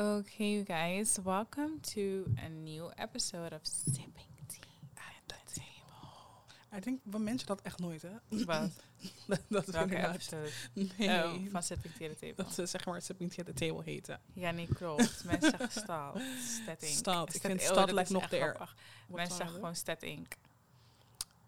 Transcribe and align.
Okay, 0.00 0.52
you 0.52 0.64
guys, 0.64 1.18
welcome 1.24 1.78
to 1.82 2.24
a 2.42 2.48
new 2.48 2.90
episode 2.96 3.52
of 3.52 3.60
Sipping 3.64 4.32
Tea 4.48 4.60
at 4.96 5.28
the 5.28 5.60
Table. 5.60 6.76
Ik 6.76 6.84
denk, 6.84 7.00
we 7.02 7.18
mensen 7.18 7.46
dat 7.46 7.60
echt 7.60 7.78
nooit, 7.78 8.02
hè? 8.02 8.44
Wat? 8.44 8.70
dat 9.26 9.40
dat 9.48 9.66
we 9.66 9.72
Welke 9.72 10.08
episode? 10.08 10.50
Nee. 10.72 11.24
Oh, 11.24 11.32
van 11.50 11.62
Sipping 11.62 11.94
Tea 11.94 12.08
at 12.08 12.18
the 12.18 12.26
Table. 12.26 12.44
dat 12.44 12.54
ze 12.54 12.66
zeg 12.66 12.86
maar 12.86 13.02
Sipping 13.02 13.32
Tea 13.32 13.44
at 13.44 13.56
the 13.56 13.66
Table 13.66 13.84
heten. 13.84 14.20
Ja, 14.32 14.50
niet 14.50 14.74
klopt. 14.74 15.24
Mensen 15.24 15.50
zeggen 15.50 15.70
stad. 15.70 16.20
Stat 16.62 16.82
Inc. 16.82 16.96
Stad. 16.96 17.34
Ik 17.34 17.40
vind 17.40 17.60
oh, 17.60 17.66
stad 17.66 17.90
lijkt 17.92 18.10
is 18.10 18.16
nog 18.16 18.28
de. 18.28 18.54
Wat 18.58 18.68
Mensen 19.06 19.36
zeggen 19.36 19.54
gewoon 19.54 19.76
Stat 19.76 20.02
Inc. 20.02 20.34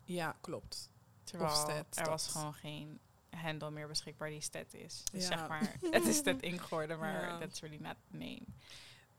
Ja, 0.05 0.37
klopt. 0.41 0.91
Terwijl 1.25 1.55
Stat, 1.55 1.87
er 1.95 2.09
was 2.09 2.27
gewoon 2.29 2.55
geen 2.55 3.01
handle 3.37 3.71
meer 3.71 3.89
beschikbaar 3.89 4.29
die 4.29 4.41
Stat 4.41 4.75
is. 4.75 5.03
Dus 5.13 5.29
Ja. 5.29 5.39
zeg 5.39 5.49
maar, 5.49 5.77
het 5.91 6.07
is 6.07 6.17
Stat 6.17 6.41
Inc 6.51 6.61
geworden, 6.61 6.99
maar 6.99 7.23
Ja. 7.23 7.39
that's 7.39 7.61
really 7.61 7.79
not 7.83 7.97
the 8.11 8.17
name. 8.17 8.43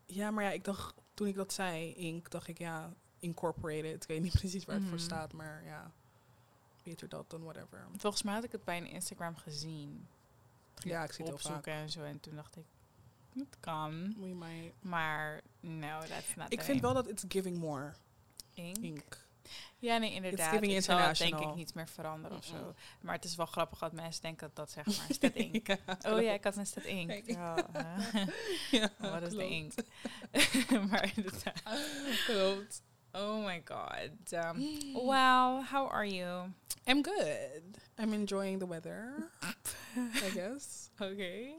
Ja, 0.06 0.30
maar 0.30 0.44
ja, 0.44 0.50
ik 0.50 0.64
dacht, 0.64 0.94
toen 1.14 1.26
ik 1.26 1.34
dat 1.34 1.52
zei, 1.52 1.92
Inc, 1.92 2.30
dacht 2.30 2.48
ik, 2.48 2.58
ja, 2.58 2.92
incorporated. 3.18 4.02
Ik 4.02 4.08
weet 4.08 4.22
niet 4.22 4.32
precies 4.40 4.64
waar 4.64 4.74
het 4.76 4.84
voor 4.84 4.94
Mhm. 4.94 5.04
staat, 5.04 5.32
maar 5.32 5.64
ja, 5.64 5.90
beter 6.82 7.08
dat 7.08 7.30
dan 7.30 7.42
whatever. 7.42 7.86
Volgens 7.96 8.22
mij 8.22 8.34
had 8.34 8.44
ik 8.44 8.52
het 8.52 8.64
bij 8.64 8.76
een 8.76 8.86
Instagram 8.86 9.36
gezien. 9.36 10.06
Ja, 10.74 11.04
ik 11.04 11.12
zie 11.12 11.24
het 11.24 11.34
opzoeken 11.34 11.72
en 11.72 11.90
zo. 11.90 12.02
En 12.02 12.20
toen 12.20 12.34
dacht 12.34 12.56
ik, 12.56 12.64
het 13.38 13.56
kan. 13.60 14.14
We 14.20 14.26
might- 14.26 14.74
Maar 14.80 15.40
no, 15.60 16.00
that's 16.00 16.34
not 16.34 16.52
Ik 16.52 16.60
vind 16.62 16.80
name. 16.82 16.94
wel 16.94 17.02
dat 17.02 17.08
it's 17.12 17.24
giving 17.28 17.58
more. 17.58 17.92
Inc. 18.54 19.23
Ja, 19.78 19.96
nee, 19.98 20.12
inderdaad. 20.12 20.62
ik 20.62 20.82
zal 20.82 20.98
het 20.98 21.18
denk 21.18 21.38
ik 21.38 21.54
niet 21.54 21.74
meer 21.74 21.88
veranderen 21.88 22.36
of 22.36 22.44
zo. 22.44 22.74
Maar 23.00 23.14
het 23.14 23.24
is 23.24 23.36
wel 23.36 23.46
grappig 23.46 23.78
dat 23.78 23.92
mensen 23.92 24.22
denken 24.22 24.46
dat 24.46 24.56
dat 24.56 24.70
zeg 24.70 24.86
maar 24.86 25.06
Stat 25.16 25.32
Inc. 25.32 25.66
ja, 25.66 25.78
Oh 26.08 26.22
ja, 26.22 26.32
ik 26.32 26.44
had 26.44 26.56
een 26.56 26.66
Stat 26.66 26.84
Inc. 26.84 27.08
Kijk. 27.08 27.26
Ja, 27.26 27.56
ja, 28.70 28.90
Wat 29.10 29.22
is 29.22 29.32
de. 29.32 29.48
Inc? 29.48 29.72
maar 30.90 31.12
inderdaad. 31.14 31.62
Klopt. 32.26 32.82
Oh 33.12 33.44
my 33.44 33.62
god. 33.64 34.32
Um, 34.32 34.78
wow, 35.06 35.64
how 35.64 35.90
are 35.90 36.08
you? 36.14 36.48
I'm 36.86 37.04
good. 37.04 37.62
I'm 37.98 38.12
enjoying 38.12 38.58
the 38.58 38.66
weather, 38.68 39.30
I 39.96 40.30
guess. 40.30 40.90
Oké. 40.98 41.52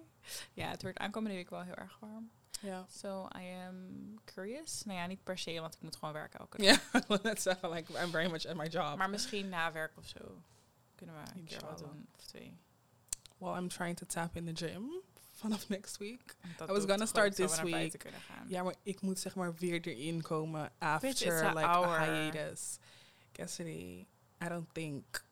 Ja, 0.54 0.70
het 0.70 0.82
wordt 0.82 0.98
aankomende 0.98 1.36
week 1.36 1.50
wel 1.50 1.62
heel 1.62 1.74
erg 1.76 1.98
warm. 2.00 2.30
Ja. 2.66 2.86
So 2.90 3.28
I 3.36 3.66
am 3.68 4.20
curious. 4.26 4.84
Nou 4.86 5.00
ja, 5.00 5.06
niet 5.08 5.24
per 5.24 5.38
se, 5.38 5.60
want 5.60 5.74
ik 5.74 5.82
moet 5.82 5.96
gewoon 5.96 6.14
werken 6.14 6.40
elke 6.40 6.58
dag. 6.58 6.82
Ja, 7.08 7.18
dat 7.18 7.42
zeggen 7.42 7.70
like 7.70 8.04
I'm 8.04 8.12
very 8.12 8.30
much 8.30 8.46
at 8.46 8.56
my 8.56 8.68
job. 8.68 8.98
Maar 8.98 9.10
misschien 9.10 9.50
na 9.50 9.72
werk 9.72 9.98
of 9.98 10.08
zo 10.08 10.42
kunnen 10.96 11.16
we 11.16 11.40
een 11.40 11.46
keer 11.46 11.62
wat 11.66 11.78
doen. 11.78 12.08
Of 12.16 12.26
twee. 12.26 12.58
Well, 13.38 13.58
I'm 13.58 13.68
trying 13.68 13.98
to 13.98 14.06
tap 14.06 14.36
in 14.36 14.46
the 14.46 14.66
gym 14.66 15.02
vanaf 15.42 15.70
next 15.70 15.98
week. 15.98 16.36
I 16.62 16.66
was 16.66 16.86
gonna 16.86 17.06
start 17.06 17.36
this 17.36 17.62
week. 17.62 18.06
Ja, 18.48 18.64
maar 18.64 18.76
ik 18.84 19.02
moet 19.02 19.20
zeg 19.20 19.36
maar 19.36 19.56
weer 19.56 19.88
erin 19.88 20.22
komen 20.22 20.72
Bitch, 21.00 21.22
it's 21.22 21.26
after 21.26 21.54
like 21.54 21.68
hour. 21.68 22.00
a 22.00 22.04
hiatus. 22.04 22.78
Cassidy, 23.32 24.08
I 24.42 24.48
don't 24.48 24.74
think 24.74 25.26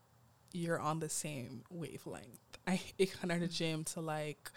you're 0.50 0.82
on 0.82 1.00
the 1.00 1.08
same 1.08 1.62
wavelength. 1.70 2.40
I, 2.70 2.82
ik 2.96 3.12
ga 3.12 3.26
naar 3.26 3.40
de 3.40 3.50
gym 3.50 3.84
to 3.84 4.02
like... 4.02 4.52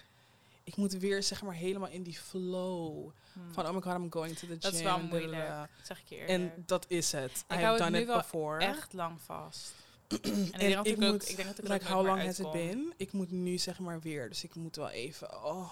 Ik 0.67 0.77
moet 0.77 0.93
weer 0.93 1.23
zeg 1.23 1.43
maar 1.43 1.55
helemaal 1.55 1.89
in 1.89 2.03
die 2.03 2.19
flow 2.19 3.13
Hmm. 3.37 3.53
van 3.53 3.67
oh 3.67 3.75
my 3.75 3.81
god, 3.81 3.95
I'm 3.95 4.13
going 4.13 4.37
to 4.37 4.47
the 4.47 4.53
gym. 4.53 4.61
Dat 4.61 4.73
is 4.73 4.83
wel 4.83 5.01
moeilijk, 5.01 5.69
zeg 5.83 6.01
ik 6.01 6.09
je. 6.09 6.17
En 6.17 6.53
dat 6.67 6.85
is 6.89 7.13
het. 7.13 7.45
Ik 7.49 7.57
I 7.57 7.61
hou 7.61 7.69
het 7.69 7.79
done 7.79 7.91
nu 7.91 8.01
it 8.01 8.07
wel 8.07 8.17
before. 8.17 8.65
echt 8.65 8.93
lang 8.93 9.21
vast. 9.21 9.75
en 10.09 10.19
ik 10.35 10.59
denk 10.59 10.87
ik, 10.87 10.93
ook, 10.93 10.97
moet, 10.97 11.29
ik 11.29 11.37
denk 11.37 11.49
dat 11.49 11.59
ik 11.59 11.69
like, 11.69 11.85
ook 11.85 11.91
how 11.91 12.07
long 12.07 12.23
has 12.23 12.39
it 12.39 12.51
been? 12.51 12.95
Ik 12.97 13.13
moet 13.13 13.31
nu 13.31 13.59
zeg 13.59 13.79
maar 13.79 14.01
weer, 14.01 14.29
dus 14.29 14.45
ik 14.45 14.55
moet 14.55 14.77
wel 14.77 14.89
even, 14.89 15.45
oh, 15.45 15.71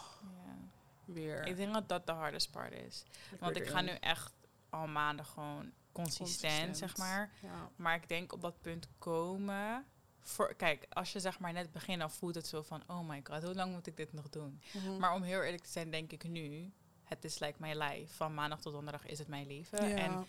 weer. 1.05 1.47
Ik 1.47 1.56
denk 1.56 1.73
dat 1.73 1.89
dat 1.89 2.06
de 2.06 2.12
hardest 2.12 2.51
part 2.51 2.73
is. 2.73 3.03
Want 3.41 3.56
ik 3.56 3.67
ga 3.67 3.81
nu 3.81 3.92
echt 4.01 4.33
al 4.70 4.86
maanden 4.86 5.25
gewoon 5.25 5.73
consistent, 5.92 6.77
zeg 6.77 6.97
maar. 6.97 7.31
Ja. 7.42 7.70
Maar 7.77 7.95
ik 7.95 8.08
denk 8.08 8.33
op 8.33 8.41
dat 8.41 8.61
punt 8.61 8.89
komen. 8.98 9.85
Voor, 10.24 10.55
kijk, 10.55 10.86
als 10.89 11.12
je 11.12 11.20
zeg 11.20 11.39
maar 11.39 11.52
net 11.52 11.73
begint, 11.73 11.98
dan 11.98 12.11
voelt 12.11 12.35
het 12.35 12.46
zo 12.46 12.62
van: 12.62 12.83
oh 12.86 13.08
my 13.08 13.20
god, 13.24 13.42
hoe 13.42 13.55
lang 13.55 13.73
moet 13.73 13.86
ik 13.86 13.96
dit 13.96 14.12
nog 14.12 14.29
doen? 14.29 14.61
Mhm. 14.73 14.98
Maar 14.98 15.14
om 15.14 15.23
heel 15.23 15.42
eerlijk 15.42 15.62
te 15.62 15.70
zijn, 15.70 15.90
denk 15.90 16.12
ik 16.12 16.29
nu: 16.29 16.73
het 17.05 17.24
is 17.24 17.39
like 17.39 17.57
mijn 17.58 17.79
life. 17.79 18.14
Van 18.14 18.35
maandag 18.35 18.61
tot 18.61 18.73
donderdag 18.73 19.07
is 19.07 19.18
het 19.18 19.29
mijn 19.29 19.46
leven. 19.46 19.89
ja. 19.89 19.96
En 19.96 20.27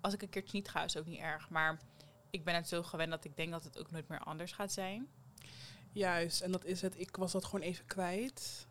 als 0.00 0.14
ik 0.14 0.22
een 0.22 0.28
keertje 0.28 0.56
niet 0.56 0.68
ga, 0.68 0.84
is 0.84 0.96
ook 0.96 1.06
niet 1.06 1.20
erg. 1.20 1.48
Maar 1.48 1.80
ik 2.30 2.44
ben 2.44 2.54
het 2.54 2.68
zo 2.68 2.82
gewend 2.82 3.10
dat 3.10 3.24
ik 3.24 3.36
denk 3.36 3.50
dat 3.50 3.64
het 3.64 3.78
ook 3.78 3.90
nooit 3.90 4.08
meer 4.08 4.20
anders 4.20 4.52
gaat 4.52 4.72
zijn. 4.72 5.08
Juist, 5.92 6.40
en 6.40 6.52
dat 6.52 6.64
is 6.64 6.82
het. 6.82 7.00
Ik 7.00 7.16
was 7.16 7.32
dat 7.32 7.44
gewoon 7.44 7.60
even 7.60 7.86
kwijt. 7.86 8.66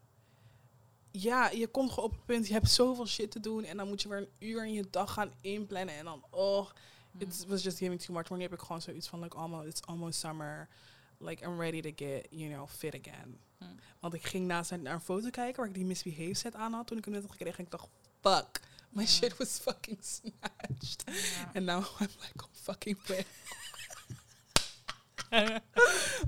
Ja, 1.12 1.50
je 1.50 1.68
komt 1.68 1.90
gewoon 1.90 2.09
op 2.09 2.16
het 2.16 2.25
punt, 2.25 2.47
je 2.47 2.53
hebt 2.53 2.69
zoveel 2.69 3.07
shit 3.07 3.31
te 3.31 3.40
doen 3.40 3.63
en 3.63 3.78
dan 3.78 3.88
moet 3.88 4.02
je 4.02 4.09
weer 4.09 4.18
een 4.18 4.47
uur 4.47 4.66
in 4.66 4.74
je 4.74 4.90
dag 4.90 5.13
gaan 5.13 5.34
inplannen 5.42 5.96
en 5.96 6.06
dan, 6.06 6.25
oh, 6.30 6.69
it 7.18 7.46
was 7.48 7.64
just 7.64 7.78
giving 7.78 8.02
too 8.02 8.14
much. 8.14 8.30
Maar 8.30 8.38
nu 8.38 8.44
heb 8.44 8.53
ik 8.53 8.59
gewoon 8.59 8.81
zoiets 8.81 9.08
van, 9.08 9.20
like, 9.22 9.38
almost, 9.38 9.68
it's 9.68 9.81
almost 9.81 10.20
summer. 10.20 10.68
Like, 11.20 11.46
I'm 11.46 11.59
ready 11.59 11.81
to 11.81 11.92
get, 12.06 12.28
you 12.30 12.53
know, 12.53 12.68
fit 12.70 12.96
again. 13.06 13.40
Hmm. 13.58 13.76
Want 14.00 14.14
ik 14.14 14.26
ging 14.26 14.48
naast 14.48 14.72
naar 14.72 14.94
een 14.94 15.02
foto 15.02 15.30
kijken 15.30 15.56
waar 15.59 15.68
ik 15.68 15.74
die 15.74 15.86
Misbehave 15.86 16.34
set 16.34 16.56
aan 16.56 16.74
had 16.74 16.88
toen 16.88 16.98
ik 16.98 17.06
hem 17.06 17.14
net 17.14 17.22
had 17.22 17.31
gekregen. 17.31 17.58
En 17.58 17.66
ik 17.66 17.72
dacht, 17.72 17.88
fuck, 18.22 18.59
my 18.90 19.06
shit 19.08 19.38
was 19.38 19.59
fucking 19.59 19.98
snatched. 20.04 21.04
And 21.54 21.66
now 21.66 21.84
I'm 22.00 22.09
like, 22.20 22.44
oh 22.44 22.50
fucking 22.52 22.98
pissed. 23.04 23.25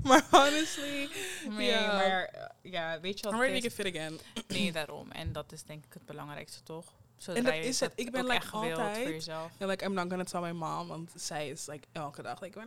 maar 0.02 0.26
honestly, 0.30 1.08
Nee, 1.48 1.66
Ja. 1.66 1.96
maar 1.96 2.24
eh, 2.24 2.46
ja, 2.72 3.00
weet 3.00 3.18
je 3.18 3.24
wat 3.24 3.32
I'm 3.32 3.40
ready 3.40 3.54
to 3.54 3.60
get 3.60 3.72
fit 3.72 3.86
again. 3.86 4.20
Nee, 4.48 4.72
daarom. 4.72 5.10
En 5.10 5.32
dat 5.32 5.52
is 5.52 5.62
denk 5.62 5.84
ik 5.84 5.92
het 5.92 6.04
belangrijkste, 6.06 6.62
toch? 6.62 6.92
Zodra 7.18 7.34
En 7.40 7.44
dat 7.44 7.64
is 7.64 7.80
het. 7.80 7.92
Ik 7.94 8.10
ben 8.10 8.26
like 8.26 8.46
voor 8.46 8.60
altijd- 8.60 9.06
jezelf. 9.08 9.50
And 9.60 9.70
like, 9.70 9.84
I'm 9.84 9.92
not 9.92 10.08
gonna 10.08 10.24
tell 10.24 10.40
my 10.40 10.50
mom, 10.50 10.88
want 10.88 11.10
zij 11.14 11.48
is 11.48 11.66
like 11.66 11.86
elke 11.92 12.22
dag 12.22 12.40
like. 12.40 12.60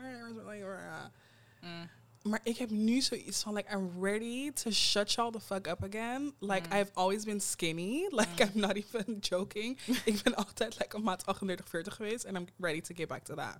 Mm. 1.61 1.89
Maar 2.21 2.39
ik 2.43 2.57
heb 2.57 2.69
nu 2.69 3.01
zoiets 3.01 3.43
van 3.43 3.53
like, 3.53 3.71
I'm 3.75 4.03
ready 4.03 4.51
to 4.51 4.71
shut 4.71 5.11
y'all 5.13 5.31
the 5.31 5.39
fuck 5.39 5.67
up 5.67 5.83
again. 5.83 6.33
Like, 6.39 6.67
Mm. 6.69 6.73
I've 6.79 6.91
always 6.93 7.23
been 7.23 7.41
skinny. 7.41 8.07
Like, 8.19 8.29
Mm. 8.43 8.49
I'm 8.53 8.59
not 8.59 8.75
even 8.75 9.17
joking. 9.29 9.79
ik 10.05 10.21
ben 10.23 10.35
altijd 10.35 10.79
like 10.79 10.95
een 10.95 11.03
maat 11.03 11.25
38, 11.25 11.67
40 11.69 11.95
geweest. 11.95 12.25
And 12.25 12.37
I'm 12.37 12.47
ready 12.59 12.81
to 12.81 12.95
get 12.95 13.07
back 13.07 13.23
to 13.23 13.35
that. 13.35 13.57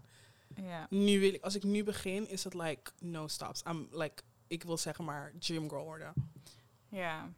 Ja. 0.56 0.88
Nu 0.90 1.20
wil 1.20 1.34
ik, 1.34 1.44
als 1.44 1.56
ik 1.56 1.64
nu 1.64 1.84
begin, 1.84 2.30
is 2.30 2.44
het 2.44 2.54
like, 2.54 2.92
no 3.00 3.28
stops. 3.28 3.62
I'm 3.68 3.88
like, 3.92 4.24
ik 4.48 4.64
wil 4.64 4.78
zeggen 4.78 5.06
maar 5.06 5.32
gym 5.40 5.70
girl 5.70 5.84
worden. 5.84 6.14
Ja. 6.90 7.30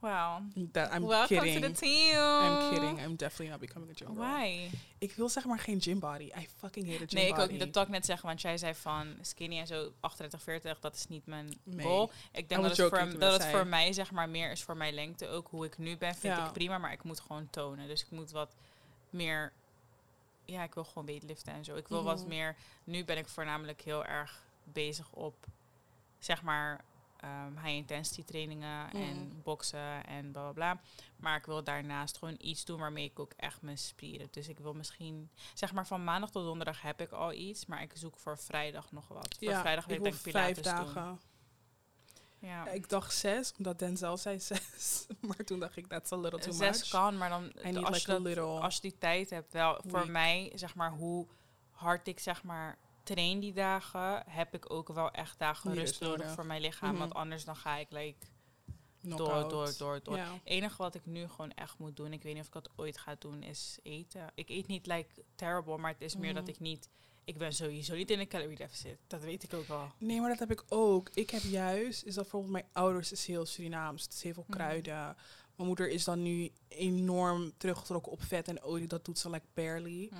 Well, 0.00 0.42
That, 0.72 0.92
I'm 0.94 1.06
welcome 1.06 1.26
kidding. 1.40 1.60
to 1.62 1.68
the 1.68 1.74
team. 1.80 2.16
I'm 2.16 2.70
kidding. 2.70 2.98
I'm 3.00 3.16
definitely 3.16 3.48
not 3.48 3.60
becoming 3.60 3.90
a 3.90 3.94
gym 3.94 4.14
girl. 4.14 4.26
Why? 4.38 4.70
Ik 4.98 5.12
wil 5.12 5.28
zeg 5.28 5.44
maar 5.44 5.58
geen 5.58 5.80
gym 5.80 5.98
body. 5.98 6.24
I 6.38 6.48
fucking 6.58 6.86
hate 6.86 7.02
a 7.02 7.06
gym 7.06 7.18
Nee, 7.18 7.26
ik 7.26 7.30
body. 7.34 7.42
ook 7.42 7.50
niet. 7.50 7.60
Dat 7.60 7.74
wil 7.74 7.82
ik 7.82 7.88
net 7.88 8.04
zeggen, 8.06 8.26
want 8.28 8.40
jij 8.40 8.58
zei 8.58 8.74
van 8.74 9.14
skinny 9.20 9.58
en 9.58 9.66
zo 9.66 9.92
38, 10.00 10.42
40, 10.42 10.80
dat 10.80 10.94
is 10.94 11.06
niet 11.06 11.26
mijn 11.26 11.58
Nee. 11.62 11.86
goal. 11.86 12.10
Ik 12.32 12.48
denk 12.48 12.62
dat 12.62 12.76
het, 12.76 12.88
voor, 12.88 13.18
dat 13.18 13.32
het 13.32 13.46
voor 13.50 13.66
mij 13.66 13.92
zeg 13.92 14.10
maar 14.10 14.28
meer 14.28 14.50
is 14.50 14.62
voor 14.62 14.76
mijn 14.76 14.94
lengte. 14.94 15.28
Ook 15.28 15.48
hoe 15.50 15.64
ik 15.64 15.78
nu 15.78 15.96
ben, 15.96 16.14
vind 16.14 16.36
Ja. 16.36 16.46
ik 16.46 16.52
prima, 16.52 16.78
maar 16.78 16.92
ik 16.92 17.02
moet 17.02 17.20
gewoon 17.20 17.48
tonen. 17.50 17.86
Dus 17.88 18.00
ik 18.02 18.10
moet 18.10 18.30
wat 18.30 18.54
meer, 19.10 19.52
ja, 20.44 20.62
ik 20.62 20.74
wil 20.74 20.84
gewoon 20.84 21.06
weightliften 21.06 21.52
en 21.52 21.64
zo. 21.64 21.74
Ik 21.76 21.88
wil 21.88 22.02
wat 22.02 22.18
Mhm. 22.20 22.28
meer, 22.28 22.56
nu 22.84 23.04
ben 23.04 23.18
ik 23.18 23.28
voornamelijk 23.28 23.80
heel 23.80 24.04
erg 24.04 24.42
bezig 24.64 25.10
op, 25.10 25.34
zeg 26.18 26.42
maar, 26.42 26.80
ehm, 27.20 27.52
high 27.56 27.74
intensity 27.76 28.24
trainingen 28.24 28.90
en 28.92 29.40
boksen 29.42 30.06
en 30.06 30.30
bla 30.32 30.42
bla 30.42 30.52
bla. 30.52 30.80
Maar 31.16 31.36
ik 31.36 31.46
wil 31.46 31.64
daarnaast 31.64 32.18
gewoon 32.18 32.36
iets 32.38 32.64
doen 32.64 32.78
waarmee 32.80 33.04
ik 33.04 33.18
ook 33.18 33.32
echt 33.36 33.62
mijn 33.62 33.78
spieren. 33.78 34.28
Dus 34.30 34.48
ik 34.48 34.58
wil 34.58 34.74
misschien, 34.74 35.30
zeg 35.54 35.72
maar 35.72 35.86
van 35.86 36.04
maandag 36.04 36.30
tot 36.30 36.44
donderdag 36.44 36.82
heb 36.82 37.00
ik 37.00 37.12
al 37.12 37.32
iets, 37.32 37.66
maar 37.66 37.82
ik 37.82 37.90
zoek 37.94 38.16
voor 38.16 38.38
vrijdag 38.38 38.92
nog 38.92 39.08
wat. 39.08 39.36
Voor 39.38 39.48
Ja, 39.48 39.60
vrijdag 39.60 39.84
wil 39.86 39.96
ik 39.96 40.02
denk 40.02 40.14
ik 40.14 40.20
vijf 40.20 40.54
pilates 40.54 40.84
doen. 40.84 40.94
dagen. 40.94 41.20
Ja. 42.38 42.68
Ik 42.68 42.88
dacht 42.88 43.14
zes, 43.14 43.52
omdat 43.58 43.78
Denzel 43.78 44.16
zei 44.16 44.38
zes. 44.50 45.06
maar 45.20 45.44
toen 45.44 45.58
dacht 45.60 45.76
ik, 45.76 45.86
that's 45.86 46.12
a 46.12 46.16
little 46.16 46.40
too 46.40 46.52
Zes 46.52 46.78
much. 46.80 46.88
kan, 46.90 47.18
maar 47.18 47.28
dan 47.28 47.42
als, 47.44 47.52
like 47.62 48.28
je 48.28 48.34
dat- 48.34 48.60
als 48.62 48.74
je 48.74 48.80
die 48.80 48.98
tijd 48.98 49.30
hebt, 49.30 49.52
wel 49.52 49.80
voor 49.86 50.10
mij, 50.10 50.52
zeg 50.54 50.74
maar, 50.74 50.90
hoe 50.92 51.26
hard 51.70 52.08
ik 52.08 52.18
zeg 52.18 52.42
maar 52.42 52.78
train 53.14 53.40
die 53.40 53.52
dagen, 53.52 54.22
heb 54.26 54.54
ik 54.54 54.72
ook 54.72 54.88
wel 54.88 55.10
echt 55.10 55.38
dagen 55.38 55.74
rust 55.74 56.00
nodig 56.00 56.30
voor 56.30 56.46
mijn 56.46 56.60
lichaam. 56.60 56.90
Mhm. 56.90 56.98
Want 56.98 57.14
anders 57.14 57.44
dan 57.44 57.56
ga 57.56 57.76
ik 57.76 57.90
like, 57.90 58.26
door, 59.00 59.48
door, 59.48 59.72
door, 59.78 60.00
door. 60.02 60.16
Ja. 60.16 60.32
Het 60.32 60.40
enige 60.44 60.76
wat 60.76 60.94
ik 60.94 61.06
nu 61.06 61.28
gewoon 61.28 61.52
echt 61.52 61.78
moet 61.78 61.96
doen, 61.96 62.12
ik 62.12 62.22
weet 62.22 62.32
niet 62.32 62.40
of 62.42 62.46
ik 62.48 62.52
dat 62.52 62.70
ooit 62.76 62.98
ga 62.98 63.16
doen, 63.18 63.42
is 63.42 63.78
eten. 63.82 64.32
Ik 64.34 64.48
eet 64.48 64.66
niet 64.66 64.86
like 64.86 65.24
terrible, 65.34 65.76
maar 65.78 65.92
het 65.92 66.00
is 66.00 66.16
meer 66.16 66.34
dat 66.34 66.42
Mhm. 66.42 66.50
ik 66.52 66.60
niet, 66.60 66.88
ik 67.24 67.38
ben 67.38 67.52
sowieso 67.52 67.94
niet 67.94 68.10
in 68.10 68.18
een 68.20 68.28
calorie 68.28 68.56
deficit. 68.56 68.98
Dat 69.06 69.22
weet 69.22 69.42
ik 69.42 69.54
ook 69.54 69.66
wel. 69.66 69.92
Nee, 69.98 70.20
maar 70.20 70.28
dat 70.30 70.38
heb 70.38 70.50
ik 70.50 70.64
ook. 70.68 71.08
Ik 71.14 71.30
heb 71.30 71.42
juist, 71.42 72.02
is 72.04 72.14
dat 72.14 72.22
bijvoorbeeld 72.22 72.52
mijn 72.52 72.66
ouders 72.72 73.12
is 73.12 73.26
heel 73.26 73.46
Surinaams. 73.46 74.02
Het 74.02 74.12
is 74.12 74.22
heel 74.22 74.34
veel 74.34 74.44
Mhm. 74.46 74.56
kruiden. 74.56 75.16
Mijn 75.56 75.68
moeder 75.68 75.88
is 75.90 76.04
dan 76.04 76.22
nu 76.22 76.52
enorm 76.68 77.52
teruggetrokken 77.56 78.12
op 78.12 78.22
vet 78.22 78.48
en 78.48 78.62
olie. 78.62 78.86
Dat 78.86 79.04
doet 79.04 79.18
ze 79.18 79.30
like 79.30 79.46
barely. 79.54 80.10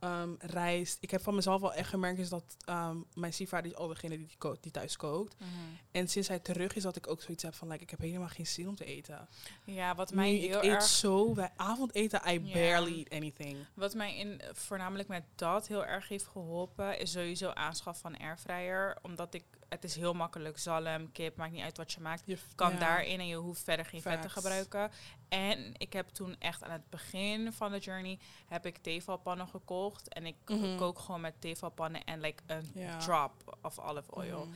Ehm, 0.00 0.30
rijst. 0.38 0.98
Ik 1.00 1.10
heb 1.10 1.22
van 1.22 1.34
mezelf 1.34 1.60
wel 1.60 1.74
echt 1.74 1.88
gemerkt 1.88 2.18
is 2.18 2.28
dat 2.28 2.56
ehm, 2.64 2.96
mijn 3.14 3.32
stiefvader 3.32 3.70
is 3.70 3.76
al 3.76 3.88
degene 3.88 4.16
die, 4.16 4.34
kookt, 4.38 4.62
die 4.62 4.72
thuis 4.72 4.96
kookt. 4.96 5.36
Mhm. 5.38 5.48
En 5.90 6.08
sinds 6.08 6.28
hij 6.28 6.38
terug 6.38 6.74
is, 6.74 6.82
dat 6.82 6.96
ik 6.96 7.06
ook 7.06 7.22
zoiets 7.22 7.42
heb 7.42 7.54
van, 7.54 7.68
like, 7.68 7.82
ik 7.82 7.90
heb 7.90 8.00
helemaal 8.00 8.28
geen 8.28 8.46
zin 8.46 8.68
om 8.68 8.74
te 8.74 8.84
eten. 8.84 9.28
Ja, 9.64 9.94
wat 9.94 10.12
mij 10.12 10.32
heel 10.32 10.58
ik 10.58 10.64
eet 10.64 10.70
erg... 10.70 10.82
zo, 10.82 11.32
bij 11.32 11.50
avondeten, 11.56 12.20
I 12.28 12.40
barely 12.40 12.98
eat 12.98 13.10
anything. 13.10 13.56
Wat 13.74 13.94
mij 13.94 14.16
in, 14.16 14.40
voornamelijk 14.52 15.08
met 15.08 15.24
dat 15.34 15.68
heel 15.68 15.86
erg 15.86 16.08
heeft 16.08 16.26
geholpen, 16.26 16.98
is 16.98 17.10
sowieso 17.10 17.50
aanschaf 17.50 17.98
van 17.98 18.18
airfryer. 18.18 18.98
Omdat 19.02 19.34
ik, 19.34 19.44
het 19.68 19.84
is 19.84 19.96
heel 19.96 20.12
makkelijk, 20.14 20.58
zalm, 20.58 21.12
kip, 21.12 21.36
maakt 21.36 21.52
niet 21.52 21.62
uit 21.62 21.76
wat 21.76 21.92
je 21.92 22.00
maakt. 22.00 22.22
Je 22.24 22.38
kan 22.54 22.72
ja. 22.72 22.78
daarin 22.78 23.20
en 23.20 23.26
je 23.26 23.36
hoeft 23.36 23.62
verder 23.64 23.84
geen 23.86 24.02
vet 24.02 24.22
te 24.22 24.28
gebruiken. 24.28 24.90
En 25.28 25.74
ik 25.78 25.92
heb 25.92 26.08
toen 26.08 26.36
echt 26.38 26.62
aan 26.62 26.70
het 26.70 26.90
begin 26.90 27.52
van 27.52 27.72
de 27.72 27.78
journey, 27.78 28.18
heb 28.46 28.66
ik 28.66 28.78
tevalpannen 28.78 29.48
gekocht. 29.48 30.08
En 30.12 30.26
ik 30.26 30.36
Mhm. 30.46 30.76
kook 30.76 30.98
gewoon 30.98 31.20
met 31.20 31.34
tevalpannen 31.40 32.04
en 32.04 32.20
like 32.20 32.42
een 32.46 32.70
Ja. 32.74 32.98
drop 32.98 33.58
of 33.62 33.78
olive 33.78 34.14
oil. 34.14 34.44
Mhm. 34.46 34.54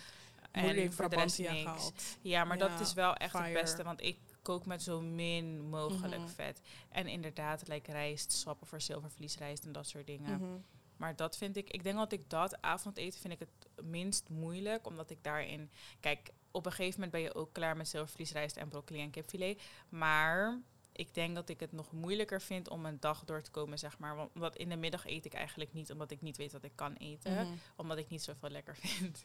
En 0.53 0.93
voor 0.93 1.09
de 1.09 1.17
rest 1.17 1.39
niks. 1.39 1.51
gehaald. 1.63 2.03
Ja, 2.23 2.45
maar 2.45 2.59
Ja, 2.59 2.69
dat 2.69 2.81
is 2.81 2.93
wel 2.93 3.15
echt 3.15 3.31
fire. 3.37 3.45
het 3.49 3.61
beste, 3.63 3.83
want 3.83 4.03
ik 4.03 4.19
kook 4.43 4.67
met 4.67 4.83
zo 4.83 5.01
min 5.01 5.61
mogelijk 5.69 6.21
Mhm. 6.23 6.29
vet. 6.31 6.61
En 6.89 7.07
inderdaad, 7.07 7.69
like 7.69 7.93
rijst, 7.93 8.33
sappen 8.33 8.67
voor 8.67 8.81
zilvervliesrijst 8.81 9.65
en 9.65 9.73
dat 9.73 9.87
soort 9.89 10.07
dingen. 10.07 10.65
Maar 11.03 11.17
dat 11.17 11.37
vind 11.37 11.57
ik, 11.57 11.71
ik 11.71 11.83
denk 11.83 11.97
dat 11.97 12.13
ik 12.13 12.31
dat 12.31 12.63
avondeten 12.63 13.21
vind 13.21 13.33
ik 13.33 13.39
het 13.39 13.85
minst 13.85 14.29
moeilijk, 14.29 14.87
omdat 14.87 15.11
ik 15.11 15.19
daarin, 15.23 15.71
kijk, 16.01 16.31
op 16.51 16.67
een 16.67 16.73
gegeven 16.73 16.95
moment 16.95 17.11
ben 17.13 17.21
je 17.21 17.35
ook 17.35 17.53
klaar 17.53 17.77
met 17.77 17.89
zilvervliesrijst 17.89 18.57
en 18.57 18.69
broccoli 18.69 19.01
en 19.01 19.11
kipfilet. 19.11 19.63
Maar 19.89 20.61
ik 20.93 21.15
denk 21.15 21.35
dat 21.35 21.49
ik 21.49 21.61
het 21.61 21.73
nog 21.73 21.93
moeilijker 21.93 22.41
vind 22.41 22.69
om 22.69 22.87
een 22.87 23.01
dag 23.01 23.25
door 23.25 23.43
te 23.43 23.51
komen, 23.51 23.79
zeg 23.79 23.99
maar. 23.99 24.17
Want 24.17 24.31
omdat 24.35 24.57
in 24.57 24.69
de 24.69 24.77
middag 24.77 25.07
eet 25.07 25.25
ik 25.25 25.33
eigenlijk 25.33 25.73
niet, 25.73 25.93
omdat 25.93 26.11
ik 26.11 26.21
niet 26.21 26.37
weet 26.37 26.53
wat 26.53 26.65
ik 26.65 26.73
kan 26.75 26.95
eten. 26.95 27.33
Mhm. 27.33 27.55
Omdat 27.77 27.99
ik 27.99 28.09
niet 28.09 28.23
zoveel 28.23 28.51
lekker 28.51 28.77
vind. 28.83 29.25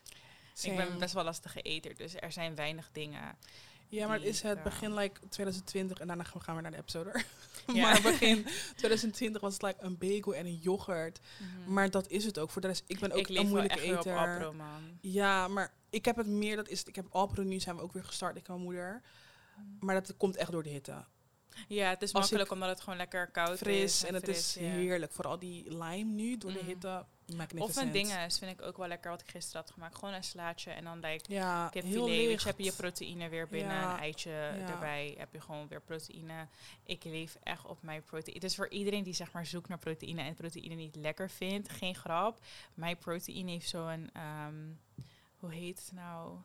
Same. 0.53 0.81
Ik 0.81 0.89
ben 0.89 0.99
best 0.99 1.13
wel 1.13 1.23
lastige 1.23 1.61
eter, 1.61 1.95
dus 1.95 2.15
er 2.15 2.31
zijn 2.31 2.55
weinig 2.55 2.89
dingen. 2.91 3.37
Ja, 3.89 4.07
maar 4.07 4.17
het 4.17 4.25
is 4.27 4.41
het 4.41 4.63
begin 4.63 4.93
like 4.93 5.19
2020 5.29 5.97
en 5.99 6.07
daarna 6.07 6.23
gaan 6.23 6.55
we 6.55 6.61
naar 6.61 6.71
de 6.71 6.77
episode. 6.77 7.11
Ja. 7.73 7.81
maar 7.81 8.01
begin 8.01 8.43
2020 8.75 9.41
was 9.41 9.53
het 9.53 9.61
like 9.61 9.83
een 9.83 9.97
bagel 9.97 10.35
en 10.35 10.45
een 10.45 10.55
yoghurt. 10.55 11.19
Maar 11.65 11.89
dat 11.89 12.07
is 12.07 12.25
het 12.25 12.39
ook. 12.39 12.49
Voor 12.49 12.61
de 12.61 12.67
rest, 12.67 12.83
ik 12.87 12.99
ben 12.99 13.11
ook 13.11 13.17
ik 13.27 13.37
een 13.37 13.47
moeilijke 13.47 13.77
op 13.77 13.83
eter. 13.83 14.17
Alpro, 14.17 14.53
man. 14.53 14.97
Ja, 15.01 15.47
maar 15.47 15.73
ik 15.89 16.05
heb 16.05 16.15
het 16.15 16.27
meer, 16.27 16.55
dat 16.55 16.69
is 16.69 16.79
het. 16.79 16.87
Ik 16.87 16.95
heb 16.95 17.05
Alpro 17.09 17.43
nu 17.43 17.59
zijn 17.59 17.75
we 17.75 17.81
ook 17.81 17.93
weer 17.93 18.03
gestart, 18.03 18.35
ik 18.37 18.47
en 18.47 18.53
mijn 18.53 18.65
moeder. 18.65 19.01
Maar 19.79 19.95
dat 19.95 20.17
komt 20.17 20.35
echt 20.35 20.51
door 20.51 20.63
de 20.63 20.69
hitte. 20.69 21.05
Ja, 21.67 21.89
het 21.89 22.01
is 22.01 22.13
Als 22.13 22.21
makkelijk 22.21 22.51
omdat 22.51 22.69
het 22.69 22.81
gewoon 22.81 22.97
lekker 22.97 23.27
koud 23.31 23.53
is. 23.53 23.57
Fris 23.59 24.03
en 24.03 24.13
het 24.13 24.23
fris, 24.23 24.37
is 24.37 24.53
ja. 24.53 24.69
heerlijk. 24.69 25.11
Vooral 25.13 25.39
die 25.39 25.77
lime 25.77 26.11
nu 26.11 26.37
door 26.37 26.51
de 26.51 26.59
Mm. 26.61 26.65
hitte. 26.67 27.05
Of 27.57 27.75
een 27.75 27.91
dinges 27.91 28.37
vind 28.37 28.51
ik 28.59 28.65
ook 28.65 28.77
wel 28.77 28.87
lekker 28.87 29.11
wat 29.11 29.21
ik 29.21 29.29
gisteren 29.29 29.61
had 29.61 29.71
gemaakt. 29.71 29.95
Gewoon 29.95 30.13
een 30.13 30.23
slaatje 30.23 30.71
en 30.71 30.83
dan 30.83 30.99
like 30.99 31.31
Ja, 31.33 31.67
kipfilet. 31.69 32.07
Licht. 32.07 32.43
heb 32.43 32.57
je 32.57 32.63
je 32.63 32.71
proteïne 32.71 33.29
weer 33.29 33.47
binnen. 33.47 33.75
Ja, 33.75 33.93
Een 33.93 33.99
eitje 33.99 34.31
ja. 34.31 34.69
erbij. 34.69 35.15
Heb 35.17 35.33
je 35.33 35.41
gewoon 35.41 35.67
weer 35.67 35.81
proteïne. 35.81 36.47
Ik 36.83 37.03
leef 37.03 37.37
echt 37.43 37.65
op 37.65 37.81
mijn 37.81 38.03
proteïne. 38.03 38.39
Dus 38.39 38.55
voor 38.55 38.69
iedereen 38.69 39.03
die 39.03 39.13
zeg 39.13 39.31
maar 39.31 39.45
zoekt 39.45 39.67
naar 39.69 39.77
proteïne 39.79 40.21
en 40.21 40.33
proteïne 40.33 40.75
niet 40.75 40.95
lekker 40.95 41.29
vindt. 41.29 41.69
Geen 41.69 41.95
grap. 41.95 42.39
Mijn 42.73 42.97
proteïne 42.97 43.51
heeft 43.51 43.69
zo'n... 43.69 44.09
ehm, 44.13 44.55
hoe 45.37 45.53
heet 45.53 45.79
het 45.79 45.91
nou? 45.91 46.37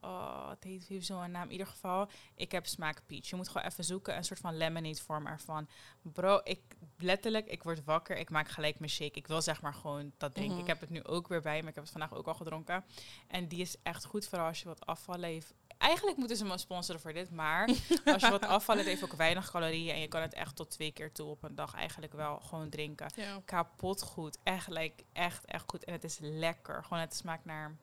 Oh, 0.00 0.48
het 0.50 0.64
heeft, 0.64 0.88
heeft 0.88 1.06
zo'n 1.06 1.30
naam. 1.30 1.44
In 1.44 1.52
ieder 1.52 1.66
geval, 1.66 2.08
ik 2.34 2.52
heb 2.52 2.66
smaak 2.66 3.02
peach. 3.06 3.28
Je 3.28 3.36
moet 3.36 3.48
gewoon 3.48 3.66
even 3.66 3.84
zoeken, 3.84 4.16
een 4.16 4.24
soort 4.24 4.40
van 4.40 4.56
lemonade 4.56 5.02
vorm 5.02 5.26
ervan. 5.26 5.68
Bro, 6.02 6.40
ik 6.44 6.60
letterlijk, 6.98 7.46
ik 7.46 7.62
word 7.62 7.84
wakker, 7.84 8.16
ik 8.16 8.30
maak 8.30 8.48
gelijk 8.48 8.78
mijn 8.78 8.90
shake. 8.90 9.18
Ik 9.18 9.26
wil 9.26 9.42
zeg 9.42 9.62
maar 9.62 9.74
gewoon 9.74 10.12
dat 10.16 10.34
drinken. 10.34 10.54
Mhm. 10.54 10.62
Ik 10.62 10.68
heb 10.68 10.80
het 10.80 10.90
nu 10.90 11.04
ook 11.04 11.28
weer 11.28 11.40
bij 11.40 11.62
me. 11.62 11.68
Ik 11.68 11.74
heb 11.74 11.84
het 11.84 11.92
vandaag 11.92 12.14
ook 12.14 12.26
al 12.26 12.34
gedronken. 12.34 12.84
En 13.26 13.48
die 13.48 13.60
is 13.60 13.76
echt 13.82 14.04
goed 14.04 14.26
voor 14.26 14.38
als 14.38 14.60
je 14.60 14.68
wat 14.68 14.86
afvallen 14.86 15.28
heeft. 15.28 15.54
Eigenlijk 15.78 16.16
moeten 16.16 16.36
ze 16.36 16.44
me 16.44 16.58
sponsoren 16.58 17.00
voor 17.00 17.12
dit, 17.12 17.30
maar 17.30 17.68
als 18.04 18.22
je 18.22 18.30
wat 18.30 18.44
afvallen, 18.44 18.82
het 18.82 18.90
heeft 18.90 19.04
ook 19.04 19.18
weinig 19.18 19.50
calorieën 19.50 19.94
en 19.94 20.00
je 20.00 20.08
kan 20.08 20.22
het 20.22 20.34
echt 20.34 20.56
tot 20.56 20.70
twee 20.70 20.92
keer 20.92 21.12
toe 21.12 21.30
op 21.30 21.42
een 21.42 21.54
dag 21.54 21.74
eigenlijk 21.74 22.12
wel 22.12 22.40
gewoon 22.40 22.68
drinken. 22.68 23.12
Ja. 23.14 23.40
Kapot 23.44 24.02
goed, 24.02 24.38
echt, 24.42 24.68
like, 24.68 25.04
echt, 25.12 25.44
echt 25.44 25.64
goed. 25.66 25.84
En 25.84 25.92
het 25.92 26.04
is 26.04 26.18
lekker. 26.20 26.84
Gewoon 26.84 26.98
het 26.98 27.14
smaakt 27.14 27.44
naar 27.44 27.76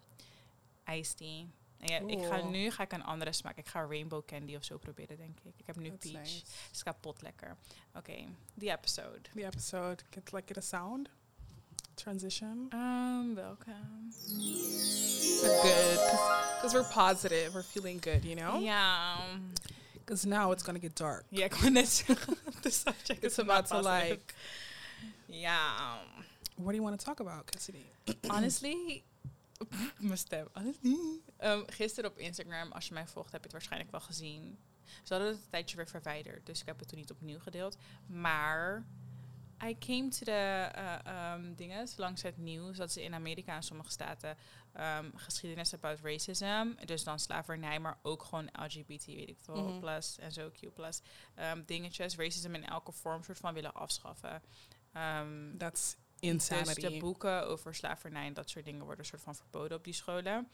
iced 0.85 1.17
tea. 1.17 1.45
En 1.83 2.07
ja, 2.07 2.17
ik 2.17 2.25
ga 2.25 2.41
nu 2.41 2.71
ga 2.71 2.83
ik 2.83 2.91
een 2.91 3.03
andere 3.03 3.31
smaak. 3.31 3.57
Ik 3.57 3.67
ga 3.67 3.85
rainbow 3.85 4.25
candy 4.25 4.55
of 4.55 4.63
zo 4.63 4.77
proberen, 4.77 5.17
denk 5.17 5.39
ik. 5.43 5.53
Ik 5.57 5.65
heb 5.65 5.75
nu 5.75 5.89
That's 5.89 6.11
peach. 6.11 6.23
nice. 6.23 6.41
Is 6.71 6.83
kapot 6.83 7.21
lekker. 7.21 7.57
Oké, 7.93 8.25
die 8.53 8.71
episode. 8.71 9.21
The 9.33 9.45
episode. 9.45 10.03
Get 10.09 10.31
like 10.31 10.51
it 10.51 10.57
a 10.57 10.61
sound. 10.61 11.09
Transition. 11.95 12.69
Um, 12.73 13.35
welke? 13.35 13.71
Good. 15.61 15.99
Because 16.55 16.73
we're 16.73 16.93
positive. 16.93 17.53
We're 17.53 17.63
feeling 17.63 18.01
good, 18.01 18.23
you 18.23 18.35
know? 18.35 18.61
Ja. 18.61 19.17
Because 19.93 20.27
now 20.27 20.51
it's 20.51 20.63
gonna 20.63 20.79
get 20.79 20.95
dark. 20.95 21.25
Zeggen. 21.31 21.73
De 22.61 22.69
subject 22.69 23.23
It's 23.23 23.37
is 23.37 23.39
about 23.39 23.67
to 23.67 23.79
like... 23.79 24.33
Ja. 25.25 25.97
What 26.55 26.69
do 26.69 26.75
you 26.75 26.83
want 26.83 26.99
to 26.99 27.05
talk 27.05 27.19
about, 27.19 27.51
Cassidy? 27.51 27.85
Honestly, 28.29 29.03
mijn 29.99 30.17
stem. 30.17 30.47
Um, 31.43 31.63
gisteren 31.67 32.09
op 32.09 32.17
Instagram, 32.17 32.71
als 32.71 32.87
je 32.87 32.93
mij 32.93 33.07
volgt, 33.07 33.31
heb 33.31 33.39
je 33.39 33.45
het 33.45 33.51
waarschijnlijk 33.51 33.91
wel 33.91 34.01
gezien. 34.01 34.57
Ze 35.03 35.13
hadden 35.13 35.31
het 35.31 35.43
een 35.43 35.49
tijdje 35.49 35.75
weer 35.75 35.87
verwijderd, 35.87 36.45
dus 36.45 36.59
ik 36.61 36.65
heb 36.65 36.79
het 36.79 36.87
toen 36.87 36.99
niet 36.99 37.11
opnieuw 37.11 37.39
gedeeld. 37.39 37.77
Maar 38.07 38.85
I 39.63 39.77
came 39.79 40.07
to 40.07 40.25
the 40.25 40.71
uh, 40.77 41.33
um, 41.33 41.55
dingen 41.55 41.87
langs 41.97 42.21
het 42.21 42.37
nieuws 42.37 42.77
dat 42.77 42.91
ze 42.91 43.03
in 43.03 43.13
Amerika 43.13 43.55
en 43.55 43.63
sommige 43.63 43.91
staten 43.91 44.37
um, 44.79 45.11
geschiedenis 45.15 45.73
about 45.73 45.99
racism, 46.01 46.85
dus 46.85 47.03
dan 47.03 47.19
slavernij, 47.19 47.79
maar 47.79 47.99
ook 48.01 48.23
gewoon 48.23 48.49
LGBT, 48.51 49.05
weet 49.05 49.29
ik 49.29 49.39
veel, 49.41 49.55
Mhm. 49.69 49.79
plus 49.79 50.17
en 50.19 50.31
zo 50.31 50.49
Q 50.49 50.73
plus 50.73 51.01
um, 51.39 51.63
dingetjes, 51.65 52.15
racism 52.15 52.53
in 52.53 52.65
elke 52.65 52.91
vorm 52.91 53.23
soort 53.23 53.37
van 53.37 53.53
willen 53.53 53.73
afschaffen. 53.73 54.41
Um, 55.19 55.57
That's 56.31 56.47
dus 56.47 56.57
insanity. 56.59 56.93
de 56.93 56.99
boeken 56.99 57.47
over 57.47 57.75
slavernij 57.75 58.25
en 58.27 58.33
dat 58.33 58.49
soort 58.49 58.65
dingen 58.65 58.85
worden 58.85 59.05
soort 59.05 59.21
van 59.21 59.35
verboden 59.35 59.77
op 59.77 59.83
die 59.83 59.93
scholen. 59.93 60.47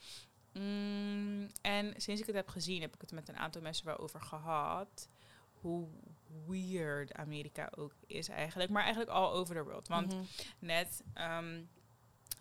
Mm, 0.54 1.48
en 1.62 1.94
sinds 1.98 2.22
ik 2.22 2.28
het 2.28 2.36
heb 2.36 2.48
gezien, 2.50 2.82
heb 2.82 2.94
ik 2.96 3.02
het 3.02 3.12
met 3.12 3.30
een 3.30 3.38
aantal 3.38 3.62
mensen 3.62 3.86
waarover 3.86 4.22
gehad. 4.22 5.10
Hoe 5.52 5.88
weird 6.48 7.14
Amerika 7.14 7.72
ook 7.76 7.94
is 8.08 8.28
eigenlijk. 8.30 8.70
Maar 8.70 8.82
eigenlijk 8.84 9.12
all 9.12 9.32
over 9.32 9.56
the 9.56 9.64
world. 9.64 9.88
Want 9.88 10.14
Mhm. 10.14 10.24
net 10.60 11.04
ehm, 11.14 11.62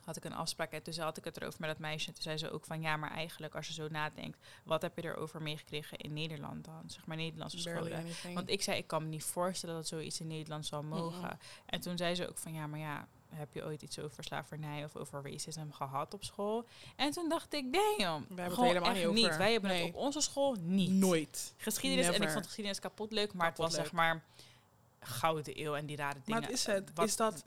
had 0.04 0.16
ik 0.16 0.24
een 0.24 0.32
afspraak 0.34 0.72
en 0.72 0.82
toen 0.82 0.94
had 0.98 1.16
ik 1.16 1.24
het 1.24 1.36
erover 1.36 1.60
met 1.60 1.68
dat 1.68 1.78
meisje. 1.78 2.08
En 2.08 2.14
toen 2.14 2.22
zei 2.22 2.36
ze 2.36 2.50
ook 2.50 2.64
van 2.64 2.80
ja, 2.80 2.96
maar 2.96 3.10
eigenlijk 3.10 3.54
als 3.54 3.66
je 3.66 3.72
zo 3.72 3.88
nadenkt, 3.88 4.38
wat 4.64 4.82
heb 4.82 4.96
je 4.96 5.04
erover 5.04 5.42
meegekregen 5.42 5.98
in 5.98 6.12
Nederland 6.12 6.64
dan? 6.64 6.82
Zeg 6.90 7.06
maar 7.06 7.16
Nederlandse 7.16 7.58
scholen. 7.58 8.04
Want 8.34 8.48
ik 8.50 8.62
zei, 8.62 8.78
ik 8.78 8.86
kan 8.86 9.02
me 9.02 9.08
niet 9.08 9.24
voorstellen 9.24 9.74
dat 9.74 9.86
zoiets 9.86 10.20
in 10.20 10.26
Nederland 10.26 10.66
zal 10.66 10.82
mogen. 10.82 11.18
Mm-mm. 11.20 11.38
En 11.66 11.80
toen 11.80 11.96
zei 11.96 12.14
ze 12.14 12.28
ook 12.28 12.38
van, 12.38 12.52
ja, 12.52 12.66
maar 12.66 12.78
ja, 12.78 13.08
heb 13.34 13.52
je 13.54 13.64
ooit 13.64 13.82
iets 13.82 13.98
over 13.98 14.24
slavernij 14.24 14.84
of 14.84 14.96
over 14.96 15.22
racism 15.30 15.70
gehad 15.70 16.14
op 16.14 16.24
school? 16.24 16.64
En 16.96 17.10
toen 17.10 17.28
dacht 17.28 17.52
ik, 17.54 17.72
damn, 17.72 18.26
het 18.34 18.52
gewoon 18.52 18.66
helemaal 18.68 18.90
echt 18.94 19.12
niet 19.12 19.24
over. 19.26 19.38
Wij 19.38 19.52
hebben 19.52 19.70
Nee. 19.70 19.84
het 19.86 19.94
op 19.94 20.00
onze 20.00 20.20
school 20.20 20.56
niet. 20.60 20.90
Nooit. 20.90 21.54
Geschiedenis, 21.56 22.06
en 22.06 22.22
ik 22.22 22.30
vond 22.30 22.44
geschiedenis 22.46 22.80
kapot 22.80 23.12
leuk, 23.12 23.32
maar 23.34 23.46
Kapot 23.52 23.64
het 23.64 23.66
was 23.66 23.76
leuk. 23.76 23.84
zeg 23.84 23.92
maar 23.92 24.24
gouden 25.00 25.60
eeuw 25.64 25.74
en 25.74 25.86
die 25.86 25.96
rare 25.96 26.12
dingen. 26.24 26.40
Maar 26.40 26.48
het 26.48 26.58
is 26.58 26.66
het. 26.66 26.90
Wat- 26.94 27.06
Is 27.06 27.16
dat- 27.16 27.44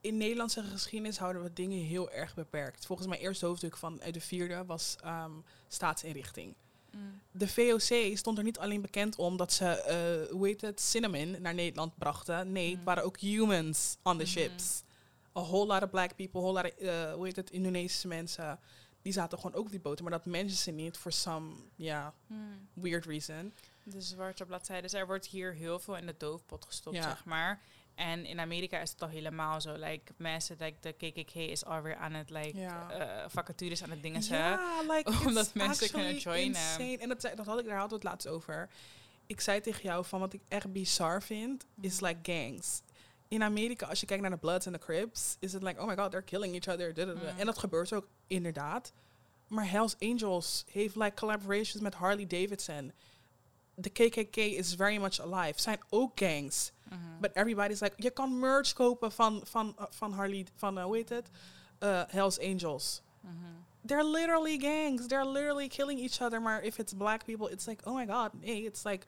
In 0.00 0.16
Nederlandse 0.16 0.62
geschiedenis 0.62 1.18
houden 1.18 1.42
we 1.42 1.52
dingen 1.52 1.78
heel 1.84 2.10
erg 2.10 2.34
beperkt. 2.34 2.86
Volgens 2.86 3.08
mijn 3.08 3.20
eerste 3.20 3.46
hoofdstuk 3.46 3.76
van 3.76 4.02
uit 4.02 4.14
de 4.14 4.20
vierde 4.20 4.64
was 4.64 4.96
ehm, 5.02 5.30
staatsinrichting. 5.68 6.54
Mm. 6.90 7.20
De 7.30 7.48
VOC 7.48 8.16
stond 8.16 8.38
er 8.38 8.44
niet 8.44 8.58
alleen 8.58 8.80
bekend 8.80 9.16
om 9.16 9.36
dat 9.36 9.52
ze, 9.52 9.64
eh, 9.66 10.30
hoe 10.32 10.46
heet 10.46 10.60
het, 10.60 10.80
cinnamon 10.80 11.40
naar 11.42 11.54
Nederland 11.54 11.96
brachten. 11.98 12.52
Nee, 12.52 12.68
het 12.70 12.78
Mm. 12.78 12.84
waren 12.84 13.04
ook 13.04 13.18
humans 13.18 13.96
on 14.02 14.16
the 14.18 14.22
Mhm. 14.24 14.32
ships. 14.32 14.82
A 15.38 15.42
whole 15.42 15.66
lot 15.66 15.82
of 15.82 15.90
black 15.90 16.14
people, 16.16 16.40
a 16.40 16.42
whole 16.42 16.62
lot 16.62 16.72
of, 16.72 16.78
eh, 16.78 17.12
hoe 17.14 17.24
heet 17.26 17.36
het, 17.36 17.50
Indonesische 17.50 18.08
mensen. 18.08 18.58
Die 19.02 19.12
zaten 19.12 19.38
gewoon 19.38 19.54
ook 19.56 19.64
op 19.64 19.70
die 19.70 19.80
boten, 19.80 20.04
maar 20.04 20.12
dat 20.12 20.24
mensen 20.26 20.58
ze 20.58 20.70
niet 20.70 20.96
for 20.96 21.12
some, 21.12 21.54
ja, 21.76 22.14
Mm. 22.26 22.68
weird 22.72 23.04
reason. 23.06 23.54
De 23.82 24.00
zwarte 24.00 24.44
bladzijde. 24.44 24.82
Dus 24.82 24.92
er 24.92 25.06
wordt 25.06 25.26
hier 25.26 25.52
heel 25.54 25.78
veel 25.78 25.96
in 25.96 26.06
de 26.06 26.14
doofpot 26.18 26.64
gestopt, 26.64 26.96
Ja. 26.96 27.02
zeg 27.02 27.24
maar. 27.24 27.60
En 27.94 28.24
in 28.26 28.40
Amerika 28.40 28.78
is 28.80 28.90
het 28.90 29.02
al 29.02 29.08
helemaal 29.08 29.60
zo. 29.60 29.72
Like, 29.72 30.12
mensen, 30.16 30.56
like, 30.58 30.76
de 30.80 30.92
KKK 30.92 31.34
is 31.34 31.64
alweer 31.64 31.96
aan 31.96 32.12
het, 32.12 32.30
like, 32.30 32.60
eh, 32.60 33.24
vacatures 33.28 33.82
aan 33.82 33.90
het 33.90 34.02
dingen 34.02 34.22
ze. 34.22 34.34
Ja, 34.34 34.82
like, 34.88 35.10
Omdat 35.26 35.54
mensen 35.54 35.90
kunnen 35.90 36.16
joinen. 36.18 37.00
En 37.00 37.08
dat, 37.08 37.20
zei- 37.20 37.34
dat 37.34 37.46
had 37.46 37.58
ik 37.58 37.66
daar 37.66 37.88
het 37.88 38.02
laatst 38.02 38.28
over. 38.28 38.68
Ik 39.26 39.40
zei 39.40 39.60
tegen 39.60 39.82
jou 39.82 40.04
van 40.04 40.20
wat 40.20 40.32
ik 40.32 40.40
echt 40.48 40.72
bizar 40.72 41.22
vind, 41.22 41.64
is 41.80 42.00
Mhm. 42.00 42.04
like 42.04 42.32
gangs. 42.32 42.80
In 43.28 43.42
Amerika, 43.42 43.86
als 43.86 44.00
je 44.00 44.06
kijkt 44.06 44.22
naar 44.22 44.30
de 44.30 44.36
Bloods 44.36 44.66
en 44.66 44.72
de 44.72 44.78
Crips, 44.78 45.36
is 45.40 45.52
het 45.52 45.62
like, 45.62 45.80
oh 45.80 45.86
my 45.86 45.96
god, 45.96 46.10
they're 46.10 46.24
killing 46.24 46.54
each 46.54 46.74
other. 46.74 46.94
da, 46.94 47.04
da, 47.04 47.12
da. 47.12 47.30
Mhm. 47.30 47.40
En 47.40 47.46
dat 47.46 47.58
gebeurt 47.58 47.92
ook 47.92 48.08
inderdaad. 48.26 48.92
Maar 49.46 49.70
Hells 49.70 49.96
Angels 49.98 50.64
heeft 50.70 50.96
like 50.96 51.14
collaborations 51.16 51.82
met 51.82 51.94
Harley 51.94 52.26
Davidson. 52.26 52.92
De 53.74 53.90
KKK 53.90 54.36
is 54.36 54.74
very 54.74 54.96
much 54.96 55.20
alive. 55.20 55.60
Zijn 55.60 55.78
ook 55.90 56.12
gangs. 56.14 56.72
Mhm. 56.88 56.98
But 57.20 57.30
everybody's 57.32 57.80
like, 57.80 57.94
je 57.96 58.10
kan 58.10 58.38
merch 58.38 58.72
kopen 58.72 59.12
van, 59.12 59.40
van, 59.44 59.76
uh, 59.78 59.84
van 59.90 60.12
Harley, 60.12 60.46
van, 60.56 60.78
uh, 60.78 60.84
hoe 60.84 60.96
heet 60.96 61.08
het? 61.08 61.28
Uh, 61.80 62.02
Hells 62.06 62.40
Angels. 62.40 63.02
Mhm. 63.20 63.34
They're 63.86 64.04
literally 64.10 64.58
gangs. 64.58 65.06
They're 65.06 65.28
literally 65.28 65.68
killing 65.68 66.00
each 66.00 66.20
other. 66.20 66.42
Maar 66.42 66.62
if 66.62 66.78
it's 66.78 66.92
black 66.92 67.24
people, 67.24 67.50
it's 67.50 67.66
like, 67.66 67.86
oh 67.86 67.94
my 67.94 68.06
god, 68.06 68.30
nee. 68.32 68.64
It's 68.64 68.84
like 68.84 69.06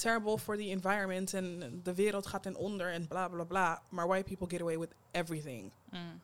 terrible 0.00 0.38
for 0.38 0.56
the 0.56 0.68
environment. 0.68 1.34
En 1.34 1.80
de 1.82 1.94
wereld 1.94 2.26
gaat 2.26 2.42
ten 2.42 2.56
onder 2.56 2.92
en 2.92 3.08
bla 3.08 3.28
bla 3.28 3.44
bla. 3.44 3.82
Maar 3.88 4.06
white 4.06 4.24
people 4.24 4.48
get 4.48 4.60
away 4.60 4.78
with 4.78 4.94
everything. 5.10 5.72
Mm. 5.90 6.20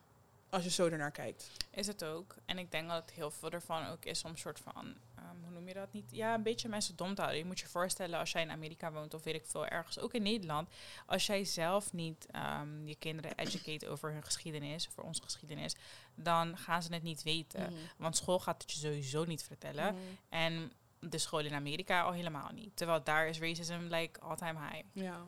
Als 0.49 0.63
je 0.63 0.69
zo 0.69 0.87
ernaar 0.87 1.11
kijkt. 1.11 1.51
Is 1.71 1.87
het 1.87 2.03
ook. 2.03 2.35
En 2.45 2.57
ik 2.57 2.71
denk 2.71 2.89
dat 2.89 3.11
heel 3.11 3.31
veel 3.31 3.49
ervan 3.49 3.87
ook 3.87 4.05
is 4.05 4.23
om 4.23 4.37
soort 4.37 4.59
van, 4.59 4.95
ehm, 5.15 5.35
hoe 5.41 5.51
noem 5.51 5.67
je 5.67 5.73
dat 5.73 5.93
niet? 5.93 6.05
Ja, 6.11 6.33
een 6.33 6.43
beetje 6.43 6.69
mensen 6.69 6.95
dom 6.95 7.15
te 7.15 7.21
houden. 7.21 7.41
Je 7.41 7.47
moet 7.47 7.59
je 7.59 7.67
voorstellen 7.67 8.19
als 8.19 8.31
jij 8.31 8.41
in 8.41 8.51
Amerika 8.51 8.91
woont 8.91 9.13
of 9.13 9.23
weet 9.23 9.35
ik 9.35 9.45
veel, 9.45 9.65
ergens, 9.65 9.99
ook 9.99 10.13
in 10.13 10.23
Nederland. 10.23 10.69
Als 11.05 11.25
jij 11.25 11.43
zelf 11.43 11.93
niet 11.93 12.25
ehm, 12.31 12.87
je 12.87 12.95
kinderen 12.95 13.37
educate 13.37 13.87
over 13.87 14.11
hun 14.11 14.23
geschiedenis, 14.23 14.87
over 14.89 15.03
onze 15.03 15.21
geschiedenis, 15.21 15.75
dan 16.15 16.57
gaan 16.57 16.83
ze 16.83 16.93
het 16.93 17.03
niet 17.03 17.23
weten. 17.23 17.61
Mhm. 17.61 17.73
Want 17.97 18.15
school 18.15 18.39
gaat 18.39 18.61
het 18.61 18.71
je 18.71 18.79
sowieso 18.79 19.25
niet 19.25 19.43
vertellen. 19.43 19.93
Mhm. 19.93 20.03
En 20.29 20.71
de 20.99 21.17
school 21.17 21.39
in 21.39 21.53
Amerika 21.53 22.01
al 22.01 22.11
helemaal 22.11 22.49
niet. 22.53 22.71
Terwijl 22.73 23.03
daar 23.03 23.27
is 23.27 23.39
racism 23.39 23.79
like 23.89 24.19
all 24.19 24.35
time 24.35 24.59
high. 24.59 24.83
Ja. 24.91 25.25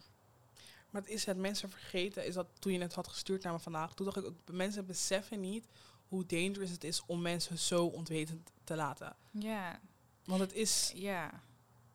Maar 0.90 1.02
het 1.02 1.12
is 1.12 1.26
het 1.26 1.38
mensen 1.38 1.70
vergeten, 1.70 2.26
is 2.26 2.34
dat 2.34 2.48
toen 2.60 2.74
je 2.74 2.80
het 2.80 2.94
had 2.94 3.08
gestuurd 3.08 3.44
naar 3.44 3.54
me 3.54 3.60
vandaag, 3.60 3.94
toen 3.94 4.06
dacht 4.06 4.18
ik 4.18 4.26
ook, 4.26 4.38
mensen 4.52 4.86
beseffen 4.86 5.40
niet 5.40 5.68
hoe 6.08 6.26
dangerous 6.26 6.70
het 6.70 6.84
is 6.84 7.04
om 7.06 7.22
mensen 7.22 7.58
zo 7.58 7.86
ontwetend 7.86 8.52
te 8.64 8.76
laten. 8.76 9.16
Ja, 9.32 9.80
Want 10.24 10.40
het 10.40 10.54
is, 10.54 10.92
ja. 10.96 11.44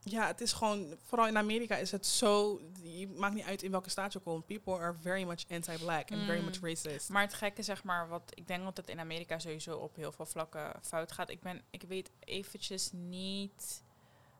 Ja, 0.05 0.27
het 0.27 0.41
is 0.41 0.53
gewoon, 0.53 0.97
vooral 1.03 1.27
in 1.27 1.37
Amerika 1.37 1.77
is 1.77 1.91
het 1.91 2.07
zo, 2.07 2.61
je 2.83 3.09
maakt 3.09 3.35
niet 3.35 3.45
uit 3.45 3.63
in 3.63 3.71
welke 3.71 3.91
staat 3.91 4.13
je 4.13 4.19
komt. 4.19 4.47
People 4.47 4.75
are 4.79 4.95
very 5.01 5.23
much 5.25 5.45
anti-black 5.51 6.11
and 6.13 6.25
very 6.25 6.39
Mm. 6.39 6.45
much 6.45 6.61
racist. 6.61 7.09
Maar 7.09 7.23
het 7.23 7.35
gekke, 7.35 7.63
zeg 7.63 7.85
maar, 7.85 8.09
wat 8.09 8.23
ik 8.35 8.47
denk 8.47 8.65
dat 8.65 8.77
het 8.77 8.89
in 8.89 9.01
Amerika 9.01 9.39
sowieso 9.39 9.77
op 9.79 9.97
heel 9.97 10.13
veel 10.13 10.27
vlakken 10.27 10.73
fout 10.83 11.13
gaat. 11.13 11.31
Ik, 11.31 11.41
ben, 11.41 11.63
ik 11.71 11.83
weet 11.83 12.11
eventjes 12.21 12.91
niet 12.93 13.83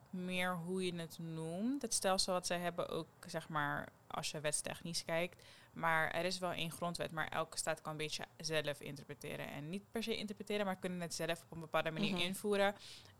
meer 0.09 0.55
hoe 0.55 0.85
je 0.85 0.95
het 0.95 1.17
noemt. 1.19 1.81
Het 1.81 1.93
stelsel 1.93 2.33
wat 2.33 2.47
zij 2.47 2.59
hebben 2.59 2.89
ook, 2.89 3.07
zeg 3.27 3.49
maar, 3.49 3.87
als 4.07 4.31
je 4.31 4.39
wetstechnisch 4.39 5.05
kijkt. 5.05 5.43
Maar 5.73 6.11
er 6.11 6.25
is 6.25 6.39
wel 6.39 6.51
één 6.51 6.71
grondwet, 6.71 7.11
maar 7.11 7.27
elke 7.27 7.57
staat 7.57 7.81
kan 7.81 7.91
een 7.91 7.97
beetje 7.97 8.25
zelf 8.37 8.79
interpreteren. 8.81 9.47
En 9.51 9.69
niet 9.69 9.91
per 9.91 10.03
se 10.03 10.17
interpreteren, 10.17 10.65
maar 10.65 10.75
kunnen 10.75 11.01
het 11.01 11.13
zelf 11.13 11.41
op 11.41 11.51
een 11.51 11.59
bepaalde 11.59 11.91
manier 11.91 12.11
Mhm. 12.13 12.21
invoeren. 12.21 12.75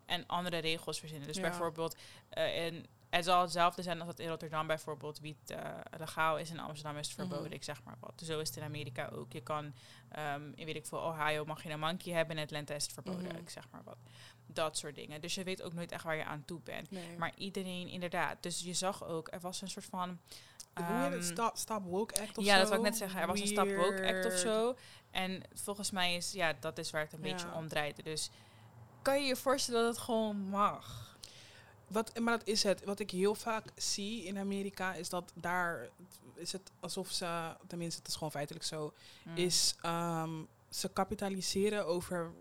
En 0.06 0.26
andere 0.28 0.58
regels 0.58 1.00
verzinnen. 1.00 1.28
Dus 1.28 1.36
Ja. 1.38 1.42
bijvoorbeeld, 1.42 1.96
in, 2.56 2.86
het 3.10 3.26
zal 3.26 3.42
hetzelfde 3.42 3.82
zijn 3.82 3.98
als 4.00 4.08
dat 4.08 4.20
in 4.20 4.28
Rotterdam 4.28 4.68
bijvoorbeeld 4.68 5.20
wiet 5.20 5.50
eh, 5.52 5.60
legaal 5.98 6.38
is. 6.38 6.50
In 6.50 6.60
Amsterdam 6.60 6.98
is 6.98 7.06
het 7.08 7.16
verboden, 7.16 7.44
Mhm. 7.46 7.54
ik 7.54 7.64
zeg 7.64 7.84
maar 7.84 7.98
wat. 8.00 8.22
Zo 8.26 8.40
is 8.40 8.48
het 8.48 8.58
in 8.58 8.64
Amerika 8.64 9.08
ook. 9.08 9.32
Je 9.34 9.42
kan, 9.42 9.74
ehm, 10.10 10.52
in 10.56 10.66
weet 10.66 10.76
ik 10.76 10.86
veel, 10.86 11.00
Ohio 11.00 11.46
mag 11.46 11.64
je 11.64 11.70
een 11.70 11.80
monkey 11.80 12.14
hebben. 12.14 12.38
In 12.38 12.44
Atlanta 12.44 12.74
is 12.74 12.84
het 12.84 12.94
verboden, 12.94 13.24
Mhm. 13.26 13.36
ik 13.36 13.50
zeg 13.50 13.68
maar 13.72 13.82
wat. 13.84 13.98
Dat 14.48 14.78
soort 14.78 14.96
dingen. 14.96 15.22
Dus 15.22 15.36
je 15.36 15.44
weet 15.44 15.62
ook 15.62 15.74
nooit 15.74 15.92
echt 15.92 16.04
waar 16.04 16.16
je 16.16 16.24
aan 16.26 16.46
toe 16.46 16.60
bent. 16.64 16.92
Nee. 16.92 17.18
Maar 17.18 17.32
iedereen, 17.38 17.88
inderdaad. 17.88 18.44
Dus 18.44 18.62
je 18.62 18.74
zag 18.74 19.04
ook, 19.06 19.28
er 19.32 19.40
was 19.40 19.62
een 19.62 19.70
soort 19.70 19.86
van... 19.86 20.20
het? 20.74 20.84
ehm, 21.14 21.22
Stop, 21.22 21.58
stop 21.58 21.84
Woke 21.84 22.22
Act 22.22 22.38
of 22.38 22.46
ja, 22.46 22.54
zo? 22.54 22.60
dat 22.60 22.70
wil 22.70 22.78
ik 22.78 22.84
net 22.84 22.98
zeggen. 22.98 23.20
Er 23.22 23.28
was 23.28 23.40
een 23.40 23.48
Stop 23.48 23.70
Woke 23.76 24.08
Act 24.14 24.26
of 24.26 24.34
zo. 24.34 24.76
En 25.12 25.42
volgens 25.54 25.92
mij 25.92 26.16
is, 26.16 26.32
ja, 26.32 26.54
dat 26.60 26.78
is 26.78 26.92
waar 26.92 27.02
het 27.02 27.14
een 27.14 27.24
Ja. 27.24 27.32
beetje 27.32 27.54
om 27.54 27.68
draaide. 27.68 28.04
Dus 28.04 28.30
kan 29.06 29.22
je 29.22 29.28
je 29.28 29.36
voorstellen 29.36 29.84
dat 29.84 29.96
het 29.96 30.04
gewoon 30.04 30.38
mag? 30.38 31.16
Wat, 31.88 32.20
maar 32.20 32.38
dat 32.38 32.48
is 32.48 32.64
het. 32.64 32.84
Wat 32.84 33.00
ik 33.00 33.12
heel 33.12 33.36
vaak 33.36 33.64
zie 33.76 34.24
in 34.24 34.38
Amerika 34.38 34.94
is 34.94 35.10
dat 35.10 35.32
daar 35.36 35.90
is 36.34 36.52
het 36.52 36.72
alsof 36.80 37.12
ze, 37.12 37.56
tenminste 37.68 38.00
het 38.00 38.08
is 38.08 38.14
gewoon 38.14 38.32
feitelijk 38.32 38.66
zo, 38.66 38.94
Mm. 39.24 39.36
is 39.38 39.76
ehm, 39.82 40.34
ze 40.70 40.90
kapitaliseren 40.90 41.86
over, 41.86 42.32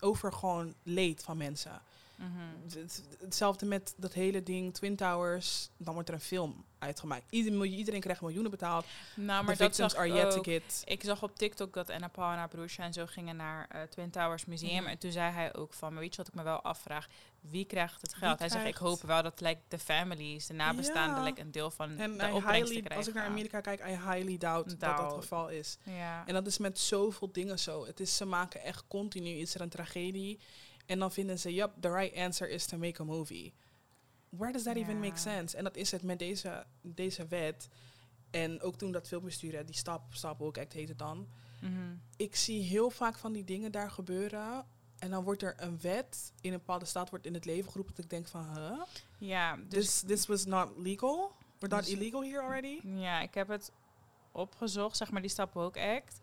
over 0.00 0.32
gewoon 0.32 0.74
leed 0.82 1.22
van 1.22 1.36
mensen. 1.36 1.82
Het- 2.62 2.74
het- 2.74 3.02
Hetzelfde 3.20 3.66
met 3.66 3.94
dat 3.96 4.12
hele 4.12 4.42
ding 4.42 4.74
Twin 4.74 4.96
Towers, 4.96 5.68
dan 5.76 5.94
wordt 5.94 6.08
er 6.08 6.14
een 6.14 6.20
film 6.20 6.64
uitgemaakt. 6.78 7.24
Ieder, 7.30 7.64
iedereen 7.66 8.00
krijgt 8.00 8.20
miljoenen 8.20 8.50
betaald. 8.50 8.84
Nou, 9.16 9.44
maar 9.44 9.56
The 9.56 9.62
dat 9.62 9.74
zag 9.74 9.92
ik 9.92 9.98
ook. 9.98 10.06
zag 11.02 11.22
op 11.22 11.36
TikTok 11.36 11.72
dat 11.74 11.90
Anna 11.90 12.08
Paul 12.08 12.30
en 12.32 12.36
haar 12.38 12.48
broertje 12.48 12.82
en 12.82 12.92
zo 12.92 13.06
gingen 13.06 13.36
naar 13.36 13.66
eh, 13.68 13.82
Twin 13.82 14.10
Towers 14.10 14.44
Museum. 14.44 14.80
Mhm. 14.80 14.86
En 14.90 14.98
toen 14.98 15.12
zei 15.12 15.32
hij 15.32 15.54
ook 15.54 15.72
van, 15.72 15.92
maar 15.92 16.02
weet 16.02 16.10
je 16.10 16.16
wat 16.16 16.28
ik 16.28 16.34
me 16.34 16.42
wel 16.42 16.60
afvraag? 16.62 17.06
Wie 17.40 17.64
krijgt 17.64 18.00
het 18.00 18.14
geld? 18.14 18.38
hij 18.38 18.48
zegt, 18.48 18.66
ik 18.66 18.76
hoop 18.76 19.02
wel 19.02 19.22
dat 19.22 19.40
like, 19.40 19.60
de 19.68 19.78
families, 19.78 20.46
de 20.46 20.54
nabestaanden, 20.54 21.18
Ja. 21.18 21.24
like, 21.24 21.40
een 21.40 21.50
deel 21.50 21.70
van 21.70 21.90
En 21.90 21.96
de 21.96 22.24
I 22.24 22.30
opbrengsten 22.32 22.52
highly, 22.52 22.68
krijgen. 22.80 22.96
als 22.96 23.08
ik 23.08 23.14
naar 23.14 23.26
Amerika 23.26 23.60
kijk, 23.60 23.80
I 23.80 23.90
highly 23.90 24.38
doubt, 24.38 24.70
dat 24.70 24.80
dat 24.80 24.98
het 24.98 25.12
geval 25.12 25.48
is. 25.48 25.78
Ja. 25.82 26.26
En 26.26 26.34
dat 26.34 26.46
is 26.46 26.58
met 26.58 26.78
zoveel 26.78 27.32
dingen 27.32 27.58
zo. 27.58 27.86
Het 27.86 28.00
is, 28.00 28.16
ze 28.16 28.24
maken 28.24 28.62
echt 28.62 28.84
continu, 28.88 29.28
is 29.28 29.54
er 29.54 29.60
een 29.60 29.68
tragedie. 29.68 30.40
En 30.86 30.98
dan 30.98 31.12
vinden 31.12 31.38
ze, 31.38 31.54
yep, 31.54 31.70
the 31.80 31.92
right 31.92 32.16
answer 32.16 32.48
is 32.48 32.66
to 32.66 32.78
make 32.78 33.00
a 33.00 33.04
movie. 33.04 33.52
Where 34.28 34.52
does 34.52 34.62
that 34.62 34.76
even 34.76 35.00
make 35.00 35.16
sense? 35.18 35.56
En 35.56 35.64
dat 35.64 35.76
is 35.76 35.90
het 35.90 36.02
met 36.02 36.18
deze, 36.18 36.66
deze 36.82 37.26
wet. 37.26 37.68
En 38.30 38.60
ook 38.60 38.76
toen 38.76 38.92
dat 38.92 39.08
filmbestuur, 39.08 39.66
die 39.66 39.74
Stop, 39.76 40.02
Stop 40.10 40.38
Woke 40.38 40.60
Act 40.60 40.72
heet 40.72 40.88
het 40.88 40.98
dan. 40.98 41.28
Mhm. 41.60 41.72
Ik 42.16 42.36
zie 42.36 42.62
heel 42.62 42.90
vaak 42.90 43.18
van 43.18 43.32
die 43.32 43.44
dingen 43.44 43.72
daar 43.72 43.90
gebeuren. 43.90 44.66
En 44.98 45.10
dan 45.10 45.24
wordt 45.24 45.42
er 45.42 45.54
een 45.56 45.80
wet 45.80 46.32
in 46.40 46.52
een 46.52 46.58
bepaalde 46.58 46.84
staat 46.84 47.10
wordt 47.10 47.26
in 47.26 47.34
het 47.34 47.44
leven 47.44 47.70
geroepen. 47.70 47.94
Dat 47.94 48.04
ik 48.04 48.10
denk 48.10 48.28
van, 48.28 48.56
huh? 48.56 48.80
ja, 49.18 49.56
dus 49.56 49.68
This, 49.68 50.00
this 50.06 50.26
was 50.26 50.44
not 50.44 50.68
legal? 50.76 51.32
We're 51.58 51.74
not 51.74 51.84
Dus- 51.84 51.94
illegal 51.94 52.22
here 52.22 52.40
already? 52.40 52.80
Ja, 52.84 53.20
ik 53.20 53.34
heb 53.34 53.48
het 53.48 53.72
opgezocht, 54.32 54.96
zeg 54.96 55.10
maar, 55.10 55.20
die 55.20 55.30
Stop 55.30 55.52
Woke 55.52 55.80
Act. 55.80 56.20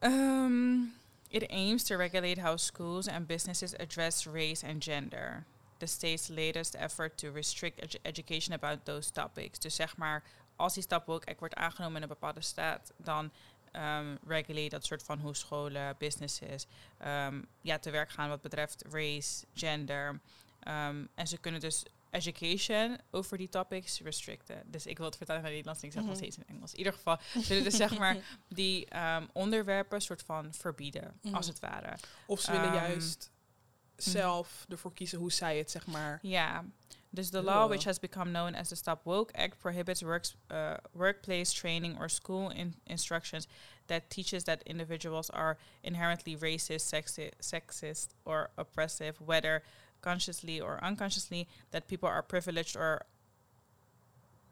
Um, 0.00 0.92
it 1.32 1.46
aims 1.50 1.82
to 1.84 1.96
regulate 1.96 2.38
how 2.38 2.56
schools 2.56 3.08
and 3.08 3.26
businesses 3.26 3.74
address 3.78 4.26
race 4.26 4.62
and 4.62 4.82
gender. 4.82 5.44
The 5.78 5.86
state's 5.86 6.28
latest 6.28 6.74
effort 6.74 7.16
to 7.18 7.30
restrict 7.30 7.80
edu- 7.80 8.00
education 8.02 8.54
about 8.54 8.84
those 8.84 9.10
topics. 9.10 9.58
Dus 9.58 9.74
zeg 9.74 9.96
maar, 9.96 10.22
als 10.56 10.74
die 10.74 10.84
Woke 11.06 11.26
Act 11.26 11.38
wordt 11.38 11.54
aangenomen 11.54 11.96
in 11.96 12.02
een 12.02 12.08
bepaalde 12.08 12.40
staat, 12.40 12.92
dan 12.96 13.30
um, 13.72 14.18
regulate 14.26 14.68
dat 14.68 14.84
soort 14.84 15.02
van 15.02 15.18
hoe 15.18 15.36
scholen, 15.36 15.94
businesses, 15.98 16.66
um, 17.06 17.46
ja, 17.60 17.78
te 17.78 17.90
werk 17.90 18.10
gaan 18.10 18.28
wat 18.28 18.40
betreft 18.40 18.84
race, 18.90 19.44
gender. 19.54 20.20
Um, 20.68 21.08
en 21.14 21.26
ze 21.26 21.38
kunnen 21.38 21.60
dus 21.60 21.84
education 22.12 22.98
over 23.10 23.38
die 23.38 23.48
topics 23.48 24.00
restricten. 24.00 24.62
Dus 24.66 24.86
ik 24.86 24.96
wil 24.96 25.06
het 25.06 25.16
vertalen 25.16 25.42
naar 25.42 25.50
Nederlands 25.50 25.80
en 25.82 25.86
ik 25.88 25.92
zeg 25.94 26.02
nog 26.02 26.10
Mhm. 26.12 26.20
steeds 26.22 26.36
in 26.36 26.44
Engels. 26.46 26.72
In 26.72 26.78
ieder 26.78 26.92
geval 26.92 27.18
zullen 27.40 27.64
dus 27.64 27.76
zeg 27.76 27.98
maar 27.98 28.16
die 28.48 28.86
ehm, 28.88 29.26
onderwerpen 29.32 30.00
soort 30.00 30.22
van 30.22 30.54
verbieden, 30.54 31.18
Mhm. 31.22 31.34
als 31.34 31.46
het 31.46 31.58
ware. 31.60 31.96
Of 32.26 32.40
ze 32.40 32.50
willen 32.50 32.66
Ehm, 32.66 32.74
juist 32.74 33.30
zelf 33.96 34.66
ervoor 34.68 34.92
kiezen 34.92 35.18
hoe 35.18 35.32
zij 35.32 35.58
het, 35.58 35.70
zeg 35.70 35.86
maar... 35.86 36.18
Ja. 36.22 36.64
Dus 37.14 37.28
the 37.30 37.42
law, 37.42 37.68
which 37.68 37.84
has 37.84 37.98
become 37.98 38.30
known 38.30 38.54
as 38.54 38.68
the 38.68 38.74
Stop 38.74 39.04
Woke 39.04 39.32
Act, 39.34 39.58
prohibits 39.58 40.00
works, 40.02 40.36
uh, 40.52 40.74
workplace 40.92 41.52
training 41.54 41.98
or 41.98 42.10
school 42.10 42.50
in 42.50 42.74
instructions 42.84 43.46
that 43.86 44.02
teaches 44.08 44.42
that 44.42 44.62
individuals 44.62 45.30
are 45.30 45.58
inherently 45.80 46.36
racist, 46.38 46.86
sexi- 46.88 47.30
sexist, 47.38 48.06
or 48.22 48.50
oppressive, 48.56 49.12
whether 49.24 49.62
consciously 50.02 50.60
or 50.60 50.78
unconsciously, 50.82 51.46
that 51.70 51.88
people 51.88 52.08
are 52.08 52.22
privileged 52.22 52.76
or 52.76 53.02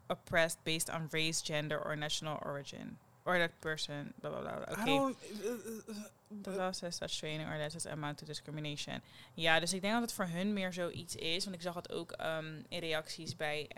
oppressed 0.09 0.65
based 0.65 0.91
on 0.91 1.09
race, 1.13 1.43
gender, 1.43 1.79
or 1.85 1.97
national 1.97 2.39
origin. 2.45 2.97
Or 3.25 3.39
that 3.39 3.61
person, 3.61 4.15
blah, 4.21 4.31
blah, 4.31 4.41
blah. 4.41 4.65
I 4.69 4.73
Okay. 4.73 4.97
don't... 4.97 5.17
uh, 6.47 6.63
uh, 6.63 6.73
says 6.73 6.97
such 6.97 7.19
training 7.19 7.47
or 7.47 7.59
lessons 7.59 7.87
amount 7.87 8.19
to 8.19 8.25
discrimination. 8.25 9.03
Ja, 9.35 9.61
dus 9.61 9.73
ik 9.73 9.81
denk 9.81 9.93
dat 9.93 10.03
het 10.03 10.13
voor 10.13 10.27
hun 10.27 10.53
meer 10.53 10.73
zoiets 10.73 11.17
is. 11.17 11.45
Want 11.45 11.57
ik 11.57 11.63
zag 11.63 11.75
het 11.75 11.93
ook 11.93 12.13
ehm, 12.13 12.63
in 12.69 12.81
reacties 12.81 13.37
bij 13.37 13.71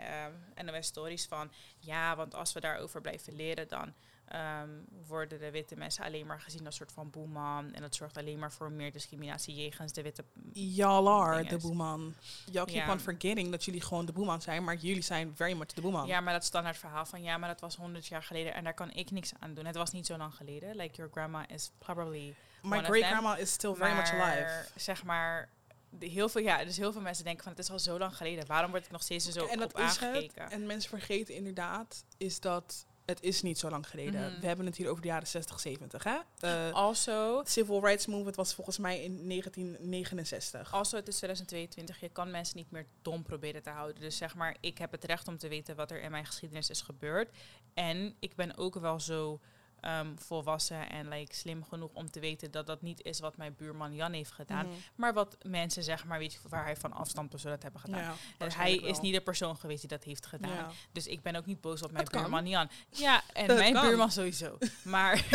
um, 0.57 0.65
NOS 0.65 0.87
Stories 0.87 1.25
van... 1.25 1.51
Ja, 1.79 2.15
want 2.15 2.35
als 2.35 2.53
we 2.53 2.59
daarover 2.59 3.01
blijven 3.01 3.35
leren, 3.35 3.67
dan 3.67 3.93
ehm, 4.27 4.69
worden 5.07 5.39
de 5.39 5.51
witte 5.51 5.75
mensen 5.75 6.03
alleen 6.03 6.25
maar 6.25 6.41
gezien 6.41 6.65
als 6.65 6.75
soort 6.75 6.91
van 6.91 7.09
boeman. 7.09 7.73
En 7.73 7.81
dat 7.81 7.95
zorgt 7.95 8.17
alleen 8.17 8.39
maar 8.39 8.51
voor 8.51 8.71
meer 8.71 8.91
discriminatie 8.91 9.55
jegens 9.55 9.93
de 9.93 10.01
witte... 10.01 10.23
Y'all 10.53 11.07
are 11.07 11.43
de 11.43 11.55
is. 11.55 11.61
boeman. 11.61 12.13
Y'all 12.51 12.65
keep 12.65 12.85
Ja. 12.85 12.91
on 12.91 12.99
forgetting 12.99 13.51
dat 13.51 13.65
jullie 13.65 13.81
gewoon 13.81 14.05
de 14.05 14.11
boeman 14.11 14.41
zijn, 14.41 14.63
maar 14.63 14.75
jullie 14.75 15.01
zijn 15.01 15.35
very 15.35 15.53
much 15.53 15.73
de 15.73 15.81
boeman. 15.81 16.07
Ja, 16.07 16.21
maar 16.21 16.33
dat 16.33 16.43
standaard 16.43 16.77
verhaal 16.77 17.05
van... 17.05 17.21
Ja, 17.23 17.37
maar 17.37 17.49
dat 17.49 17.61
was 17.61 17.75
honderd 17.75 18.07
jaar 18.07 18.23
geleden 18.23 18.53
en 18.53 18.63
daar 18.63 18.73
kan 18.73 18.91
ik 18.91 19.11
niks 19.11 19.31
aan 19.39 19.53
doen. 19.53 19.65
Het 19.65 19.75
was 19.75 19.91
niet 19.91 20.05
zo 20.05 20.17
lang 20.17 20.35
geleden. 20.35 20.75
Like, 20.75 20.95
your 20.95 21.11
grandma 21.11 21.47
is 21.47 21.71
probably... 21.77 22.35
My 22.61 22.83
great 22.83 23.03
grandma 23.05 23.35
is 23.37 23.51
still 23.51 23.73
very 23.73 23.95
much 23.95 24.11
alive. 24.11 24.65
Zeg 24.75 25.03
maar, 25.03 25.49
de, 25.89 26.05
heel 26.05 26.29
veel, 26.29 26.41
ja, 26.41 26.63
dus 26.63 26.77
heel 26.77 26.91
veel 26.91 27.01
mensen 27.01 27.23
denken 27.23 27.43
van 27.43 27.51
het 27.51 27.61
is 27.61 27.71
al 27.71 27.79
zo 27.79 27.97
lang 27.97 28.17
geleden. 28.17 28.45
Waarom 28.47 28.71
wordt 28.71 28.85
ik 28.85 28.91
nog 28.91 29.01
steeds 29.01 29.29
zo 29.29 29.45
en 29.45 29.59
dat 29.59 29.73
op 29.73 29.79
is 29.79 29.91
het. 29.91 30.03
aangekeken? 30.03 30.51
En 30.51 30.65
mensen 30.65 30.89
vergeten 30.89 31.35
inderdaad, 31.35 32.05
is 32.17 32.39
dat 32.39 32.85
het 33.05 33.21
is 33.21 33.41
niet 33.41 33.59
zo 33.59 33.69
lang 33.69 33.89
geleden. 33.89 34.31
Mhm. 34.31 34.39
We 34.39 34.47
hebben 34.47 34.65
het 34.65 34.77
hier 34.77 34.89
over 34.89 35.01
de 35.01 35.07
jaren 35.07 35.27
60, 35.27 35.59
70, 35.59 36.03
hè? 36.03 36.17
Eh, 36.39 36.73
Also, 36.73 37.41
Civil 37.45 37.85
Rights 37.85 38.05
Movement 38.05 38.35
was 38.35 38.53
volgens 38.53 38.77
mij 38.77 39.03
in 39.03 39.27
1969. 39.27 40.73
also, 40.73 40.97
het 40.97 41.07
is 41.07 41.15
2022. 41.17 41.99
Je 41.99 42.09
kan 42.09 42.31
mensen 42.31 42.57
niet 42.57 42.71
meer 42.71 42.85
dom 43.01 43.23
proberen 43.23 43.63
te 43.63 43.69
houden. 43.69 44.01
Dus 44.01 44.17
zeg 44.17 44.35
maar, 44.35 44.55
ik 44.59 44.77
heb 44.77 44.91
het 44.91 45.03
recht 45.03 45.27
om 45.27 45.37
te 45.37 45.47
weten 45.47 45.75
wat 45.75 45.91
er 45.91 46.01
in 46.01 46.11
mijn 46.11 46.25
geschiedenis 46.25 46.69
is 46.69 46.81
gebeurd. 46.81 47.29
En 47.73 48.15
ik 48.19 48.35
ben 48.35 48.57
ook 48.57 48.75
wel 48.75 48.99
zo 48.99 49.39
ehm, 49.83 50.15
volwassen 50.15 50.89
en 50.89 51.07
like, 51.07 51.35
slim 51.35 51.63
genoeg 51.63 51.93
om 51.93 52.11
te 52.11 52.19
weten 52.19 52.51
dat 52.51 52.67
dat 52.67 52.81
niet 52.81 53.03
is 53.03 53.19
wat 53.19 53.37
mijn 53.37 53.55
buurman 53.55 53.95
Jan 53.95 54.13
heeft 54.13 54.31
gedaan. 54.31 54.65
Mhm. 54.65 54.75
Maar 54.95 55.13
wat 55.13 55.37
mensen, 55.41 55.83
zeg 55.83 56.05
maar, 56.05 56.19
weet 56.19 56.33
je, 56.33 56.39
waar 56.49 56.63
hij 56.63 56.75
van 56.75 56.93
afstand 56.93 57.33
of 57.33 57.39
zo 57.39 57.49
dat 57.49 57.63
hebben 57.63 57.81
gedaan. 57.81 58.01
Ja, 58.01 58.13
En 58.37 58.53
hij 58.53 58.75
is 58.75 58.99
niet 58.99 59.13
de 59.13 59.21
persoon 59.21 59.57
geweest 59.57 59.79
die 59.79 59.89
dat 59.89 60.03
heeft 60.03 60.25
gedaan. 60.25 60.51
Ja. 60.51 60.71
Dus 60.91 61.07
ik 61.07 61.21
ben 61.21 61.35
ook 61.35 61.45
niet 61.45 61.61
boos 61.61 61.81
op 61.81 61.91
mijn 61.91 62.07
kan. 62.07 62.21
buurman 62.21 62.47
Jan. 62.47 62.69
Ja, 62.89 63.21
en 63.33 63.55
mijn 63.55 63.73
kan. 63.73 63.85
buurman 63.87 64.11
sowieso. 64.11 64.57
Maar, 64.83 65.25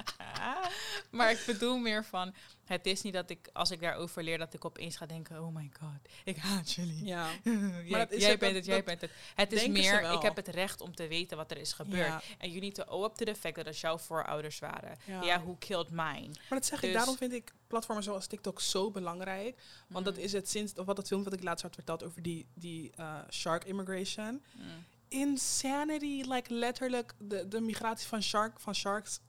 maar 1.10 1.30
ik 1.30 1.42
bedoel 1.46 1.78
meer 1.78 2.04
van... 2.04 2.34
Het 2.62 2.86
is 2.86 3.02
niet 3.02 3.12
dat 3.12 3.30
ik, 3.30 3.48
als 3.52 3.70
ik 3.70 3.80
daarover 3.80 4.22
leer, 4.22 4.38
dat 4.38 4.54
ik 4.54 4.64
opeens 4.64 4.96
ga 4.96 5.06
denken... 5.06 5.40
Oh 5.42 5.54
my 5.54 5.70
god, 5.80 6.12
ik 6.24 6.36
haat 6.36 6.72
jullie. 6.72 7.04
Ja. 7.04 7.28
jij 7.84 7.98
dat 7.98 8.12
is 8.12 8.20
jij 8.20 8.30
het, 8.30 8.38
bent 8.38 8.40
dat- 8.40 8.54
het, 8.54 8.64
jij 8.64 8.76
dat 8.76 8.84
bent 8.84 9.00
het. 9.00 9.10
Het 9.34 9.52
is 9.52 9.68
meer, 9.68 10.12
ik 10.12 10.22
heb 10.22 10.36
het 10.36 10.48
recht 10.48 10.80
om 10.80 10.94
te 10.94 11.06
weten 11.06 11.36
wat 11.36 11.50
er 11.50 11.56
is 11.56 11.72
gebeurd. 11.72 12.06
Ja. 12.06 12.22
En 12.38 12.48
you 12.48 12.60
need 12.60 12.74
to 12.74 12.82
owe 12.84 13.06
up 13.06 13.14
to 13.14 13.24
the 13.24 13.34
fact 13.34 13.54
dat 13.54 13.66
het 13.66 13.78
jouw 13.78 13.98
voorouders 13.98 14.58
waren. 14.58 14.96
Ja. 15.06 15.22
Ja, 15.22 15.40
who 15.42 15.56
killed 15.58 15.90
mine? 15.90 16.28
Maar 16.28 16.58
dat 16.58 16.66
zeg 16.66 16.78
ik, 16.82 16.84
Dus- 16.88 16.94
daarom 16.96 17.16
vind 17.16 17.32
ik 17.32 17.52
platformen 17.66 18.04
zoals 18.04 18.26
TikTok 18.26 18.60
zo 18.60 18.90
belangrijk. 18.90 19.60
Want 19.88 20.04
dat 20.04 20.16
Mm. 20.16 20.22
is 20.22 20.32
het 20.32 20.48
sinds, 20.48 20.74
of 20.74 20.86
wat 20.86 20.96
het 20.96 21.06
filmpje 21.06 21.30
wat 21.30 21.38
ik 21.38 21.44
laatst 21.44 21.62
had 21.64 21.74
verteld 21.74 22.04
over 22.04 22.22
die, 22.22 22.46
die 22.54 22.92
eh, 22.96 23.18
shark 23.30 23.64
immigration. 23.64 24.42
Mm. 24.56 24.64
Insanity, 25.08 26.22
like 26.28 26.54
letterlijk, 26.54 27.12
de, 27.18 27.48
de 27.48 27.60
migratie 27.60 28.08
van, 28.08 28.22
shark, 28.22 28.60
van 28.60 28.74
sharks, 28.74 29.20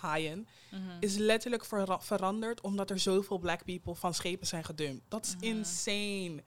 haaien, 0.00 0.46
Mhm. 0.70 0.80
is 1.00 1.16
letterlijk 1.16 1.64
vera- 1.64 2.00
veranderd 2.00 2.60
omdat 2.60 2.90
er 2.90 2.98
zoveel 2.98 3.38
black 3.38 3.64
people 3.64 3.94
van 3.94 4.14
schepen 4.14 4.46
zijn 4.46 4.64
gedumpt. 4.64 5.02
Dat 5.08 5.26
is 5.26 5.34
Mhm. 5.36 5.44
insane. 5.44 6.42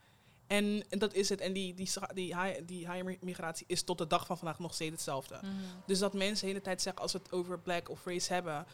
En, 0.48 0.84
en 0.90 1.00
dat 1.00 1.14
is 1.14 1.30
het. 1.30 1.42
En 1.42 1.54
die, 1.54 1.74
die, 1.74 1.90
die, 2.14 2.34
haai- 2.34 2.66
die 2.66 2.88
haaienmigratie 2.88 3.66
is 3.68 3.84
tot 3.84 3.98
de 3.98 4.08
dag 4.08 4.26
van 4.26 4.38
vandaag 4.38 4.60
nog 4.60 4.74
steeds 4.74 4.92
hetzelfde. 4.92 5.36
Mhm. 5.42 5.52
Dus 5.86 6.00
dat 6.00 6.14
mensen 6.14 6.42
de 6.46 6.48
hele 6.52 6.62
tijd 6.64 6.82
zeggen, 6.82 7.02
als 7.02 7.12
we 7.12 7.18
het 7.24 7.32
over 7.32 7.60
black 7.60 7.90
of 7.90 8.06
race 8.06 8.34
hebben, 8.34 8.66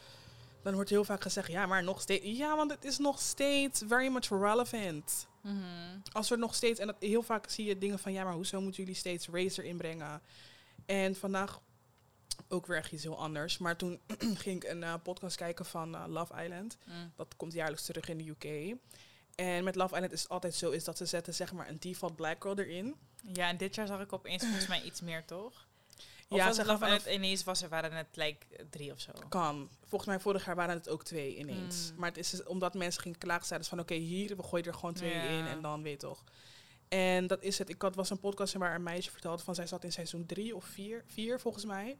dan 0.64 0.74
wordt 0.74 0.90
heel 0.90 1.04
vaak 1.04 1.22
gezegd, 1.22 1.48
ja, 1.52 1.66
maar 1.66 1.84
nog 1.84 2.02
steeds. 2.02 2.26
Ja, 2.38 2.56
want 2.56 2.72
het 2.72 2.86
is 2.86 2.98
nog 2.98 3.20
steeds 3.20 3.84
very 3.88 4.08
much 4.08 4.30
relevant. 4.30 5.28
Als 6.12 6.32
er 6.32 6.38
nog 6.38 6.56
steeds, 6.56 6.80
en 6.80 6.88
dat, 6.88 6.96
heel 7.00 7.22
vaak 7.22 7.50
zie 7.50 7.66
je 7.66 7.78
dingen 7.78 8.00
van, 8.00 8.12
ja, 8.14 8.24
maar 8.24 8.34
hoezo 8.34 8.62
moeten 8.62 8.84
jullie 8.84 8.98
steeds 9.00 9.28
race 9.32 9.64
erin 9.64 9.78
brengen? 9.78 10.22
En 10.86 11.16
vandaag 11.16 11.60
ook 12.48 12.66
weer 12.66 12.78
echt 12.78 12.92
iets 12.92 13.04
heel 13.04 13.18
anders. 13.18 13.58
Maar 13.58 13.76
toen 13.76 14.00
ging 14.44 14.64
ik 14.64 14.70
een 14.70 14.84
eh, 14.84 14.94
podcast 15.04 15.36
kijken 15.36 15.66
van 15.66 15.96
eh, 15.96 16.04
Love 16.08 16.44
Island. 16.44 16.78
Mm. 16.86 17.12
Dat 17.16 17.36
komt 17.36 17.54
jaarlijks 17.54 17.86
terug 17.86 18.10
in 18.10 18.18
de 18.18 18.30
UK. 18.30 18.78
En 19.36 19.64
met 19.64 19.76
Love 19.76 19.94
Island 19.94 20.12
is 20.12 20.22
het 20.22 20.32
altijd 20.32 20.56
zo, 20.56 20.70
is 20.70 20.84
dat 20.84 20.98
ze 20.98 21.06
zetten 21.06 21.34
zeg 21.34 21.54
maar 21.54 21.70
een 21.70 21.80
default 21.80 22.16
black 22.16 22.42
girl 22.44 22.58
erin. 22.58 22.96
Ja, 23.34 23.48
en 23.48 23.58
dit 23.58 23.76
jaar 23.76 23.88
zag 23.88 24.02
ik 24.02 24.14
opeens 24.14 24.44
volgens 24.44 24.68
mij 24.68 24.82
iets 24.82 25.02
meer, 25.02 25.26
toch? 25.26 25.68
Of 26.30 26.38
Ja, 26.38 26.46
was 26.48 26.58
het 26.58 26.68
Love 26.68 26.86
Island 26.86 27.06
ineens 27.06 27.44
was 27.44 27.62
er 27.62 27.70
waren 27.70 27.92
het 27.92 28.08
like 28.14 28.46
drie 28.70 28.92
of 28.92 29.00
zo. 29.00 29.12
Kan. 29.30 29.70
Volgens 29.86 30.10
mij 30.10 30.20
vorig 30.20 30.46
jaar 30.46 30.56
waren 30.56 30.76
het 30.76 30.90
ook 30.90 31.04
twee 31.04 31.38
ineens. 31.38 31.92
Mm. 31.92 32.00
Maar 32.00 32.10
het 32.10 32.18
is 32.18 32.30
dus 32.30 32.44
omdat 32.44 32.74
mensen 32.74 33.02
gingen 33.02 33.18
klagen, 33.18 33.46
zeiden 33.46 33.70
van 33.70 33.80
oké, 33.80 33.94
hier, 33.94 34.36
we 34.36 34.44
gooien 34.44 34.66
er 34.66 34.74
gewoon 34.74 34.94
twee 34.94 35.14
Ja. 35.14 35.22
in 35.24 35.46
en 35.48 35.62
dan 35.62 35.84
weet 35.84 36.02
je 36.02 36.08
toch. 36.08 36.24
En 36.90 37.28
dat 37.28 37.44
is 37.44 37.58
het. 37.58 37.70
Ik 37.70 37.82
had 37.82 37.96
was 37.96 38.10
een 38.10 38.20
podcast 38.20 38.54
waar 38.54 38.76
een 38.76 38.84
meisje 38.84 39.12
vertelde 39.12 39.44
van 39.44 39.56
zij 39.56 39.68
zat 39.68 39.84
in 39.84 39.92
seizoen 39.92 40.26
drie 40.26 40.56
of 40.56 40.66
vier, 40.66 41.04
vier 41.08 41.40
volgens 41.40 41.66
mij. 41.66 41.98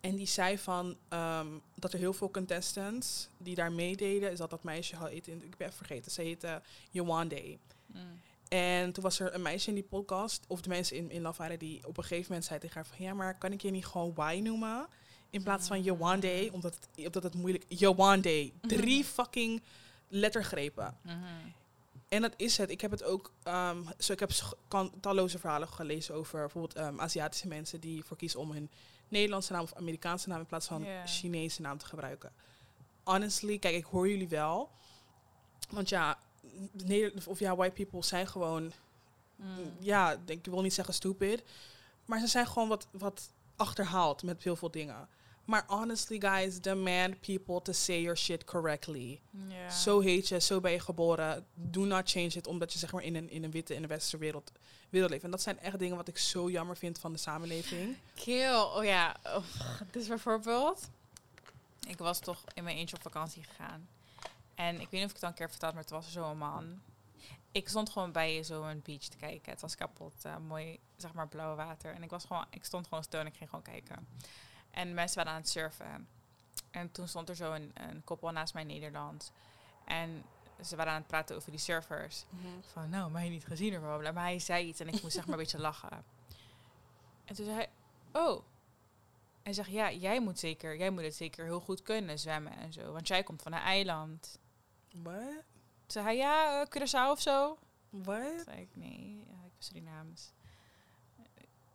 En 0.00 0.16
die 0.16 0.26
zei 0.26 0.58
van 0.58 0.96
ehm, 1.08 1.46
dat 1.74 1.92
er 1.92 1.98
heel 1.98 2.12
veel 2.12 2.30
contestants 2.30 3.28
die 3.38 3.54
daar 3.54 3.72
meededen, 3.72 4.30
is 4.30 4.38
dat 4.38 4.50
dat 4.50 4.62
meisje 4.62 4.96
had 4.96 5.10
heette, 5.10 5.32
ik 5.32 5.56
ben 5.56 5.72
vergeten, 5.72 6.12
ze 6.12 6.22
heette 6.22 6.62
Yewande. 6.90 7.58
Mm. 7.86 8.20
En 8.48 8.92
toen 8.92 9.02
was 9.02 9.20
er 9.20 9.34
een 9.34 9.42
meisje 9.42 9.68
in 9.68 9.74
die 9.74 9.84
podcast, 9.84 10.44
of 10.46 10.60
de 10.60 10.68
mensen 10.68 10.96
in, 10.96 11.10
in 11.10 11.22
Love 11.22 11.56
die 11.56 11.86
op 11.86 11.96
een 11.96 12.02
gegeven 12.02 12.26
moment 12.28 12.44
zei 12.44 12.60
tegen 12.60 12.74
haar 12.74 12.86
van, 12.86 13.04
ja, 13.04 13.14
maar 13.14 13.38
kan 13.38 13.52
ik 13.52 13.62
je 13.62 13.70
niet 13.70 13.86
gewoon 13.86 14.14
Y 14.32 14.40
noemen? 14.40 14.86
In 15.30 15.42
plaats 15.42 15.66
van 15.66 15.82
Yewande, 15.82 16.48
omdat 16.52 16.74
het, 16.74 17.06
omdat 17.06 17.22
het 17.22 17.34
moeilijk... 17.34 17.64
Yewande. 17.68 18.52
Drie 18.60 19.04
fucking 19.04 19.62
lettergrepen. 20.08 20.96
Mhm. 21.02 21.16
En 22.08 22.22
dat 22.22 22.32
is 22.36 22.56
het. 22.56 22.70
Ik 22.70 22.80
heb 22.80 22.90
het 22.90 23.02
ook... 23.02 23.32
ehm, 23.42 23.82
zo, 23.98 24.12
ik 24.12 24.20
heb 24.20 24.30
kan, 24.68 24.92
talloze 25.00 25.38
verhalen 25.38 25.68
gelezen 25.68 26.14
over 26.14 26.38
bijvoorbeeld 26.38 26.74
ehm, 26.74 27.00
Aziatische 27.00 27.48
mensen 27.48 27.80
die 27.80 27.98
ervoor 28.00 28.16
kiezen 28.16 28.40
om 28.40 28.50
hun 28.50 28.70
Nederlandse 29.08 29.52
naam 29.52 29.62
of 29.62 29.74
Amerikaanse 29.74 30.28
naam 30.28 30.40
in 30.40 30.46
plaats 30.46 30.66
van. 30.66 30.86
Chinese 31.06 31.60
naam 31.62 31.78
te 31.78 31.86
gebruiken. 31.86 32.32
Honestly, 33.04 33.58
kijk, 33.58 33.74
ik 33.74 33.84
hoor 33.84 34.08
jullie 34.08 34.28
wel. 34.28 34.70
Want 35.70 35.88
ja, 35.88 36.18
of 37.26 37.38
ja, 37.38 37.56
white 37.56 37.72
people 37.74 38.02
zijn 38.02 38.26
gewoon 38.26 38.72
Mm. 39.36 39.76
ja, 39.80 40.16
denk, 40.24 40.46
ik 40.46 40.52
wil 40.52 40.62
niet 40.62 40.74
zeggen 40.74 40.94
stupid. 40.94 41.42
Maar 42.04 42.20
ze 42.20 42.26
zijn 42.26 42.46
gewoon 42.46 42.68
wat, 42.68 42.86
wat 42.90 43.30
achterhaald 43.56 44.22
met 44.22 44.42
heel 44.42 44.56
veel 44.56 44.70
dingen. 44.70 45.08
Maar 45.46 45.64
honestly, 45.66 46.20
guys, 46.20 46.60
demand 46.60 47.20
people 47.20 47.62
to 47.62 47.72
say 47.72 48.00
your 48.00 48.16
shit 48.16 48.44
correctly. 48.44 49.20
Ja. 49.48 49.70
Zo 49.70 50.00
heet 50.00 50.28
je, 50.28 50.40
zo 50.40 50.60
ben 50.60 50.72
je 50.72 50.80
geboren. 50.80 51.46
Do 51.54 51.84
not 51.84 52.10
change 52.10 52.26
it 52.26 52.46
omdat 52.46 52.72
je 52.72 52.78
zeg 52.78 52.92
maar 52.92 53.02
in 53.02 53.14
een, 53.14 53.30
in 53.30 53.44
een 53.44 53.50
witte, 53.50 53.74
in 53.74 53.82
een 53.82 53.88
westerse 53.88 54.18
wereld, 54.18 54.52
wereld 54.90 55.10
leeft. 55.10 55.24
En 55.24 55.30
dat 55.30 55.42
zijn 55.42 55.58
echt 55.58 55.78
dingen 55.78 55.96
wat 55.96 56.08
ik 56.08 56.18
zo 56.18 56.50
jammer 56.50 56.76
vind 56.76 56.98
van 56.98 57.12
de 57.12 57.18
samenleving. 57.18 57.96
Kill. 58.14 58.54
Oh 58.60 58.84
ja. 58.84 59.16
Oh, 59.24 59.44
dus 59.90 60.06
bijvoorbeeld. 60.06 60.88
Ik 61.88 61.98
was 61.98 62.18
toch 62.18 62.44
in 62.54 62.64
mijn 62.64 62.76
eentje 62.76 62.96
op 62.96 63.02
vakantie 63.02 63.42
gegaan. 63.42 63.88
En 64.54 64.74
ik 64.74 64.88
weet 64.90 65.00
niet 65.00 65.04
of 65.04 65.08
ik 65.08 65.14
het 65.14 65.22
al 65.22 65.28
een 65.28 65.34
keer 65.34 65.50
verteld, 65.50 65.72
maar 65.72 65.82
het 65.82 65.90
was 65.90 66.12
zo'n 66.12 66.38
man. 66.38 66.80
Ik 67.52 67.68
stond 67.68 67.90
gewoon 67.90 68.12
bij 68.12 68.44
zo'n 68.44 68.80
beach 68.84 69.04
te 69.04 69.16
kijken. 69.16 69.52
Het 69.52 69.60
was 69.60 69.74
kapot. 69.74 70.12
eh, 70.22 70.36
mooi, 70.36 70.78
zeg 70.96 71.12
maar, 71.12 71.28
blauw 71.28 71.56
water. 71.56 71.94
En 71.94 72.02
ik, 72.02 72.10
was 72.10 72.24
gewoon, 72.24 72.44
ik 72.50 72.64
stond 72.64 72.86
gewoon 72.86 73.02
stil 73.04 73.20
en 73.20 73.26
ik 73.26 73.36
ging 73.36 73.48
gewoon 73.50 73.64
kijken. 73.64 74.06
En 74.76 74.94
mensen 74.94 75.16
waren 75.16 75.32
aan 75.32 75.40
het 75.40 75.48
surfen. 75.48 76.08
En 76.70 76.90
toen 76.90 77.08
stond 77.08 77.28
er 77.28 77.36
zo 77.36 77.52
een, 77.52 77.70
een 77.74 78.04
koppel 78.04 78.30
naast 78.30 78.54
mij 78.54 78.62
in 78.62 78.68
Nederland. 78.68 79.32
En 79.84 80.24
ze 80.64 80.76
waren 80.76 80.92
aan 80.92 80.98
het 80.98 81.06
praten 81.06 81.36
over 81.36 81.50
die 81.50 81.60
surfers. 81.60 82.24
Van, 82.72 82.90
nou, 82.90 83.10
mij 83.10 83.28
niet 83.28 83.46
gezien 83.46 83.74
of 83.74 83.80
bla, 83.80 83.96
bla. 83.96 84.12
Maar 84.12 84.24
hij 84.24 84.38
zei 84.38 84.66
iets 84.66 84.80
en 84.80 84.88
ik 84.88 85.02
moest 85.02 85.14
zeg 85.14 85.24
maar 85.24 85.34
een 85.34 85.40
beetje 85.40 85.58
lachen. 85.58 86.04
En 87.24 87.34
toen 87.34 87.44
zei 87.44 87.56
hij, 87.56 87.68
oh. 88.12 88.42
Hij 89.42 89.52
zegt, 89.52 89.70
ja, 89.70 89.92
jij 89.92 90.20
moet, 90.20 90.38
zeker, 90.38 90.76
jij 90.76 90.90
moet 90.90 91.02
het 91.02 91.14
zeker 91.14 91.44
heel 91.44 91.60
goed 91.60 91.82
kunnen 91.82 92.18
zwemmen 92.18 92.52
en 92.52 92.72
zo. 92.72 92.92
Want 92.92 93.08
jij 93.08 93.22
komt 93.22 93.42
van 93.42 93.52
een 93.52 93.58
eiland. 93.58 94.38
What? 95.02 95.44
Toen 95.86 95.86
zei 95.86 96.04
hij, 96.04 96.16
ja, 96.16 96.60
uh, 96.60 96.66
Curaçao 96.66 97.10
of 97.10 97.20
zo. 97.20 97.58
What? 97.90 98.36
Toen 98.36 98.44
zei 98.44 98.60
ik, 98.60 98.76
nee, 98.76 99.24
ja, 99.26 99.32
ik 99.32 99.52
ben 99.52 99.52
Surinaams. 99.58 100.32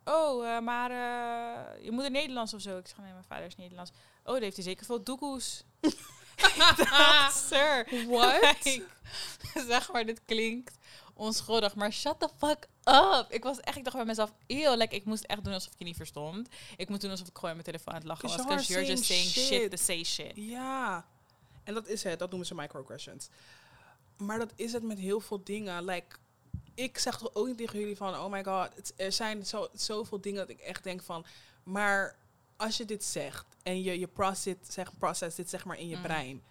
Oh, 0.04 0.48
eh, 0.48 0.62
maar 0.62 0.90
eh, 0.90 1.84
je 1.84 1.90
moeder 1.90 2.10
Nederlands 2.10 2.54
of 2.54 2.60
zo. 2.60 2.78
Ik 2.78 2.86
zeg, 2.86 2.98
nee, 2.98 3.12
mijn 3.12 3.24
vader 3.24 3.46
is 3.46 3.56
Nederlands. 3.56 3.90
Oh, 4.24 4.32
dan 4.32 4.42
heeft 4.42 4.56
hij 4.56 4.64
zeker 4.64 4.86
veel 4.86 5.02
doekoes. 5.02 5.64
Sir. 7.48 7.86
What? 8.08 8.40
Like, 8.40 8.84
zeg 9.68 9.92
maar, 9.92 10.06
dit 10.06 10.20
klinkt 10.24 10.78
onschuldig, 11.14 11.74
maar 11.74 11.92
shut 11.92 12.20
the 12.20 12.28
fuck 12.36 12.68
up. 12.84 13.26
Ik 13.28 13.42
was 13.42 13.60
echt, 13.60 13.76
ik 13.76 13.84
dacht 13.84 13.96
bij 13.96 14.04
mezelf, 14.04 14.32
eeuw, 14.46 14.76
like, 14.76 14.94
ik 14.94 15.04
moest 15.04 15.24
echt 15.24 15.44
doen 15.44 15.52
alsof 15.52 15.72
ik 15.72 15.78
je 15.78 15.84
niet 15.84 15.96
verstond. 15.96 16.48
Ik 16.76 16.88
moest 16.88 17.00
doen 17.00 17.10
alsof 17.10 17.28
ik 17.28 17.36
gewoon 17.36 17.50
mijn 17.50 17.64
telefoon 17.64 17.94
aan 17.94 18.00
het 18.00 18.08
lachen 18.08 18.28
was. 18.28 18.36
Because 18.36 18.72
you're 18.72 18.88
just 18.88 19.04
saying 19.04 19.26
saying 19.26 19.48
shit 19.48 19.60
shit. 19.60 19.70
to 19.70 19.76
say 19.76 20.04
shit. 20.04 20.32
Ja. 20.34 21.06
En 21.64 21.74
dat 21.74 21.88
is 21.88 22.02
het. 22.02 22.18
Dat 22.18 22.28
noemen 22.28 22.46
ze 22.46 22.54
microaggressions. 22.54 23.28
Maar 24.16 24.38
dat 24.38 24.52
is 24.56 24.72
het 24.72 24.82
met 24.82 24.98
heel 24.98 25.20
veel 25.20 25.44
dingen. 25.44 25.84
Like, 25.84 26.16
ik 26.74 26.98
zeg 26.98 27.18
toch 27.18 27.34
ook 27.34 27.46
niet 27.46 27.56
tegen 27.58 27.78
jullie 27.78 27.96
van... 27.96 28.14
Oh 28.14 28.30
my 28.30 28.44
god, 28.44 28.74
het- 28.74 28.92
er 28.96 29.12
zijn 29.12 29.46
zo, 29.46 29.68
zoveel 29.72 30.20
dingen 30.20 30.40
dat 30.40 30.48
ik 30.48 30.60
echt 30.60 30.84
denk 30.84 31.02
van... 31.02 31.24
Maar 31.62 32.16
als 32.56 32.76
je 32.76 32.84
dit 32.84 33.04
zegt 33.04 33.46
en 33.62 33.82
je, 33.82 33.98
je 33.98 34.06
process, 34.08 34.56
zeg, 34.68 34.98
process 34.98 35.36
dit 35.36 35.50
zeg 35.50 35.64
maar 35.64 35.78
in 35.78 35.88
je 35.88 35.96
Mm. 35.96 36.02
brein... 36.02 36.42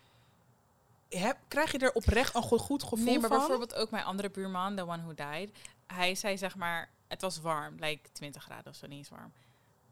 Heb, 1.10 1.38
krijg 1.48 1.72
je 1.72 1.78
er 1.78 1.94
oprecht 1.94 2.36
een 2.36 2.42
goed, 2.42 2.60
goed 2.62 2.84
gevoel 2.84 3.06
Nee, 3.06 3.20
maar 3.20 3.30
van? 3.30 3.38
bijvoorbeeld 3.38 3.74
ook 3.76 3.90
mijn 3.92 4.04
andere 4.04 4.30
buurman, 4.30 4.76
the 4.76 4.88
one 4.88 5.02
who 5.04 5.14
died. 5.14 5.58
Hij 5.88 6.16
zei 6.16 6.38
zeg 6.38 6.56
maar, 6.56 6.90
het 7.08 7.22
was 7.22 7.40
warm, 7.40 7.76
like 7.80 8.10
20 8.12 8.44
graden 8.44 8.72
of 8.72 8.76
zo, 8.78 8.88
niet 8.88 8.98
eens 8.98 9.10
warm. 9.10 9.32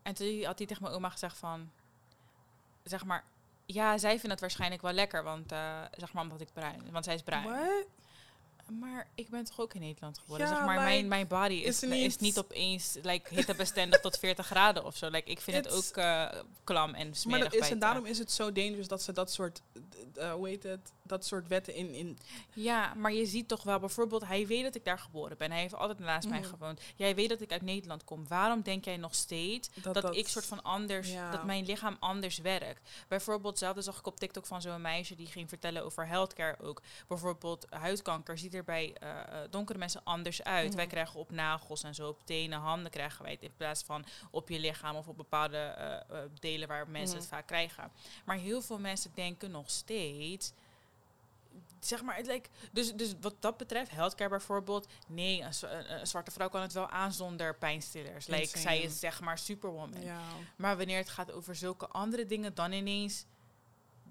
En 0.02 0.14
toen 0.14 0.44
had 0.44 0.58
hij 0.58 0.68
tegen 0.68 0.84
mijn 0.84 0.96
oma 0.96 1.10
gezegd 1.10 1.38
van, 1.38 1.72
zeg 2.84 3.06
maar, 3.06 3.24
ja, 3.66 3.98
zij 3.98 4.12
vindt 4.12 4.28
het 4.32 4.40
waarschijnlijk 4.40 4.82
wel 4.82 4.92
lekker, 4.94 5.24
want 5.24 5.52
eh, 5.52 5.82
zeg 5.98 6.14
maar 6.14 6.24
omdat 6.24 6.42
ik 6.42 6.54
bruin, 6.54 6.92
want 6.92 7.06
zij 7.06 7.14
is 7.14 7.22
bruin. 7.22 7.44
What? 7.44 7.86
Maar 8.70 9.08
ik 9.16 9.30
ben 9.30 9.46
toch 9.46 9.60
ook 9.60 9.74
in 9.74 9.82
Nederland 9.82 10.18
geboren. 10.20 10.46
Ja, 10.48 10.56
zeg 10.56 10.66
maar, 10.66 10.76
like, 10.76 10.90
mijn, 10.90 11.08
mijn 11.08 11.28
body 11.28 11.54
is, 11.54 11.84
is 11.84 11.90
is, 11.92 12.18
niet- 12.18 12.38
opeens 12.38 12.98
like, 13.02 13.34
hittebestendig 13.36 14.00
tot 14.00 14.18
40 14.18 14.46
graden 14.46 14.86
of 14.86 14.96
zo. 14.96 15.10
Like, 15.10 15.30
ik 15.30 15.42
vind 15.42 15.58
het 15.66 15.74
ook 15.74 15.98
eh, 15.98 16.30
klam 16.64 16.94
en 16.94 17.08
Maar 17.08 17.16
smerig 17.16 17.44
dat 17.44 17.54
is, 17.54 17.70
en 17.70 17.80
daarom 17.80 18.06
is 18.06 18.18
het 18.18 18.32
zo 18.32 18.52
dangerous 18.52 18.88
dat 18.88 19.02
ze 19.02 19.12
dat 19.12 19.32
soort, 19.32 19.62
eh, 20.16 20.32
hoe 20.34 20.48
heet 20.48 20.64
het, 20.64 20.92
dat 21.10 21.26
soort 21.26 21.48
wetten 21.48 21.74
in. 21.74 21.94
in 21.94 22.18
Ja, 22.54 22.94
maar 22.94 23.14
je 23.14 23.26
ziet 23.26 23.48
toch 23.48 23.64
wel 23.64 23.80
bijvoorbeeld, 23.80 24.26
hij 24.26 24.48
weet 24.48 24.64
dat 24.64 24.76
ik 24.76 24.86
daar 24.86 25.00
geboren 25.00 25.38
ben. 25.38 25.52
Hij 25.52 25.60
heeft 25.62 25.74
altijd 25.76 26.00
naast 26.00 26.30
mij 26.30 26.40
Mhm. 26.40 26.50
gewoond. 26.50 26.82
Jij 26.96 27.16
weet 27.16 27.30
dat 27.30 27.42
ik 27.42 27.52
uit 27.52 27.62
Nederland 27.62 28.04
kom. 28.04 28.28
Waarom 28.28 28.62
denk 28.62 28.86
jij 28.86 28.98
nog 28.98 29.16
steeds 29.16 29.70
dat, 29.82 30.16
ik 30.16 30.28
soort 30.28 30.46
van 30.46 30.64
anders, 30.64 31.12
Ja. 31.12 31.32
dat 31.32 31.44
mijn 31.44 31.66
lichaam 31.66 31.98
anders 32.00 32.38
werkt? 32.38 32.90
Bijvoorbeeld, 33.08 33.58
zelfde 33.58 33.82
zag 33.82 34.00
ik 34.00 34.08
op 34.08 34.20
TikTok 34.20 34.46
van 34.46 34.62
zo'n 34.62 34.82
meisje 34.82 35.16
die 35.16 35.28
ging 35.28 35.50
vertellen 35.50 35.84
over 35.86 36.08
healthcare 36.08 36.62
ook. 36.64 36.82
Bijvoorbeeld, 37.08 37.66
huidkanker 37.70 38.38
ziet 38.38 38.54
er 38.54 38.64
bij 38.64 38.94
eh, 39.00 39.10
eh, 39.20 39.26
donkere 39.50 39.78
mensen 39.80 40.02
anders 40.04 40.44
uit. 40.44 40.68
Mhm. 40.68 40.76
Wij 40.76 40.88
krijgen 40.88 41.20
op 41.20 41.32
nagels 41.32 41.84
en 41.84 41.96
zo, 41.96 42.08
op 42.08 42.26
tenen, 42.26 42.60
handen 42.60 42.92
krijgen 42.92 43.24
wij 43.24 43.32
het 43.32 43.42
in 43.42 43.54
plaats 43.58 43.84
van 43.84 44.06
op 44.32 44.50
je 44.50 44.60
lichaam 44.60 44.96
of 44.96 45.08
op 45.08 45.18
bepaalde 45.18 45.58
eh, 45.58 46.18
delen 46.40 46.68
waar 46.68 46.90
mensen 46.90 47.10
Mhm. 47.16 47.18
het 47.20 47.28
vaak 47.34 47.48
krijgen. 47.48 47.92
Maar 48.26 48.38
heel 48.38 48.62
veel 48.62 48.80
mensen 48.80 49.12
denken 49.14 49.52
nog 49.52 49.70
steeds 49.70 50.54
zeg 51.86 52.04
maar, 52.04 52.16
het 52.16 52.26
lijkt, 52.26 52.50
dus, 52.72 52.94
dus 52.94 53.14
wat 53.22 53.36
dat 53.42 53.58
betreft, 53.58 53.92
healthcare 53.92 54.30
bijvoorbeeld, 54.30 54.88
nee, 55.08 55.42
een, 55.42 55.54
zwa- 55.54 55.72
een, 55.72 56.00
een 56.00 56.08
zwarte 56.08 56.32
vrouw 56.32 56.50
kan 56.50 56.62
het 56.62 56.74
wel 56.74 56.90
aan 56.90 57.14
zonder 57.14 57.56
pijnstillers. 57.58 58.28
Like, 58.28 58.58
zij 58.58 58.82
is 58.82 59.00
zeg 59.00 59.22
maar 59.22 59.38
superwoman. 59.38 60.02
ja. 60.02 60.22
Maar 60.58 60.78
wanneer 60.78 60.98
het 60.98 61.10
gaat 61.10 61.32
over 61.32 61.56
zulke 61.56 61.88
andere 61.88 62.26
dingen, 62.26 62.54
dan 62.56 62.72
ineens 62.72 63.26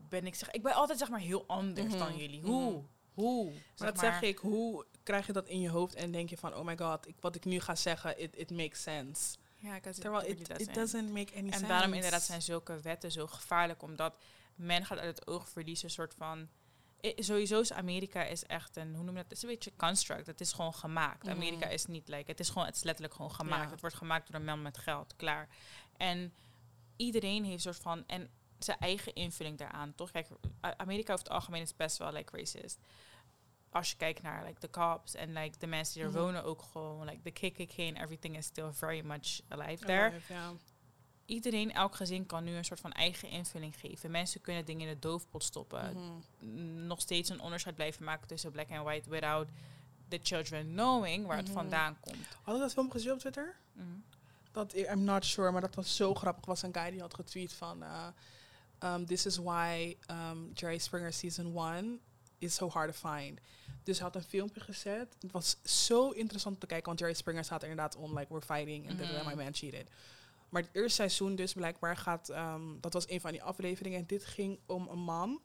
ben 0.08 0.26
ik 0.26 0.34
zeg, 0.34 0.50
ik 0.50 0.62
ben 0.62 0.72
altijd 0.74 0.98
zeg 0.98 1.08
maar 1.08 1.20
heel 1.20 1.44
anders 1.46 1.88
Mhm, 1.88 1.98
dan 1.98 2.16
jullie. 2.16 2.40
mhm. 2.40 2.50
Hoe? 2.50 2.82
Hoe? 3.14 3.52
Maar 3.78 3.92
dat 3.92 3.98
zeg 3.98 4.22
ik, 4.22 4.38
hoe 4.38 4.86
krijg 5.02 5.26
je 5.26 5.32
dat 5.32 5.48
in 5.48 5.60
je 5.60 5.70
hoofd 5.70 5.94
en 5.94 6.10
denk 6.12 6.30
je 6.30 6.36
van, 6.36 6.54
oh 6.54 6.64
my 6.64 6.76
god, 6.76 7.08
ik, 7.08 7.14
wat 7.20 7.34
ik 7.34 7.44
nu 7.44 7.60
ga 7.60 7.74
zeggen, 7.74 8.20
it, 8.20 8.36
it 8.36 8.50
makes 8.50 8.82
sense. 8.82 9.36
Ja, 9.56 9.74
ik 9.74 9.82
Terwijl 9.82 10.24
it, 10.26 10.48
it 10.60 10.74
doesn't 10.74 11.12
make 11.12 11.32
any 11.34 11.46
En 11.46 11.52
sense. 11.52 11.66
daarom 11.66 11.92
inderdaad 11.92 12.22
zijn 12.22 12.42
zulke 12.42 12.80
wetten 12.80 13.12
zo 13.12 13.26
gevaarlijk, 13.26 13.82
omdat 13.82 14.14
men 14.54 14.84
gaat 14.86 14.98
uit 14.98 15.18
het 15.18 15.26
oog 15.26 15.48
verliezen, 15.48 15.84
een 15.84 15.90
soort 15.90 16.14
van... 16.14 16.48
I- 17.04 17.14
sowieso 17.22 17.60
is 17.60 17.72
Amerika 17.72 18.24
is 18.24 18.44
echt 18.46 18.76
een, 18.76 18.94
hoe 18.94 19.04
noem 19.04 19.16
je 19.16 19.22
dat? 19.22 19.24
Het 19.28 19.32
is 19.32 19.42
een 19.42 19.48
beetje 19.48 19.72
construct. 19.76 20.26
Het 20.26 20.40
is 20.40 20.52
gewoon 20.52 20.74
gemaakt. 20.74 21.22
Mhm. 21.22 21.32
Amerika 21.34 21.66
is 21.68 21.86
niet 21.86 22.08
like, 22.08 22.30
het 22.30 22.40
is 22.40 22.48
gewoon, 22.48 22.66
het 22.66 22.76
is 22.76 22.82
letterlijk 22.82 23.14
gewoon 23.14 23.32
gemaakt. 23.34 23.64
Ja. 23.64 23.70
Het 23.70 23.80
wordt 23.80 23.96
gemaakt 23.96 24.26
door 24.26 24.40
een 24.40 24.46
man 24.46 24.62
met 24.62 24.78
geld, 24.78 25.16
klaar. 25.16 25.48
En 25.96 26.32
iedereen 26.96 27.42
heeft 27.44 27.54
een 27.54 27.72
soort 27.74 27.82
van, 27.82 28.04
en 28.06 28.30
zijn 28.58 28.78
eigen 28.78 29.14
invulling 29.14 29.58
daaraan, 29.58 29.94
toch? 29.94 30.10
Kijk, 30.10 30.28
Amerika 30.60 31.12
over 31.12 31.24
het 31.24 31.34
algemeen 31.34 31.62
is 31.62 31.76
best 31.76 31.96
wel 31.96 32.12
like 32.12 32.36
racist. 32.36 32.78
Als 33.70 33.90
je 33.90 33.96
kijkt 33.96 34.22
naar 34.22 34.44
like 34.44 34.60
the 34.60 34.70
cops 34.70 35.14
en 35.14 35.32
like 35.32 35.58
de 35.58 35.66
mensen 35.66 35.94
die 35.94 36.02
er 36.02 36.08
Mhm. 36.10 36.18
wonen 36.20 36.44
ook 36.44 36.62
gewoon, 36.62 37.04
like 37.06 37.22
the 37.22 37.30
KKK 37.30 37.78
and 37.78 37.96
everything 37.98 38.36
is 38.36 38.46
still 38.46 38.72
very 38.72 39.00
much 39.00 39.40
alive 39.48 39.84
there. 39.84 40.10
Iedereen, 41.28 41.72
elk 41.72 41.94
gezin 41.94 42.26
kan 42.26 42.44
nu 42.44 42.54
een 42.54 42.64
soort 42.64 42.80
van 42.80 42.92
eigen 42.92 43.28
invulling 43.28 43.74
geven. 43.80 44.10
Mensen 44.10 44.40
kunnen 44.40 44.64
dingen 44.64 44.88
in 44.88 44.94
de 44.94 44.98
doofpot 44.98 45.42
stoppen. 45.44 45.92
Mhm. 46.40 46.86
Nog 46.86 47.00
steeds 47.00 47.28
een 47.30 47.40
onderscheid 47.40 47.74
blijven 47.74 48.04
maken 48.04 48.26
tussen 48.28 48.50
black 48.52 48.68
en 48.68 48.82
white 48.82 49.10
without 49.10 49.48
the 50.08 50.18
children 50.22 50.66
knowing 50.66 51.26
waar 51.26 51.36
het 51.36 51.46
Mhm. 51.46 51.54
vandaan 51.56 51.96
komt. 52.00 52.26
Hadden 52.34 52.54
we 52.54 52.60
dat 52.60 52.72
film 52.72 52.90
gezien 52.90 53.12
op 53.12 53.18
Twitter? 53.18 53.56
Mhm. 53.72 53.86
Dat, 54.52 54.74
I'm 54.76 55.04
not 55.04 55.24
sure, 55.24 55.50
maar 55.50 55.60
dat 55.60 55.74
was 55.74 55.96
zo 55.96 56.14
grappig. 56.14 56.44
was 56.44 56.62
een 56.62 56.74
guy 56.74 56.90
die 56.90 57.00
had 57.00 57.14
getweet 57.14 57.52
van... 57.52 57.82
uh, 57.82 58.06
um, 58.82 59.06
this 59.06 59.26
is 59.26 59.36
why 59.36 59.96
um, 60.10 60.50
Jerry 60.54 60.78
Springer 60.78 61.12
season 61.12 61.56
1 61.56 62.00
is 62.38 62.54
so 62.54 62.68
hard 62.68 62.92
to 63.00 63.08
find. 63.08 63.40
Dus 63.82 63.96
hij 63.98 64.06
had 64.06 64.16
een 64.16 64.22
filmpje 64.28 64.60
gezet. 64.60 65.16
Het 65.20 65.32
was 65.32 65.56
zo 65.64 66.10
interessant 66.10 66.54
om 66.54 66.60
te 66.60 66.66
kijken, 66.66 66.86
want 66.86 66.98
Jerry 66.98 67.14
Springer 67.14 67.44
staat 67.44 67.62
er 67.62 67.68
inderdaad 67.68 67.96
om, 67.96 68.18
like, 68.18 68.32
we're 68.32 68.44
fighting 68.46 68.88
and 68.90 68.98
Mhm. 69.00 69.26
my 69.26 69.34
man 69.34 69.54
cheated. 69.54 69.88
Maar 70.48 70.62
het 70.62 70.70
eerste 70.72 70.94
seizoen 70.94 71.36
dus 71.36 71.52
blijkbaar 71.52 71.96
gaat... 71.96 72.28
ehm, 72.28 72.80
dat 72.80 72.92
was 72.92 73.08
een 73.08 73.20
van 73.20 73.30
die 73.30 73.42
afleveringen. 73.42 73.98
En 73.98 74.06
dit 74.06 74.24
ging 74.24 74.58
om 74.66 74.88
een 74.88 74.98
man 74.98 75.40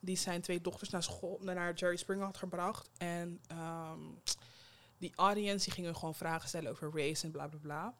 die 0.00 0.16
zijn 0.16 0.40
twee 0.40 0.60
dochters 0.60 0.90
naar 0.90 1.02
school, 1.02 1.38
naar 1.42 1.74
Jerry 1.74 1.96
Springer 1.96 2.24
had 2.24 2.36
gebracht. 2.36 2.90
En 2.96 3.40
ehm, 3.46 4.00
die 4.98 5.12
audience 5.16 5.64
die 5.64 5.74
gingen 5.74 5.96
gewoon 5.96 6.14
vragen 6.14 6.48
stellen 6.48 6.70
over 6.70 6.90
race 6.94 7.24
en 7.24 7.30
bla 7.30 7.46
bla 7.46 7.58
bla. 7.58 7.94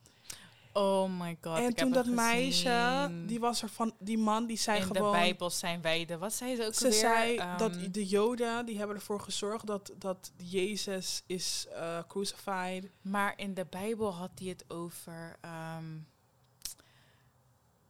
Oh 0.72 1.10
my 1.18 1.38
god. 1.40 1.58
en 1.58 1.74
toen 1.74 1.92
dat 1.92 2.06
meisje, 2.06 3.10
die 3.26 3.40
was 3.40 3.62
er 3.62 3.68
van, 3.68 3.94
die 3.98 4.18
man 4.18 4.46
die 4.46 4.56
zei 4.56 4.78
in 4.78 4.86
gewoon. 4.86 5.12
de 5.12 5.18
Bijbel 5.18 5.50
zijn 5.50 5.82
wij 5.82 6.04
de. 6.04 6.18
Wat 6.18 6.32
zei 6.32 6.56
ze 6.56 6.66
ook 6.66 6.74
ze 6.74 6.84
alweer? 6.84 7.00
zei 7.00 7.36
Ehm, 7.36 7.58
dat 7.58 7.72
de 7.90 8.06
Joden 8.06 8.66
die 8.66 8.78
hebben 8.78 8.96
ervoor 8.96 9.20
gezorgd 9.20 9.66
dat, 9.66 9.92
dat 9.98 10.32
Jezus 10.36 11.22
is 11.26 11.66
eh, 11.72 11.98
crucified. 12.08 12.90
Maar 13.02 13.32
in 13.36 13.54
de 13.54 13.66
Bijbel 13.70 14.14
had 14.14 14.30
hij 14.34 14.48
het 14.48 14.64
over. 14.68 15.38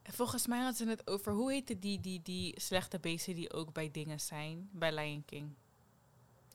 Volgens 0.03 0.47
mij 0.47 0.59
had 0.59 0.75
ze 0.75 0.87
het 0.87 1.07
over. 1.07 1.31
Hoe 1.33 1.51
heette 1.51 1.79
die, 1.79 1.99
die, 1.99 2.21
die 2.23 2.61
slechte 2.61 2.99
beesten 2.99 3.35
die 3.35 3.53
ook 3.53 3.73
bij 3.73 3.89
dingen 3.91 4.19
zijn? 4.19 4.69
Bij 4.71 4.93
Lion 4.93 5.25
King. 5.25 5.53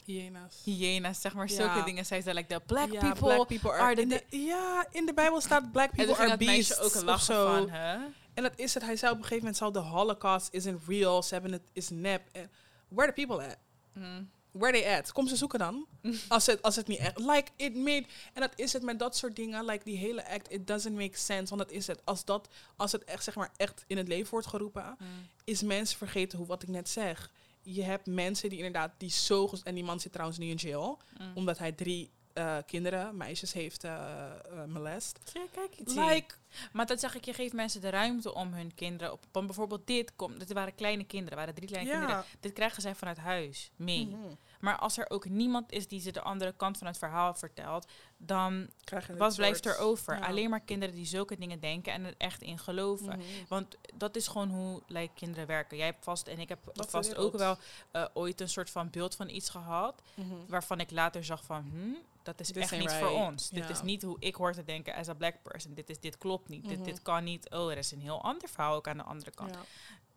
Hyena's. 0.05 0.61
Hyena's, 0.65 1.21
zeg 1.21 1.35
maar. 1.35 1.49
Ja. 1.49 1.55
Zulke 1.55 1.85
dingen 1.85 2.07
zijn 2.07 2.23
ze. 2.23 2.35
Like 2.35 2.55
the 2.55 2.61
black 2.67 2.93
Ja, 2.93 3.01
people. 3.01 3.35
black 3.35 3.47
people 3.47 3.71
are, 3.71 3.83
are 3.83 3.95
the 3.95 4.01
in 4.01 4.09
de, 4.09 4.25
ja, 4.31 4.87
in 4.91 5.07
de 5.07 5.15
Bijbel 5.15 5.41
staat 5.41 5.73
black 5.73 5.91
people 5.91 6.17
are 6.17 6.37
beasts 6.37 6.79
ook 6.79 7.19
zo. 7.19 7.47
van, 7.47 7.71
hè? 7.71 7.97
En 8.35 8.43
dat 8.43 8.53
is 8.57 8.75
het. 8.75 8.83
Hij 8.83 8.97
zei 8.97 9.13
op 9.13 9.17
een 9.19 9.23
gegeven 9.25 9.45
moment 9.45 9.57
zal 9.57 9.73
de 9.73 9.79
Holocaust 9.79 10.49
isn't 10.53 10.83
real. 10.87 11.23
Ze 11.23 11.35
hebben 11.35 11.53
het 11.53 11.63
is 11.73 11.89
nep. 11.89 12.23
En 12.33 12.51
where 12.89 13.13
the 13.13 13.27
people 13.27 13.47
at? 13.47 13.57
Mm. 13.93 14.31
Where 14.59 14.81
they 14.81 14.97
at? 14.99 15.13
Kom 15.13 15.29
ze 15.29 15.37
zoeken 15.37 15.59
dan. 15.59 15.87
als, 16.29 16.47
het, 16.47 16.63
als 16.63 16.77
het 16.77 16.87
niet 16.87 16.99
echt... 16.99 17.19
Like, 17.19 17.51
it 17.57 17.77
made... 17.77 18.05
En 18.33 18.41
dat 18.41 18.53
is 18.57 18.73
het 18.73 18.83
met 18.83 18.99
dat 18.99 19.17
soort 19.17 19.37
dingen. 19.37 19.65
Like, 19.65 19.85
die 19.85 19.97
hele 19.97 20.29
act, 20.29 20.53
it 20.53 20.67
doesn't 20.67 20.97
make 20.97 21.19
sense. 21.19 21.57
Want 21.57 21.69
dat 21.69 21.77
is 21.77 21.87
het. 21.87 22.01
Als, 22.05 22.25
dat, 22.25 22.49
als 22.77 22.93
het 22.93 23.05
echt, 23.05 23.25
zeg 23.25 23.35
maar, 23.35 23.51
echt 23.57 23.85
in 23.87 23.97
het 23.97 24.09
leven 24.09 24.31
wordt 24.31 24.47
geroepen... 24.47 24.97
Mm. 24.99 25.07
is 25.45 25.63
mensen 25.63 25.99
vergeten 25.99 26.39
hoe 26.39 26.47
wat 26.47 26.63
ik 26.63 26.69
net 26.69 26.89
zeg. 26.89 27.31
Je 27.63 27.83
hebt 27.83 28.07
mensen 28.07 28.49
die 28.49 28.59
inderdaad... 28.59 28.93
Die 28.99 29.11
zo... 29.11 29.51
En 29.63 29.75
die 29.75 29.85
man 29.85 30.01
zit 30.01 30.13
trouwens 30.13 30.39
nu 30.39 30.47
in 30.47 30.57
jail. 30.57 30.99
Mm. 31.19 31.33
Omdat 31.35 31.59
hij 31.59 31.73
drie 31.73 32.11
eh, 32.39 32.57
kinderen, 32.67 33.17
meisjes, 33.17 33.53
heeft 33.53 33.85
eh 33.85 33.93
eh, 33.93 34.65
molest. 34.65 35.19
Je, 35.33 35.49
kijk 35.53 35.77
iets 35.77 35.95
Like... 35.95 36.35
Maar 36.73 36.87
dat 36.87 37.01
zeg 37.01 37.15
ik, 37.15 37.25
je 37.25 37.33
geeft 37.33 37.53
mensen 37.53 37.81
de 37.81 37.89
ruimte 37.89 38.35
om 38.35 38.53
hun 38.53 38.75
kinderen 38.75 39.13
op. 39.13 39.25
Want 39.33 39.47
bijvoorbeeld 39.47 39.87
dit 39.87 40.17
komt, 40.17 40.39
dit 40.39 40.53
waren 40.53 40.75
kleine 40.75 41.05
kinderen, 41.05 41.39
waren 41.39 41.55
drie 41.55 41.69
kleine 41.69 41.91
kinderen. 41.91 42.17
Ja. 42.17 42.25
Dit 42.41 42.53
krijgen 42.53 42.83
zij 42.83 42.95
vanuit 42.95 43.19
huis 43.19 43.71
mee. 43.77 44.07
Mhm. 44.07 44.35
Maar 44.59 44.77
als 44.79 44.99
er 44.99 45.11
ook 45.11 45.29
niemand 45.29 45.73
is 45.73 45.89
die 45.89 46.01
ze 46.01 46.11
de 46.11 46.23
andere 46.23 46.53
kant 46.57 46.79
van 46.79 46.87
het 46.87 46.99
verhaal 46.99 47.35
vertelt, 47.35 47.87
dan 48.17 48.69
wat 49.17 49.37
blijft 49.37 49.67
er 49.67 49.79
over? 49.79 50.17
ja. 50.19 50.27
Alleen 50.27 50.51
maar 50.51 50.61
kinderen 50.61 50.95
die 50.95 51.07
zulke 51.07 51.39
dingen 51.39 51.61
denken 51.61 51.93
en 51.93 52.05
er 52.05 52.15
echt 52.19 52.43
in 52.43 52.59
geloven. 52.59 53.19
Mhm. 53.19 53.23
Want 53.49 53.77
dat 53.95 54.17
is 54.17 54.29
gewoon 54.29 54.49
hoe 54.49 54.83
like, 54.87 55.15
kinderen 55.15 55.47
werken. 55.47 55.77
Jij 55.77 55.87
hebt 55.87 56.05
vast 56.05 56.27
en 56.27 56.39
ik 56.39 56.49
heb 56.49 56.59
Dat 56.73 56.91
vast 56.91 57.17
ook 57.17 57.37
wel 57.37 57.57
eh, 57.91 58.05
ooit 58.15 58.41
een 58.41 58.49
soort 58.49 58.71
van 58.71 58.91
beeld 58.91 59.15
van 59.17 59.29
iets 59.29 59.49
gehad. 59.49 60.03
Mhm. 60.15 60.35
Waarvan 60.49 60.81
ik 60.81 60.91
later 60.91 61.25
zag 61.25 61.45
van, 61.45 61.63
hm, 61.63 61.95
dat 62.23 62.41
is 62.41 62.53
This 62.53 62.63
echt 62.63 62.79
niet 62.79 62.93
voor 62.93 63.11
ons. 63.11 63.49
Dit 63.51 63.69
is 63.71 63.83
niet 63.83 64.03
hoe 64.03 64.17
ik 64.19 64.35
hoor 64.35 64.53
te 64.53 64.65
denken 64.65 64.95
as 64.95 65.09
a 65.09 65.15
black 65.15 65.43
person. 65.43 65.75
Dit, 65.75 65.91
is, 65.91 66.01
dit 66.01 66.19
klopt 66.19 66.49
niet. 66.49 66.69
dit, 66.69 66.77
Mhm. 66.79 66.85
dit 66.87 67.03
kan 67.03 67.25
niet. 67.25 67.51
Oh, 67.51 67.71
er 67.71 67.79
is 67.79 67.93
een 67.93 68.01
heel 68.01 68.23
ander 68.23 68.49
verhaal 68.49 68.75
ook 68.75 68.89
aan 68.89 68.97
de 68.97 69.03
andere 69.03 69.31
kant. 69.31 69.55
Ja. 69.55 69.61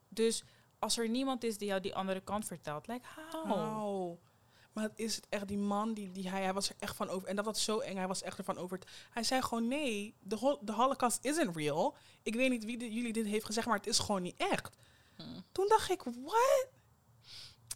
Dus 0.10 0.44
als 0.80 0.98
er 0.98 1.10
niemand 1.10 1.44
is 1.44 1.58
die 1.58 1.68
jou 1.68 1.82
die 1.82 1.96
andere 1.96 2.20
kant 2.22 2.46
vertelt, 2.46 2.88
like 2.88 3.06
how? 3.32 4.18
Maar 4.74 4.84
het 4.84 4.94
is 5.00 5.16
het 5.16 5.26
echt, 5.30 5.48
die 5.48 5.58
man, 5.58 5.94
die, 5.94 6.12
die 6.12 6.30
hij, 6.30 6.42
hij 6.44 6.54
was 6.54 6.70
er 6.70 6.76
echt 6.80 6.96
van 6.96 7.10
over. 7.10 7.28
En 7.28 7.36
dat 7.36 7.46
was 7.46 7.64
zo 7.64 7.80
eng, 7.80 7.96
hij 7.96 8.08
was 8.08 8.22
echt 8.22 8.38
ervan 8.38 8.58
over. 8.58 8.80
Hij 9.10 9.24
zei 9.24 9.42
gewoon, 9.42 9.68
nee, 9.68 10.16
de, 10.20 10.36
hol- 10.36 10.60
de 10.62 10.72
holocaust 10.72 11.26
isn't 11.26 11.56
real. 11.56 11.96
Ik 12.24 12.36
weet 12.36 12.50
niet 12.50 12.66
wie 12.66 12.94
jullie 12.94 13.14
dit 13.14 13.26
heeft 13.26 13.46
gezegd, 13.46 13.68
maar 13.68 13.78
het 13.78 13.88
is 13.88 14.00
gewoon 14.00 14.22
niet 14.22 14.38
echt. 14.38 14.78
Hmm. 15.16 15.44
Toen 15.52 15.68
dacht 15.68 15.90
ik, 15.92 16.02
what? 16.04 16.68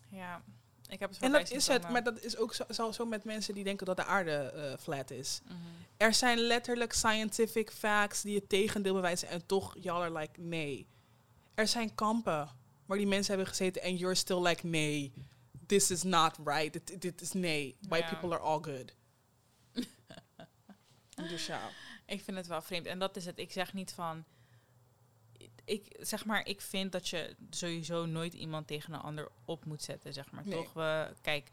Ja, 0.10 0.43
ik 0.88 0.99
heb 0.99 1.10
het 1.10 1.19
En 1.19 1.31
dat 1.31 1.51
is 1.51 1.67
het, 1.67 1.89
maar 1.89 2.03
dat 2.03 2.19
is 2.19 2.38
ook 2.38 2.53
zo, 2.53 2.63
zo, 2.69 2.91
zo 2.91 3.05
met 3.05 3.23
mensen 3.23 3.53
die 3.53 3.63
denken 3.63 3.86
dat 3.86 3.95
de 3.97 4.05
aarde 4.05 4.31
eh, 4.31 4.77
flat 4.77 5.12
is. 5.12 5.41
Mhm. 5.45 5.55
Er 5.97 6.13
zijn 6.13 6.38
letterlijk 6.38 6.93
scientific 6.93 7.71
facts 7.71 8.21
die 8.21 8.36
het 8.36 8.49
tegendeel 8.49 8.93
bewijzen 8.93 9.27
en 9.27 9.45
toch, 9.45 9.75
y'all 9.79 10.01
are 10.01 10.17
like, 10.19 10.39
nee. 10.41 10.88
Er 11.53 11.67
zijn 11.67 11.95
kampen 11.95 12.49
waar 12.86 12.97
die 12.97 13.08
mensen 13.08 13.34
hebben 13.34 13.47
gezeten 13.47 13.81
en 13.81 13.95
you're 13.95 14.15
still 14.15 14.41
like, 14.41 14.67
nee, 14.67 15.13
this 15.67 15.91
is 15.91 16.04
not 16.04 16.38
right. 16.43 16.73
Dit, 16.73 17.01
dit 17.01 17.21
is 17.21 17.32
nee. 17.32 17.78
White 17.82 18.04
Ja. 18.06 18.10
people 18.15 18.36
are 18.36 18.43
all 18.43 18.60
good. 18.62 18.93
dus 21.30 21.45
ja. 21.45 21.69
Ik 22.06 22.21
vind 22.23 22.38
het 22.38 22.47
wel 22.47 22.62
vreemd. 22.62 22.86
En 22.86 22.99
dat 22.99 23.15
is 23.15 23.25
het. 23.25 23.39
Ik 23.39 23.51
zeg 23.51 23.73
niet 23.73 23.93
van. 23.93 24.23
Ik 25.65 25.95
zeg 25.99 26.25
maar, 26.25 26.45
ik 26.47 26.62
vind 26.62 26.91
dat 26.91 27.08
je 27.10 27.36
sowieso 27.49 28.06
nooit 28.06 28.34
iemand 28.34 28.67
tegen 28.67 28.93
een 28.93 28.99
ander 29.01 29.32
op 29.45 29.65
moet 29.65 29.82
zetten, 29.84 30.13
zeg 30.13 30.32
maar. 30.32 30.45
Nee. 30.45 30.56
Toch? 30.63 30.73
We, 30.73 31.13
kijk, 31.21 31.49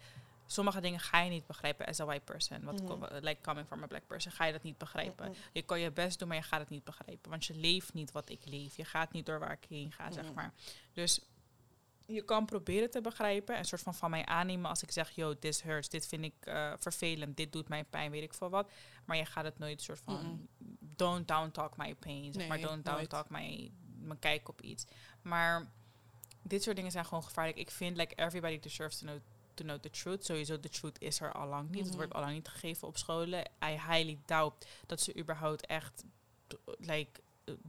sommige 0.46 0.81
dingen 0.81 1.01
ga 1.01 1.20
je 1.20 1.31
niet 1.31 1.46
begrijpen 1.46 1.87
as 1.87 2.01
a 2.01 2.05
white 2.05 2.25
person. 2.25 2.64
Wat 2.64 2.83
Mhm. 2.83 2.87
ko- 2.87 3.09
like 3.20 3.40
coming 3.40 3.66
from 3.66 3.83
a 3.83 3.87
black 3.87 4.07
person, 4.07 4.33
ga 4.33 4.44
je 4.44 4.53
dat 4.53 4.62
niet 4.62 4.79
begrijpen. 4.79 5.35
Je 5.53 5.62
kan 5.62 5.81
je 5.81 5.90
best 5.90 6.18
doen, 6.18 6.29
maar 6.29 6.37
je 6.37 6.42
gaat 6.42 6.61
het 6.61 6.68
niet 6.68 6.85
begrijpen. 6.85 7.31
Want 7.31 7.44
je 7.44 7.55
leeft 7.55 7.92
niet 7.94 8.12
wat 8.12 8.29
ik 8.29 8.40
leef. 8.44 8.77
Je 8.77 8.85
gaat 8.85 9.12
niet 9.12 9.27
door 9.27 9.38
waar 9.38 9.53
ik 9.53 9.64
heen 9.68 9.92
ga, 9.92 10.11
zeg 10.11 10.33
maar. 10.33 10.53
Dus 10.92 11.20
je 12.07 12.23
kan 12.23 12.47
proberen 12.47 12.91
te 12.91 13.01
begrijpen. 13.01 13.55
En 13.55 13.61
een 13.61 13.67
soort 13.67 13.83
van 13.83 13.95
van 13.95 14.11
mij 14.11 14.25
aannemen 14.25 14.71
als 14.71 14.83
ik 14.83 14.91
zeg, 14.91 15.11
yo, 15.11 15.38
this 15.38 15.62
hurts. 15.62 15.88
Dit 15.88 16.07
vind 16.07 16.25
ik 16.25 16.35
eh, 16.41 16.73
vervelend. 16.79 17.37
Dit 17.37 17.53
doet 17.53 17.69
mij 17.69 17.85
pijn, 17.85 18.11
weet 18.11 18.23
ik 18.23 18.35
veel 18.35 18.51
wat. 18.51 18.71
Maar 19.05 19.17
je 19.17 19.25
gaat 19.25 19.45
het 19.45 19.59
nooit 19.59 19.83
soort 19.83 20.01
van, 20.05 20.49
don't 20.81 21.29
down 21.29 21.51
talk 21.51 21.77
my 21.77 21.95
pain. 21.95 22.33
Zeg 22.33 22.49
maar, 22.49 22.61
don't 22.61 22.85
down 22.85 23.07
talk 23.07 23.31
my, 23.31 23.73
mijn 23.99 24.19
kijk 24.19 24.49
op 24.49 24.61
iets. 24.61 24.85
Maar 25.23 25.71
dit 26.43 26.62
soort 26.62 26.77
dingen 26.77 26.91
zijn 26.91 27.05
gewoon 27.05 27.25
gevaarlijk. 27.25 27.59
Ik 27.59 27.71
vind, 27.71 27.97
like, 27.97 28.15
everybody 28.15 28.59
deserves 28.61 28.99
to 28.99 29.07
know, 29.07 29.19
to 29.55 29.65
know 29.65 29.79
the 29.79 29.91
truth. 29.91 30.25
Sowieso, 30.25 30.61
de 30.61 30.69
truth 30.69 31.01
is 31.01 31.21
er 31.21 31.33
al 31.33 31.47
lang 31.49 31.71
niet. 31.71 31.79
Het 31.79 31.88
Mhm. 31.88 31.97
wordt 31.97 32.15
al 32.15 32.21
lang 32.21 32.33
niet 32.33 32.49
gegeven 32.49 32.88
op 32.88 32.97
scholen. 32.97 33.41
I 33.65 33.71
highly 33.71 34.19
doubt 34.25 34.67
dat 34.87 35.01
ze 35.01 35.17
überhaupt 35.19 35.67
echt, 35.67 36.05
like, 36.79 37.21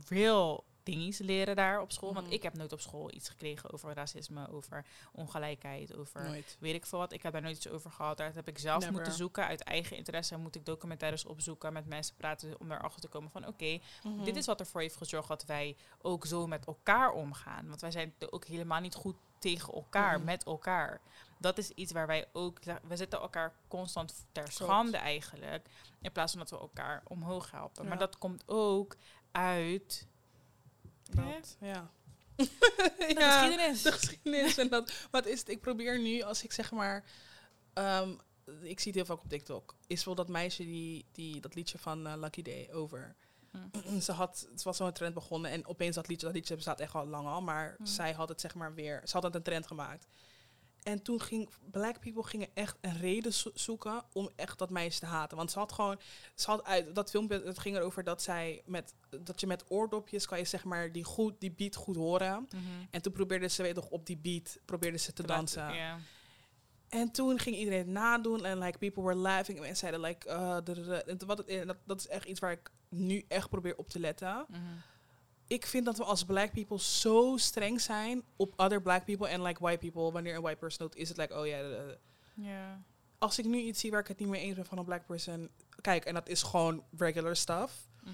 real 0.08 0.64
dingies 0.84 1.18
leren 1.20 1.56
daar 1.56 1.82
op 1.82 1.92
school. 1.92 2.14
Want 2.14 2.26
Mhm. 2.26 2.36
ik 2.36 2.44
heb 2.44 2.54
nooit 2.58 2.72
op 2.74 2.80
school 2.82 3.14
iets 3.14 3.30
gekregen 3.30 3.74
over 3.74 3.94
racisme, 3.94 4.50
over 4.52 4.86
ongelijkheid, 5.12 5.96
over 5.96 6.24
Nooit. 6.24 6.58
weet 6.60 6.76
ik 6.76 6.86
veel 6.86 7.00
wat. 7.00 7.12
Ik 7.14 7.24
heb 7.24 7.34
daar 7.34 7.42
nooit 7.42 7.56
iets 7.56 7.68
over 7.70 7.92
gehad. 7.92 8.18
Daar 8.18 8.34
heb 8.34 8.48
ik 8.48 8.58
zelf 8.60 8.80
Never. 8.80 8.94
moeten 8.94 9.14
zoeken. 9.14 9.46
Uit 9.48 9.62
eigen 9.64 9.98
interesse 9.98 10.38
moet 10.38 10.56
ik 10.56 10.66
documentaires 10.66 11.26
opzoeken, 11.26 11.74
met 11.74 11.86
mensen 11.86 12.16
praten 12.16 12.60
om 12.60 12.72
erachter 12.72 13.02
te 13.02 13.08
komen 13.08 13.32
van 13.32 13.48
oké, 13.48 13.80
Mhm. 14.04 14.24
dit 14.24 14.36
is 14.36 14.46
wat 14.46 14.60
ervoor 14.60 14.82
heeft 14.82 14.96
gezorgd 14.96 15.28
dat 15.28 15.46
wij 15.46 15.76
ook 16.02 16.26
zo 16.26 16.48
met 16.48 16.66
elkaar 16.66 17.12
omgaan. 17.12 17.68
Want 17.68 17.82
wij 17.82 17.92
zijn 17.92 18.14
ook 18.30 18.46
helemaal 18.46 18.82
niet 18.82 18.96
goed 18.96 19.16
tegen 19.40 19.74
elkaar, 19.74 20.16
Mhm. 20.18 20.26
met 20.26 20.44
elkaar. 20.44 21.02
Dat 21.40 21.58
is 21.58 21.70
iets 21.70 21.92
waar 21.92 22.08
wij 22.08 22.28
ook, 22.34 22.60
we 22.64 22.96
zetten 22.96 23.20
elkaar 23.20 23.54
constant 23.68 24.26
ter 24.32 24.52
schande 24.52 24.98
eigenlijk. 24.98 25.68
In 26.02 26.12
plaats 26.12 26.32
van 26.32 26.42
dat 26.42 26.50
we 26.50 26.58
elkaar 26.58 27.02
omhoog 27.08 27.52
helpen. 27.52 27.88
Maar 27.88 27.98
dat 27.98 28.18
komt 28.18 28.44
ook 28.46 28.96
uit 29.32 30.08
Dat, 31.12 31.58
ja. 31.60 31.92
de 32.36 32.46
geschiedenis. 33.18 33.82
de 33.82 33.92
geschiedenis 33.92 34.58
en 34.58 34.70
dat. 34.70 35.08
Wat 35.12 35.26
is 35.26 35.40
het? 35.40 35.50
Ik 35.50 35.62
probeer 35.62 36.00
nu, 36.00 36.22
als 36.22 36.44
ik 36.44 36.52
zeg 36.52 36.72
maar, 36.72 37.04
ehm, 37.74 38.10
ik 38.62 38.80
zie 38.80 38.92
het 38.92 38.96
heel 38.96 39.06
vaak 39.16 39.24
op 39.24 39.30
TikTok, 39.30 39.76
is 39.88 40.04
wel 40.04 40.16
dat 40.16 40.28
meisje 40.28 40.64
die, 40.64 41.06
die 41.12 41.42
dat 41.42 41.56
liedje 41.56 41.78
van 41.78 42.08
eh, 42.08 42.14
Lucky 42.18 42.42
Day 42.42 42.70
over. 42.72 43.16
Hm. 43.52 44.00
Ze 44.00 44.12
had, 44.12 44.48
het 44.52 44.64
was 44.64 44.78
zo'n 44.78 44.92
trend 44.92 45.14
begonnen 45.14 45.52
en 45.52 45.66
opeens 45.68 45.96
dat 45.96 46.08
liedje, 46.08 46.26
dat 46.26 46.36
liedje 46.36 46.56
bestaat 46.56 46.80
echt 46.80 46.94
al 46.96 47.06
lang 47.06 47.28
al, 47.28 47.42
maar 47.42 47.76
Hm. 47.78 47.86
zij 47.86 48.12
had 48.14 48.30
het 48.30 48.42
zeg 48.42 48.56
maar 48.56 48.74
weer, 48.74 49.02
ze 49.04 49.14
had 49.14 49.24
het 49.24 49.36
een 49.36 49.44
trend 49.44 49.68
gemaakt. 49.68 50.08
En 50.84 51.02
toen 51.02 51.22
ging 51.22 51.50
black 51.72 52.00
people 52.00 52.24
gingen 52.24 52.48
echt 52.54 52.78
een 52.82 52.98
reden 52.98 53.34
zo- 53.34 53.52
zoeken 53.54 54.04
om 54.14 54.30
echt 54.36 54.58
dat 54.60 54.70
meisje 54.70 55.00
te 55.00 55.06
haten. 55.06 55.38
Want 55.38 55.52
ze 55.52 55.60
had 55.60 55.72
gewoon, 55.72 56.00
ze 56.36 56.50
had 56.50 56.64
uit 56.64 56.96
dat 56.96 57.10
filmpje, 57.10 57.42
het 57.46 57.60
ging 57.60 57.76
erover 57.76 58.04
dat 58.04 58.22
zij 58.22 58.62
met, 58.66 58.94
dat 59.20 59.40
je 59.40 59.48
met 59.48 59.64
oordopjes 59.68 60.26
kan 60.26 60.38
je 60.38 60.46
zeg 60.46 60.64
maar 60.64 60.92
die 60.92 61.04
goed, 61.04 61.34
die 61.40 61.52
beat 61.52 61.76
goed 61.76 61.96
horen. 61.96 62.48
Mhm. 62.50 62.62
En 62.92 63.02
toen 63.02 63.14
probeerde 63.14 63.48
ze 63.48 63.62
weet 63.62 63.76
toch 63.76 63.90
op 63.90 64.06
die 64.06 64.18
beat 64.18 64.58
probeerde 64.66 64.98
ze 64.98 65.14
te 65.14 65.24
dansen. 65.24 65.74
En 66.90 67.12
toen 67.12 67.40
ging 67.40 67.56
iedereen 67.56 67.80
het 67.80 67.88
nadoen 67.88 68.46
en 68.46 68.58
like 68.60 68.78
people 68.78 69.04
were 69.04 69.16
laughing 69.16 69.60
en 69.60 69.78
zeiden 69.78 70.00
like 70.02 70.28
uh, 70.28 71.60
en 71.60 71.68
dat, 71.68 71.78
dat 71.86 72.00
is 72.00 72.08
echt 72.08 72.26
iets 72.26 72.40
waar 72.40 72.52
ik 72.52 72.72
nu 72.90 73.26
echt 73.28 73.50
probeer 73.50 73.78
op 73.78 73.90
te 73.90 74.00
letten. 74.00 74.46
Mhm. 74.50 74.62
Ik 75.54 75.66
vind 75.66 75.86
dat 75.86 75.98
we 75.98 76.04
als 76.04 76.24
black 76.26 76.52
people 76.54 76.80
zo 76.80 77.38
streng 77.38 77.82
zijn 77.82 78.24
op 78.36 78.54
other 78.56 78.82
black 78.82 79.06
people 79.06 79.28
en 79.28 79.42
like 79.42 79.62
white 79.64 79.78
people. 79.78 80.12
Wanneer 80.12 80.36
een 80.36 80.42
white 80.42 80.58
person 80.60 80.88
doet, 80.88 80.96
is 80.96 81.08
het 81.10 81.18
like 81.18 81.40
oh 81.40 81.48
ja. 81.48 81.58
Ja. 82.36 82.82
Als 83.18 83.40
ik 83.40 83.46
nu 83.46 83.58
iets 83.58 83.80
zie 83.80 83.92
waar 83.92 84.00
ik 84.00 84.08
het 84.08 84.20
niet 84.20 84.28
mee 84.30 84.42
eens 84.42 84.56
ben 84.56 84.66
van 84.66 84.78
een 84.78 84.86
black 84.86 85.06
person, 85.06 85.50
kijk 85.82 86.06
en 86.06 86.14
dat 86.14 86.28
is 86.30 86.44
gewoon 86.44 86.84
regular 86.98 87.36
stuff. 87.36 87.74
Mhm. 88.04 88.14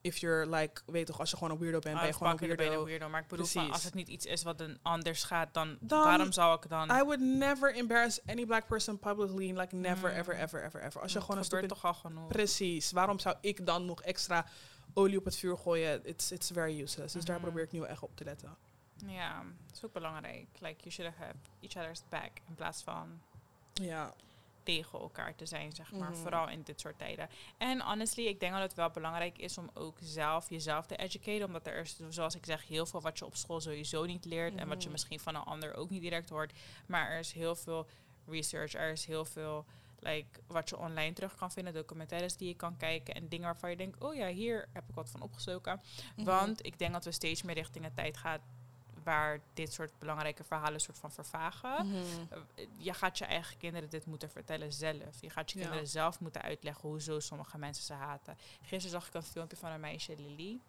If 0.00 0.16
you're 0.18 0.56
like, 0.56 0.82
weet 0.86 1.06
toch, 1.06 1.18
als 1.20 1.30
je 1.30 1.36
gewoon 1.36 1.52
een 1.52 1.58
weirdo 1.58 1.78
bent, 1.78 1.98
ben 1.98 2.06
je 2.06 2.12
gewoon 2.12 2.32
een 2.32 2.38
dan 2.38 2.48
ben 2.48 2.56
weirdo. 2.56 2.78
een 2.80 2.84
weirdo. 2.86 3.08
Maar 3.08 3.20
ik 3.20 3.28
bedoel, 3.28 3.46
van, 3.46 3.70
als 3.70 3.84
het 3.84 3.94
niet 3.94 4.08
iets 4.08 4.26
is 4.26 4.42
wat 4.42 4.60
een 4.60 4.78
anders 4.82 5.22
gaat, 5.22 5.54
dan, 5.54 5.76
Dan- 5.80 6.04
waarom 6.04 6.32
zou 6.32 6.56
ik 6.62 6.68
dan... 6.68 6.90
I 6.90 7.02
would 7.02 7.20
never 7.20 7.74
embarrass 7.74 8.20
any 8.26 8.46
black 8.46 8.66
person 8.66 8.98
publicly. 8.98 9.58
Like 9.58 9.74
never, 9.76 10.10
Mm. 10.10 10.16
ever, 10.16 10.34
ever, 10.34 10.62
ever, 10.64 10.82
ever. 10.82 11.00
Als 11.00 11.12
je 11.12 11.18
Het 11.18 11.26
gewoon 11.26 11.40
een 11.42 11.48
gebeurt 11.48 11.68
toch 11.68 11.84
al 11.84 11.94
genoeg. 11.94 12.28
Precies. 12.28 12.92
Waarom 12.92 13.18
zou 13.18 13.36
ik 13.40 13.66
dan 13.66 13.84
nog 13.84 14.02
extra 14.02 14.46
olie 14.94 15.18
op 15.18 15.24
het 15.24 15.36
vuur 15.36 15.56
gooien? 15.58 16.06
It's, 16.06 16.30
it's 16.30 16.50
very 16.52 16.80
useless. 16.80 17.12
Dus 17.12 17.24
daar 17.24 17.36
Mhm. 17.36 17.44
probeer 17.44 17.64
ik 17.64 17.72
nu 17.72 17.82
echt 17.84 18.02
op 18.02 18.16
te 18.16 18.24
letten. 18.24 18.56
Ja, 19.06 19.42
dat 19.66 19.76
is 19.76 19.84
ook 19.84 19.92
belangrijk. 19.92 20.46
Like, 20.60 20.76
you 20.80 20.90
should 20.90 21.14
have 21.16 21.34
each 21.60 21.76
other's 21.76 22.02
back. 22.08 22.30
In 22.48 22.54
plaats 22.54 22.82
van 22.82 23.20
Ja. 23.74 24.14
tegen 24.62 24.98
elkaar 24.98 25.34
te 25.34 25.46
zijn, 25.46 25.72
zeg 25.72 25.92
maar. 25.92 26.10
Mhm. 26.10 26.18
Vooral 26.20 26.48
in 26.48 26.62
dit 26.62 26.80
soort 26.80 26.98
tijden. 26.98 27.28
En 27.58 27.80
honestly, 27.82 28.26
ik 28.26 28.40
denk 28.40 28.52
dat 28.52 28.62
het 28.62 28.74
wel 28.74 28.90
belangrijk 28.90 29.38
is 29.38 29.58
om 29.58 29.70
ook 29.74 29.96
zelf 30.00 30.48
jezelf 30.48 30.86
te 30.86 30.96
educaten. 30.96 31.46
Omdat 31.46 31.66
er 31.66 31.76
is, 31.80 31.96
zoals 32.08 32.34
ik 32.34 32.44
zeg, 32.44 32.66
heel 32.66 32.86
veel 32.86 33.00
wat 33.00 33.18
je 33.18 33.24
op 33.24 33.36
school 33.36 33.60
sowieso 33.60 34.04
niet 34.04 34.24
leert. 34.24 34.54
En 34.54 34.68
wat 34.68 34.76
je 34.76 34.82
Mhm. 34.82 34.92
misschien 34.92 35.20
van 35.20 35.34
een 35.34 35.42
ander 35.42 35.74
ook 35.74 35.90
niet 35.90 36.02
direct 36.02 36.28
hoort. 36.28 36.52
Maar 36.86 37.10
er 37.10 37.18
is 37.18 37.32
heel 37.32 37.54
veel 37.54 37.86
research. 38.26 38.74
Er 38.74 38.92
is 38.92 39.04
heel 39.04 39.24
veel 39.24 39.64
like, 40.02 40.40
wat 40.46 40.68
je 40.68 40.78
online 40.78 41.12
terug 41.12 41.34
kan 41.34 41.52
vinden. 41.52 41.74
Documentaires 41.74 42.36
die 42.36 42.48
je 42.48 42.54
kan 42.54 42.76
kijken. 42.76 43.14
En 43.14 43.28
dingen 43.28 43.44
waarvan 43.46 43.70
je 43.70 43.76
denkt, 43.76 44.00
oh 44.00 44.14
ja, 44.14 44.26
hier 44.28 44.68
heb 44.72 44.88
ik 44.88 44.94
wat 44.94 45.10
van 45.10 45.22
opgestoken. 45.22 45.80
Mhm. 46.16 46.26
Want 46.26 46.66
ik 46.66 46.78
denk 46.78 46.92
dat 46.92 47.04
we 47.04 47.12
steeds 47.12 47.42
meer 47.42 47.54
richting 47.54 47.84
een 47.84 47.94
tijd 47.94 48.16
gaan 48.16 48.38
waar 49.04 49.40
dit 49.54 49.72
soort 49.72 49.98
belangrijke 49.98 50.44
verhalen 50.44 50.80
soort 50.80 50.98
van 50.98 51.12
vervagen. 51.12 51.86
Mhm. 51.86 52.40
Je 52.76 52.94
gaat 52.94 53.18
je 53.18 53.24
eigen 53.24 53.56
kinderen 53.56 53.90
dit 53.90 54.06
moeten 54.06 54.30
vertellen 54.30 54.72
zelf. 54.72 55.20
Je 55.20 55.30
gaat 55.30 55.50
je 55.50 55.58
Ja. 55.58 55.64
kinderen 55.64 55.88
zelf 55.88 56.20
moeten 56.20 56.42
uitleggen 56.42 56.88
hoezo 56.88 57.20
sommige 57.20 57.58
mensen 57.58 57.84
ze 57.84 57.92
haten. 57.92 58.36
Gisteren 58.60 58.90
zag 59.00 59.06
ik 59.06 59.14
een 59.14 59.22
filmpje 59.22 59.56
van 59.56 59.70
een 59.70 59.80
meisje, 59.80 60.16
Lily. 60.16 60.60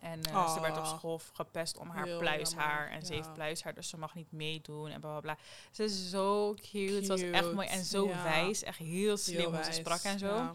En 0.00 0.22
eh, 0.22 0.54
ze 0.54 0.60
werd 0.60 0.76
op 0.76 0.82
Ah. 0.82 0.96
school 0.96 1.20
gepest 1.32 1.78
om 1.78 1.88
haar 1.88 2.04
Heel 2.04 2.18
pluishaar. 2.18 2.78
jammer, 2.78 2.90
En 2.90 3.06
ze 3.06 3.12
ja. 3.14 3.18
heeft 3.18 3.32
pluishaar, 3.32 3.74
dus 3.74 3.88
ze 3.88 3.96
mag 3.98 4.14
niet 4.14 4.32
meedoen 4.32 4.90
en 4.90 5.00
bla 5.00 5.10
bla 5.10 5.20
bla. 5.20 5.36
Ze 5.70 5.84
is 5.84 6.10
zo 6.10 6.54
cute. 6.54 7.00
Ze 7.04 7.06
was 7.08 7.20
echt 7.22 7.52
mooi 7.52 7.66
en 7.68 7.84
zo 7.84 8.08
ja. 8.08 8.22
wijs. 8.22 8.62
Echt 8.62 8.78
heel 8.78 9.16
slim 9.16 9.36
Heel 9.38 9.54
hoe 9.54 9.64
ze 9.64 9.72
sprak 9.72 10.00
en 10.02 10.18
zo. 10.18 10.26
ja. 10.36 10.52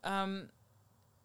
Ehm, 0.00 0.44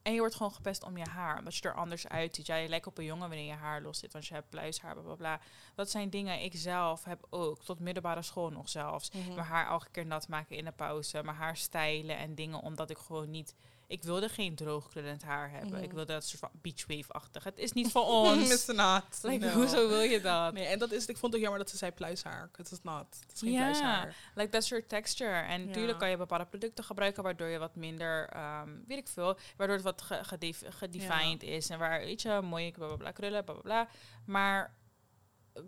en 0.01 0.13
je 0.13 0.19
wordt 0.19 0.35
gewoon 0.35 0.53
gepest 0.53 0.83
om 0.83 0.97
je 0.97 1.05
haar. 1.09 1.37
Omdat 1.37 1.55
je 1.55 1.61
er 1.69 1.75
anders 1.75 2.07
uitziet. 2.07 2.45
Ja, 2.45 2.55
je 2.55 2.67
lijkt 2.67 2.87
op 2.87 2.97
een 2.97 3.03
jongen 3.05 3.27
wanneer 3.29 3.45
je 3.47 3.53
haar 3.53 3.81
los 3.81 3.99
zit. 3.99 4.13
Want 4.13 4.25
je 4.27 4.33
hebt 4.33 4.49
pluishaar, 4.49 4.93
bla 4.93 5.03
bla 5.03 5.15
bla. 5.15 5.39
Dat 5.75 5.89
zijn 5.89 6.09
dingen. 6.09 6.41
Ik 6.43 6.51
zelf 6.55 7.03
heb 7.03 7.25
ook, 7.29 7.63
tot 7.63 7.79
middelbare 7.79 8.21
school 8.21 8.49
nog 8.49 8.69
zelfs. 8.69 9.11
Mhm. 9.11 9.27
Mijn 9.33 9.47
haar 9.47 9.67
elke 9.67 9.89
keer 9.91 10.05
nat 10.05 10.27
maken 10.27 10.55
in 10.57 10.65
de 10.65 10.71
pauze. 10.71 11.23
Mijn 11.23 11.37
haar 11.37 11.57
stijlen 11.57 12.17
en 12.17 12.35
dingen. 12.35 12.59
Omdat 12.61 12.89
ik 12.89 12.97
gewoon 12.97 13.29
niet... 13.31 13.55
Ik 13.87 14.03
wilde 14.03 14.29
geen 14.29 14.55
droogkrullend 14.55 15.23
haar 15.23 15.49
hebben. 15.51 15.71
Mhm. 15.73 15.83
Ik 15.83 15.91
wilde 15.93 16.13
dat 16.13 16.25
soort 16.25 16.39
van 16.39 16.49
beachwave-achtig. 16.61 17.43
Het 17.43 17.57
is 17.57 17.71
niet 17.71 17.91
voor 17.95 18.05
ons. 18.05 18.65
Not. 18.65 19.03
like, 19.21 19.45
No. 19.45 19.51
hoezo 19.51 19.87
wil 19.87 20.01
je 20.01 20.21
dat? 20.21 20.53
Nee, 20.53 20.65
en 20.65 20.79
dat 20.79 20.91
is, 20.91 21.05
ik 21.05 21.17
vond 21.17 21.33
het 21.33 21.41
jammer 21.41 21.59
dat 21.59 21.69
ze 21.69 21.77
zei 21.77 21.91
pluishaar. 21.91 22.49
Het 22.55 22.71
is 22.71 22.81
not. 22.81 23.05
Het 23.19 23.31
is 23.33 23.39
geen 23.39 23.51
Ja. 23.51 23.59
pluishaar. 23.69 24.15
Like 24.35 24.51
dat 24.51 24.63
soort 24.63 24.89
texture. 24.89 25.39
En 25.41 25.65
natuurlijk 25.65 25.99
kan 25.99 26.09
je 26.09 26.17
bepaalde 26.17 26.45
producten 26.45 26.83
gebruiken 26.83 27.23
waardoor 27.23 27.47
je 27.47 27.57
wat 27.57 27.75
minder, 27.75 28.29
ehm, 28.29 28.69
weet 28.87 28.97
ik 28.97 29.07
veel, 29.07 29.37
waardoor 29.57 29.75
het 29.75 29.85
wat 29.85 30.01
ge- 30.01 30.23
gedef- 30.23 30.63
gedefined 30.69 31.43
is. 31.43 31.69
En 31.69 31.79
waar, 31.79 31.99
weet 31.99 32.21
je, 32.21 32.41
mooie 32.43 32.71
bla 32.71 32.87
bla 32.87 32.95
bla 32.95 33.11
krullen, 33.11 33.43
bla 33.43 33.53
bla 33.53 33.61
bla. 33.63 33.87
Maar, 34.25 34.75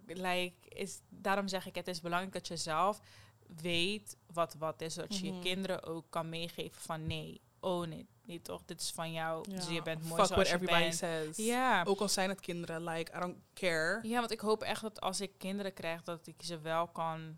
like, 0.08 0.56
is, 0.69 1.01
daarom 1.10 1.47
zeg 1.47 1.65
ik, 1.65 1.75
het 1.75 1.88
is 1.88 2.01
belangrijk 2.01 2.34
dat 2.34 2.47
je 2.47 2.58
zelf 2.58 2.99
weet 3.62 4.17
wat 4.34 4.56
wat 4.60 4.82
is. 4.82 4.93
Zodat 4.93 5.17
je 5.17 5.25
Mhm. 5.25 5.36
je 5.36 5.41
kinderen 5.41 5.84
ook 5.84 6.06
kan 6.10 6.30
meegeven 6.30 6.82
van 6.82 7.08
nee, 7.08 7.41
own 7.65 7.91
it. 7.91 8.06
Nee 8.25 8.41
toch, 8.41 8.62
dit 8.65 8.82
is 8.82 8.91
van 8.91 9.12
jou. 9.12 9.49
Dus 9.49 9.67
je 9.67 9.82
bent 9.82 9.99
mooi 10.08 10.10
Fuck 10.10 10.17
what 10.17 10.28
zoals 10.28 10.47
je 10.49 10.54
everybody 10.54 10.82
bent. 10.84 10.95
says. 10.95 11.38
Ja. 11.38 11.84
Ook 11.84 11.99
al 11.99 12.10
zijn 12.10 12.30
het 12.30 12.39
kinderen, 12.39 12.84
like, 12.84 13.12
I 13.17 13.19
don't 13.19 13.38
care. 13.54 13.99
Ja, 14.08 14.19
want 14.19 14.32
ik 14.32 14.39
hoop 14.39 14.62
echt 14.63 14.82
dat 14.82 15.01
als 15.01 15.21
ik 15.21 15.32
kinderen 15.38 15.73
krijg, 15.73 16.04
dat 16.04 16.28
ik 16.28 16.36
ze 16.43 16.60
wel 16.60 16.88
kan 16.88 17.38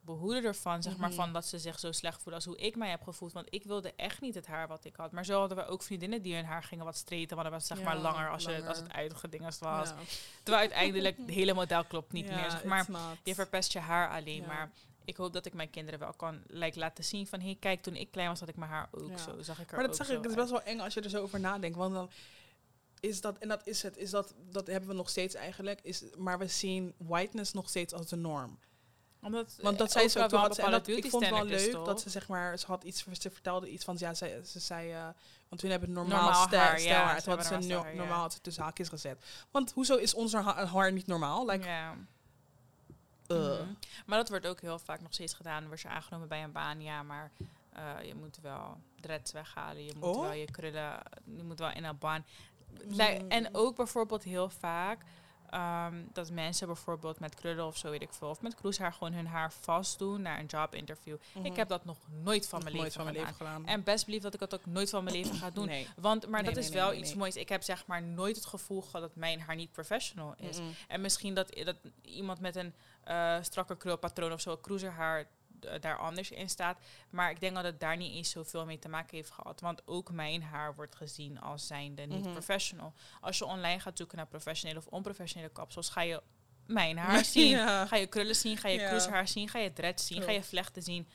behoeden 0.00 0.44
ervan, 0.44 0.82
zeg 0.82 0.96
maar, 0.96 1.08
Mhm. 1.08 1.18
van 1.18 1.32
dat 1.32 1.46
ze 1.46 1.58
zich 1.58 1.78
zo 1.78 1.92
slecht 1.92 2.16
voelen 2.16 2.34
als 2.34 2.44
hoe 2.44 2.56
ik 2.56 2.76
mij 2.76 2.90
heb 2.90 3.02
gevoeld. 3.02 3.32
Want 3.32 3.46
ik 3.50 3.64
wilde 3.64 3.92
echt 3.96 4.20
niet 4.20 4.34
het 4.34 4.46
haar 4.46 4.68
wat 4.68 4.84
ik 4.84 4.96
had. 4.96 5.12
Maar 5.12 5.24
zo 5.24 5.38
hadden 5.38 5.56
we 5.58 5.66
ook 5.66 5.82
vriendinnen 5.82 6.22
die 6.22 6.34
hun 6.34 6.44
haar 6.44 6.62
gingen 6.62 6.84
wat 6.84 6.96
streten, 6.96 7.36
want 7.36 7.48
dat 7.50 7.58
was 7.58 7.66
zeg 7.66 7.82
maar 7.82 7.96
langer 7.96 8.30
als, 8.30 8.42
Je, 8.44 8.48
als 8.54 8.60
langer. 8.60 8.76
het 8.82 8.92
uitgedingest 8.92 9.58
was. 9.60 9.88
Ja. 9.88 9.94
Terwijl 10.42 10.58
uiteindelijk 10.58 11.16
het 11.16 11.30
hele 11.30 11.54
model 11.54 11.84
klopt 11.84 12.12
niet 12.12 12.28
Ja, 12.28 12.34
meer, 12.40 12.50
zeg 12.50 12.64
maar. 12.64 12.86
Je 13.22 13.34
verpest 13.34 13.72
je 13.72 13.78
haar 13.78 14.08
alleen 14.10 14.40
Ja. 14.40 14.46
maar. 14.46 14.70
Ik 15.08 15.16
hoop 15.16 15.32
dat 15.32 15.46
ik 15.46 15.54
mijn 15.54 15.70
kinderen 15.70 16.00
wel 16.00 16.12
kan 16.12 16.42
like, 16.46 16.78
laten 16.78 17.04
zien 17.04 17.26
van... 17.26 17.38
hé, 17.40 17.44
hey, 17.46 17.56
kijk, 17.60 17.82
toen 17.82 17.96
ik 17.96 18.10
klein 18.10 18.28
was, 18.28 18.40
had 18.40 18.48
ik 18.48 18.56
mijn 18.56 18.70
haar 18.70 18.88
ook 18.90 19.10
Ja. 19.10 19.16
zo. 19.16 19.42
Zag 19.42 19.60
ik 19.60 19.70
er 19.70 19.76
Maar 19.76 19.86
dat 19.86 19.96
zeg 19.96 20.06
zo 20.06 20.12
ik, 20.12 20.18
het 20.22 20.30
is 20.30 20.36
best 20.36 20.50
wel 20.50 20.62
eng 20.62 20.80
als 20.80 20.94
je 20.94 21.00
er 21.00 21.10
zo 21.10 21.22
over 21.22 21.40
nadenkt. 21.40 21.76
Want 21.76 21.94
dan 21.94 22.10
is 23.00 23.20
dat, 23.20 23.38
en 23.38 23.48
dat 23.48 23.66
is 23.66 23.82
het, 23.82 23.96
is 23.96 24.10
dat, 24.10 24.34
dat 24.50 24.66
hebben 24.66 24.88
we 24.88 24.94
nog 24.94 25.08
steeds 25.08 25.34
eigenlijk. 25.34 25.80
Is, 25.82 26.02
maar 26.16 26.38
we 26.38 26.46
zien 26.46 26.94
whiteness 26.98 27.52
nog 27.52 27.68
steeds 27.68 27.92
als 27.94 28.06
de 28.06 28.16
norm. 28.16 28.58
Omdat, 29.22 29.58
Want 29.62 29.78
dat 29.78 29.86
eh, 29.86 29.92
zei 29.92 30.08
ze 30.08 30.18
ook 30.18 30.24
overal 30.24 30.42
toen 30.42 30.48
had 30.48 30.56
ze, 30.56 30.62
en 30.62 30.70
dat, 30.70 31.04
ik 31.04 31.10
vond 31.10 31.24
het 31.24 31.34
wel 31.34 31.44
leuk 31.44 31.70
toch? 31.70 31.86
dat 31.86 32.00
ze 32.00 32.10
zeg 32.10 32.28
maar, 32.28 32.58
ze 32.58 32.66
had 32.66 32.84
iets, 32.84 33.04
ze 33.12 33.30
vertelde 33.30 33.70
iets 33.70 33.84
van, 33.84 33.96
ja, 33.98 34.14
ze, 34.14 34.40
ze 34.44 34.60
zei, 34.60 34.92
eh, 34.92 35.08
want 35.48 35.60
toen 35.60 35.70
hebben 35.70 35.88
we 35.88 35.94
normaal, 35.94 36.20
Normaal 36.22 36.48
haar, 36.48 36.80
ja, 36.80 37.08
ze 37.16 37.22
Toen 37.22 37.32
hadden 37.32 37.46
hebben 37.46 37.62
ze 37.62 37.68
normaal 37.68 37.84
no- 37.84 37.90
ja. 37.90 37.96
normaal 37.96 38.20
had 38.20 38.32
ze 38.32 38.40
tussen 38.40 38.62
haakjes 38.62 38.88
gezet. 38.88 39.24
Want 39.50 39.72
hoezo 39.72 39.96
is 39.96 40.14
ons 40.14 40.32
haar, 40.32 40.66
haar 40.66 40.92
niet 40.92 41.06
normaal? 41.06 41.46
Like, 41.46 41.66
ja. 41.66 41.96
Uh. 43.28 43.38
Mhm. 43.60 43.68
Maar 44.06 44.18
dat 44.18 44.28
wordt 44.28 44.46
ook 44.46 44.60
heel 44.60 44.78
vaak 44.78 45.00
nog 45.00 45.12
steeds 45.12 45.34
gedaan. 45.34 45.66
Word 45.66 45.80
je 45.80 45.88
aangenomen 45.88 46.28
bij 46.28 46.42
een 46.42 46.52
baan, 46.52 46.80
ja, 46.80 47.02
maar 47.02 47.30
eh, 47.72 48.02
je 48.04 48.14
moet 48.14 48.38
wel 48.42 48.78
dreads 49.00 49.32
weghalen. 49.32 49.84
Je 49.84 49.92
moet 49.94 50.16
Oh? 50.16 50.20
wel 50.20 50.32
je 50.32 50.50
krullen, 50.50 50.98
je 51.36 51.42
moet 51.42 51.58
wel 51.58 51.70
in 51.70 51.84
een 51.84 51.98
baan. 51.98 52.24
Mm. 52.88 53.00
En 53.28 53.54
ook 53.54 53.76
bijvoorbeeld 53.76 54.22
heel 54.22 54.48
vaak, 54.50 55.04
ehm, 55.50 55.94
dat 56.12 56.30
mensen 56.30 56.66
bijvoorbeeld 56.66 57.20
met 57.20 57.34
krullen 57.34 57.66
of 57.66 57.76
zo, 57.76 57.90
weet 57.90 58.02
ik 58.02 58.12
veel, 58.12 58.28
of 58.28 58.40
met 58.42 58.54
kroeshaar 58.54 58.92
gewoon 58.92 59.12
hun 59.12 59.26
haar 59.26 59.52
vast 59.52 59.98
doen 59.98 60.22
naar 60.22 60.38
een 60.38 60.46
jobinterview. 60.46 61.16
Mhm. 61.34 61.44
Ik 61.46 61.56
heb 61.56 61.68
dat 61.68 61.84
nog 61.84 61.98
nooit 62.22 62.48
van 62.48 62.62
mijn 62.62 62.74
Nooit 62.76 62.84
leven 62.86 63.04
van 63.04 63.12
mijn 63.12 63.26
gedaan. 63.26 63.34
leven 63.38 63.46
gedaan. 63.64 63.74
En 63.74 63.84
best 63.84 64.06
belief 64.06 64.22
dat 64.22 64.34
ik 64.34 64.40
dat 64.40 64.54
ook 64.54 64.66
nooit 64.66 64.90
van 64.90 65.04
mijn 65.04 65.16
leven 65.16 65.34
ga 65.34 65.50
doen. 65.50 65.66
Nee. 65.66 65.88
Want, 65.96 66.22
maar 66.28 66.42
Nee, 66.42 66.50
dat 66.54 66.60
nee, 66.60 66.68
is 66.70 66.76
wel 66.80 66.92
iets 66.94 67.14
moois. 67.14 67.36
Ik 67.36 67.48
heb 67.48 67.62
zeg 67.62 67.86
maar 67.86 68.02
nooit 68.02 68.36
het 68.36 68.46
gevoel 68.46 68.80
gehad 68.82 69.00
dat 69.00 69.16
mijn 69.16 69.40
haar 69.40 69.56
niet 69.56 69.72
professional 69.72 70.34
is. 70.38 70.58
Mm-mm. 70.58 70.74
En 70.88 71.00
misschien 71.00 71.34
dat, 71.34 71.54
dat 71.64 71.76
iemand 72.02 72.40
met 72.40 72.56
een 72.56 72.74
eh 73.04 73.36
strakke 73.40 73.76
krulpatroon 73.76 74.32
of 74.32 74.40
zo, 74.40 74.58
cruiserhaar, 74.60 75.26
daar 75.80 75.98
anders 75.98 76.30
in 76.30 76.48
staat. 76.48 76.78
Maar 77.10 77.30
ik 77.30 77.40
denk 77.40 77.54
dat 77.54 77.64
het 77.64 77.80
daar 77.80 77.96
niet 77.96 78.14
eens 78.14 78.30
zoveel 78.30 78.64
mee 78.66 78.78
te 78.78 78.88
maken 78.88 79.16
heeft 79.16 79.30
gehad. 79.30 79.60
Want 79.60 79.82
ook 79.86 80.10
mijn 80.10 80.42
haar 80.42 80.74
wordt 80.74 80.96
gezien 80.96 81.40
als 81.40 81.66
zijnde 81.66 82.02
niet 82.02 82.22
Mhm. 82.24 82.32
professional. 82.32 82.92
Als 83.20 83.38
je 83.38 83.44
online 83.44 83.80
gaat 83.80 83.96
zoeken 83.96 84.16
naar 84.16 84.26
professionele 84.26 84.78
of 84.78 84.86
onprofessionele 84.86 85.52
kapsels, 85.52 85.88
ga 85.88 86.02
je 86.02 86.22
mijn 86.66 86.98
haar 86.98 87.24
zien. 87.34 87.48
Ja. 87.50 87.86
Ga 87.86 87.96
je 87.96 88.06
krullen 88.06 88.36
zien, 88.36 88.56
ga 88.56 88.68
je 88.68 88.78
Ja. 88.80 88.86
cruiserhaar 88.86 89.28
zien, 89.28 89.48
ga 89.48 89.58
je 89.58 89.72
dreads 89.72 90.06
zien, 90.06 90.22
ga 90.22 90.30
je 90.30 90.42
vlechten 90.42 90.82
zien. 90.82 91.08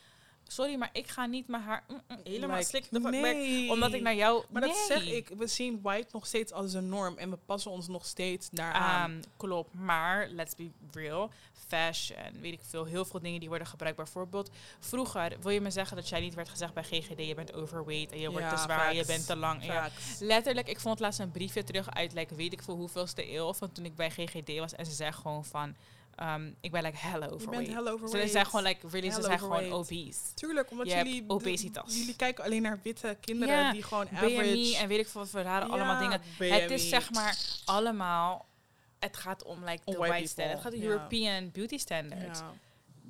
Sorry, 0.47 0.75
maar 0.75 0.89
ik 0.93 1.07
ga 1.07 1.25
niet 1.25 1.47
mijn 1.47 1.63
haar 1.63 1.83
mm, 1.87 2.01
mm, 2.07 2.17
helemaal 2.23 2.57
Like, 2.57 2.69
slik 2.69 2.83
de 2.89 3.01
fuck 3.01 3.11
back, 3.11 3.21
nee. 3.21 3.71
omdat 3.71 3.93
ik 3.93 4.01
naar 4.01 4.15
jou... 4.15 4.43
Maar 4.49 4.61
dat 4.61 4.85
zeg 4.87 5.05
ik. 5.05 5.29
We 5.37 5.47
zien 5.47 5.79
white 5.81 6.07
nog 6.11 6.25
steeds 6.25 6.51
als 6.51 6.73
een 6.73 6.89
norm. 6.89 7.17
En 7.17 7.29
we 7.29 7.37
passen 7.45 7.71
ons 7.71 7.87
nog 7.87 8.05
steeds 8.05 8.49
daaraan. 8.49 8.81
Aan, 8.81 9.21
klopt, 9.37 9.73
maar 9.73 10.27
let's 10.29 10.55
be 10.55 10.71
real. 10.91 11.31
Fashion, 11.67 12.41
weet 12.41 12.53
ik 12.53 12.61
veel, 12.63 12.85
heel 12.85 13.05
veel 13.05 13.19
dingen 13.19 13.39
die 13.39 13.49
worden 13.49 13.67
gebruikt. 13.67 13.97
Bijvoorbeeld, 13.97 14.49
vroeger 14.79 15.37
wil 15.41 15.51
je 15.51 15.61
me 15.61 15.71
zeggen 15.71 15.95
dat 15.95 16.09
jij 16.09 16.19
niet 16.19 16.33
werd 16.33 16.49
gezegd 16.49 16.73
bij 16.73 16.83
GGD, 16.83 17.27
je 17.27 17.35
bent 17.35 17.53
overweight 17.53 18.11
en 18.11 18.19
je 18.19 18.31
wordt 18.31 18.45
Ja, 18.45 18.55
te 18.55 18.61
zwaar, 18.61 18.95
je 18.95 19.05
bent 19.05 19.25
te 19.25 19.35
lang. 19.35 19.63
Facts. 19.63 20.19
Letterlijk, 20.19 20.67
ik 20.67 20.79
vond 20.79 20.99
laatst 20.99 21.19
een 21.19 21.31
briefje 21.31 21.63
terug 21.63 21.89
uit, 21.89 22.13
like, 22.13 22.35
weet 22.35 22.53
ik 22.53 22.63
veel 22.63 22.75
hoeveelste 22.75 23.33
eeuw, 23.33 23.53
van 23.53 23.71
toen 23.71 23.85
ik 23.85 23.95
bij 23.95 24.09
GGD 24.09 24.57
was. 24.57 24.75
En 24.75 24.85
ze 24.85 24.91
zei 24.91 25.11
gewoon 25.11 25.45
van, 25.45 25.75
ehm, 26.15 26.51
ik 26.61 26.71
ben 26.71 26.83
like 26.83 26.97
Je 26.97 27.31
overweight. 27.31 27.49
bent 27.49 27.67
hella 27.67 28.07
Ze 28.07 28.27
zijn 28.27 28.45
gewoon 28.45 28.63
like, 28.63 28.87
really, 28.87 29.11
ze 29.11 29.21
zijn 29.21 29.39
gewoon 29.39 29.71
obese. 29.71 30.33
Tuurlijk, 30.33 30.71
omdat 30.71 30.89
Je 30.89 30.95
jullie... 30.95 31.23
obesitas. 31.27 31.97
Jullie 31.97 32.15
kijken 32.15 32.43
alleen 32.43 32.61
naar 32.61 32.79
witte 32.83 33.17
kinderen 33.21 33.73
die 33.73 33.83
gewoon 33.83 34.07
BMI 34.11 34.37
average... 34.37 34.77
en 34.77 34.87
weet 34.87 34.99
ik 34.99 35.07
veel 35.07 35.21
wat 35.21 35.29
voor 35.29 35.41
rare 35.41 35.65
allemaal 35.65 35.99
dingen. 35.99 36.21
BMI. 36.37 36.49
Het 36.49 36.71
is 36.71 36.89
zeg 36.89 37.11
maar 37.11 37.37
allemaal, 37.65 38.45
het 38.99 39.17
gaat 39.17 39.43
om 39.43 39.63
like 39.63 39.81
de 39.85 39.97
white 39.97 40.13
white 40.13 40.27
standard. 40.27 40.63
Het 40.63 40.73
gaat 40.73 40.81
om. 40.81 40.87
European 40.87 41.51
beauty 41.51 41.77
standards. 41.77 42.41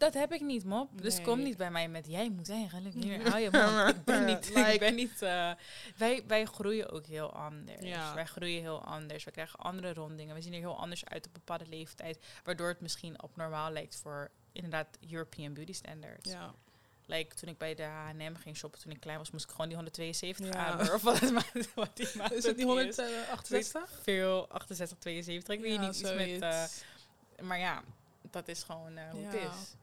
Dat 0.04 0.14
heb 0.14 0.34
ik 0.34 0.42
niet, 0.42 0.64
mop. 0.66 1.02
Dus 1.02 1.16
Nee. 1.16 1.26
kom 1.26 1.44
niet 1.44 1.58
bij 1.58 1.72
mij 1.72 1.88
met 1.90 2.08
jij 2.08 2.30
moet 2.30 2.50
eigenlijk 2.50 2.96
hier 2.96 3.30
hou 3.30 3.42
je 3.42 3.50
mond. 3.52 3.96
Ik 3.98 4.04
ben 4.04 4.26
niet. 4.26 4.56
ik 4.74 4.80
ben 4.80 4.96
niet 4.96 5.22
eh, 5.22 5.52
wij, 5.98 6.24
wij 6.28 6.46
groeien 6.46 6.90
ook 6.92 7.06
heel 7.06 7.34
anders. 7.34 7.82
Ja. 7.82 8.14
Wij 8.14 8.26
groeien 8.26 8.62
heel 8.62 8.84
anders. 8.84 9.24
We 9.24 9.32
krijgen 9.32 9.60
andere 9.60 9.94
rondingen. 9.94 10.36
We 10.36 10.42
zien 10.42 10.54
er 10.54 10.60
heel 10.60 10.78
anders 10.80 11.06
uit 11.06 11.26
op 11.28 11.34
bepaalde 11.34 11.66
leeftijd. 11.68 12.20
Waardoor 12.44 12.68
het 12.68 12.82
misschien 12.82 13.22
op 13.24 13.36
normaal 13.36 13.72
lijkt 13.72 13.96
voor 13.96 14.30
inderdaad 14.52 14.88
European 15.12 15.54
beauty 15.54 15.74
standards. 15.74 16.30
Ja. 16.32 16.54
Like 17.06 17.36
toen 17.36 17.50
ik 17.50 17.58
bij 17.58 17.76
de 17.76 17.84
H&M 17.84 18.36
ging 18.36 18.58
shoppen 18.58 18.80
toen 18.82 18.92
ik 18.92 19.00
klein 19.00 19.18
was, 19.18 19.32
moest 19.32 19.44
ik 19.46 19.50
gewoon 19.52 19.66
die 19.68 19.76
172 19.76 20.54
Ja. 20.56 20.66
aan. 20.66 20.80
Of 20.94 21.02
wat, 21.02 21.20
het 21.20 21.32
wat 21.76 21.90
die 21.98 22.06
Is 22.32 22.44
het 22.44 22.58
die 22.58 22.66
ook 22.66 22.72
168? 22.72 24.00
Veel 24.04 24.48
68, 24.50 24.98
72. 24.98 25.56
Ik 25.56 25.62
weet 25.62 25.74
Ja, 25.74 25.82
niet 25.82 25.90
iets 26.00 26.14
met. 26.14 26.42
eh, 26.42 27.46
maar 27.46 27.60
ja, 27.60 27.82
dat 28.32 28.48
is 28.48 28.64
gewoon 28.64 28.98
eh, 28.98 29.10
hoe 29.12 29.22
Ja. 29.22 29.28
het 29.30 29.36
is. 29.42 29.74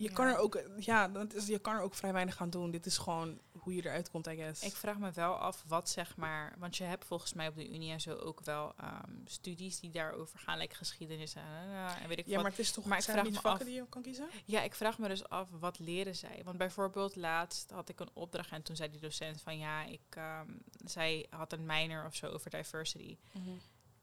Je 0.00 0.08
Ja. 0.08 0.14
kan 0.14 0.26
er 0.26 0.36
ook, 0.38 0.62
ja, 0.78 1.08
dat 1.08 1.34
is, 1.34 1.46
je 1.46 1.58
kan 1.58 1.74
er 1.74 1.80
ook 1.80 1.94
vrij 1.94 2.12
weinig 2.12 2.40
aan 2.40 2.50
doen. 2.50 2.70
Dit 2.70 2.86
is 2.86 2.98
gewoon 2.98 3.40
hoe 3.52 3.74
je 3.74 3.84
eruit 3.84 4.10
komt, 4.10 4.26
I 4.26 4.36
guess. 4.36 4.62
Ik 4.62 4.72
vraag 4.76 4.98
me 4.98 5.10
wel 5.10 5.34
af 5.34 5.64
wat 5.66 5.88
zeg 5.88 6.16
maar, 6.16 6.54
want 6.58 6.76
je 6.76 6.84
hebt 6.84 7.04
volgens 7.04 7.32
mij 7.32 7.48
op 7.48 7.54
de 7.54 7.68
Unie 7.68 7.92
en 7.92 8.00
zo 8.00 8.14
ook 8.16 8.40
wel 8.44 8.72
ehm, 8.76 9.10
studies 9.24 9.80
die 9.80 9.90
daarover 9.90 10.38
gaan, 10.38 10.58
like 10.58 10.74
geschiedenis 10.74 11.34
en, 11.34 11.42
eh, 11.42 12.02
en 12.02 12.08
weet 12.08 12.18
ik 12.18 12.26
ja, 12.26 12.32
wat. 12.34 12.42
maar 12.42 12.50
het 12.50 12.60
is 12.60 12.72
toch, 12.72 12.84
Maar 12.84 12.98
ik 12.98 13.04
vraag 13.04 13.24
me 13.24 13.32
vakken 13.32 13.50
af- 13.52 13.58
die 13.62 13.74
je 13.74 13.86
kan 13.88 14.02
kiezen? 14.02 14.28
Ja, 14.44 14.62
ik 14.62 14.74
vraag 14.74 14.98
me 14.98 15.08
dus 15.08 15.28
af, 15.28 15.48
wat 15.50 15.78
leren 15.78 16.16
zij? 16.16 16.40
Want 16.44 16.58
bijvoorbeeld 16.58 17.16
laatst 17.16 17.70
had 17.70 17.88
ik 17.88 18.00
een 18.00 18.10
opdracht 18.12 18.50
en 18.50 18.62
toen 18.62 18.76
zei 18.76 18.90
die 18.90 19.00
docent 19.00 19.40
van 19.40 19.58
ja, 19.58 19.82
ik, 19.84 20.00
ehm, 20.10 20.50
zij 20.84 21.26
had 21.30 21.52
een 21.52 21.66
minor 21.66 22.04
of 22.06 22.14
zo 22.14 22.26
over 22.26 22.50
diversity. 22.50 23.16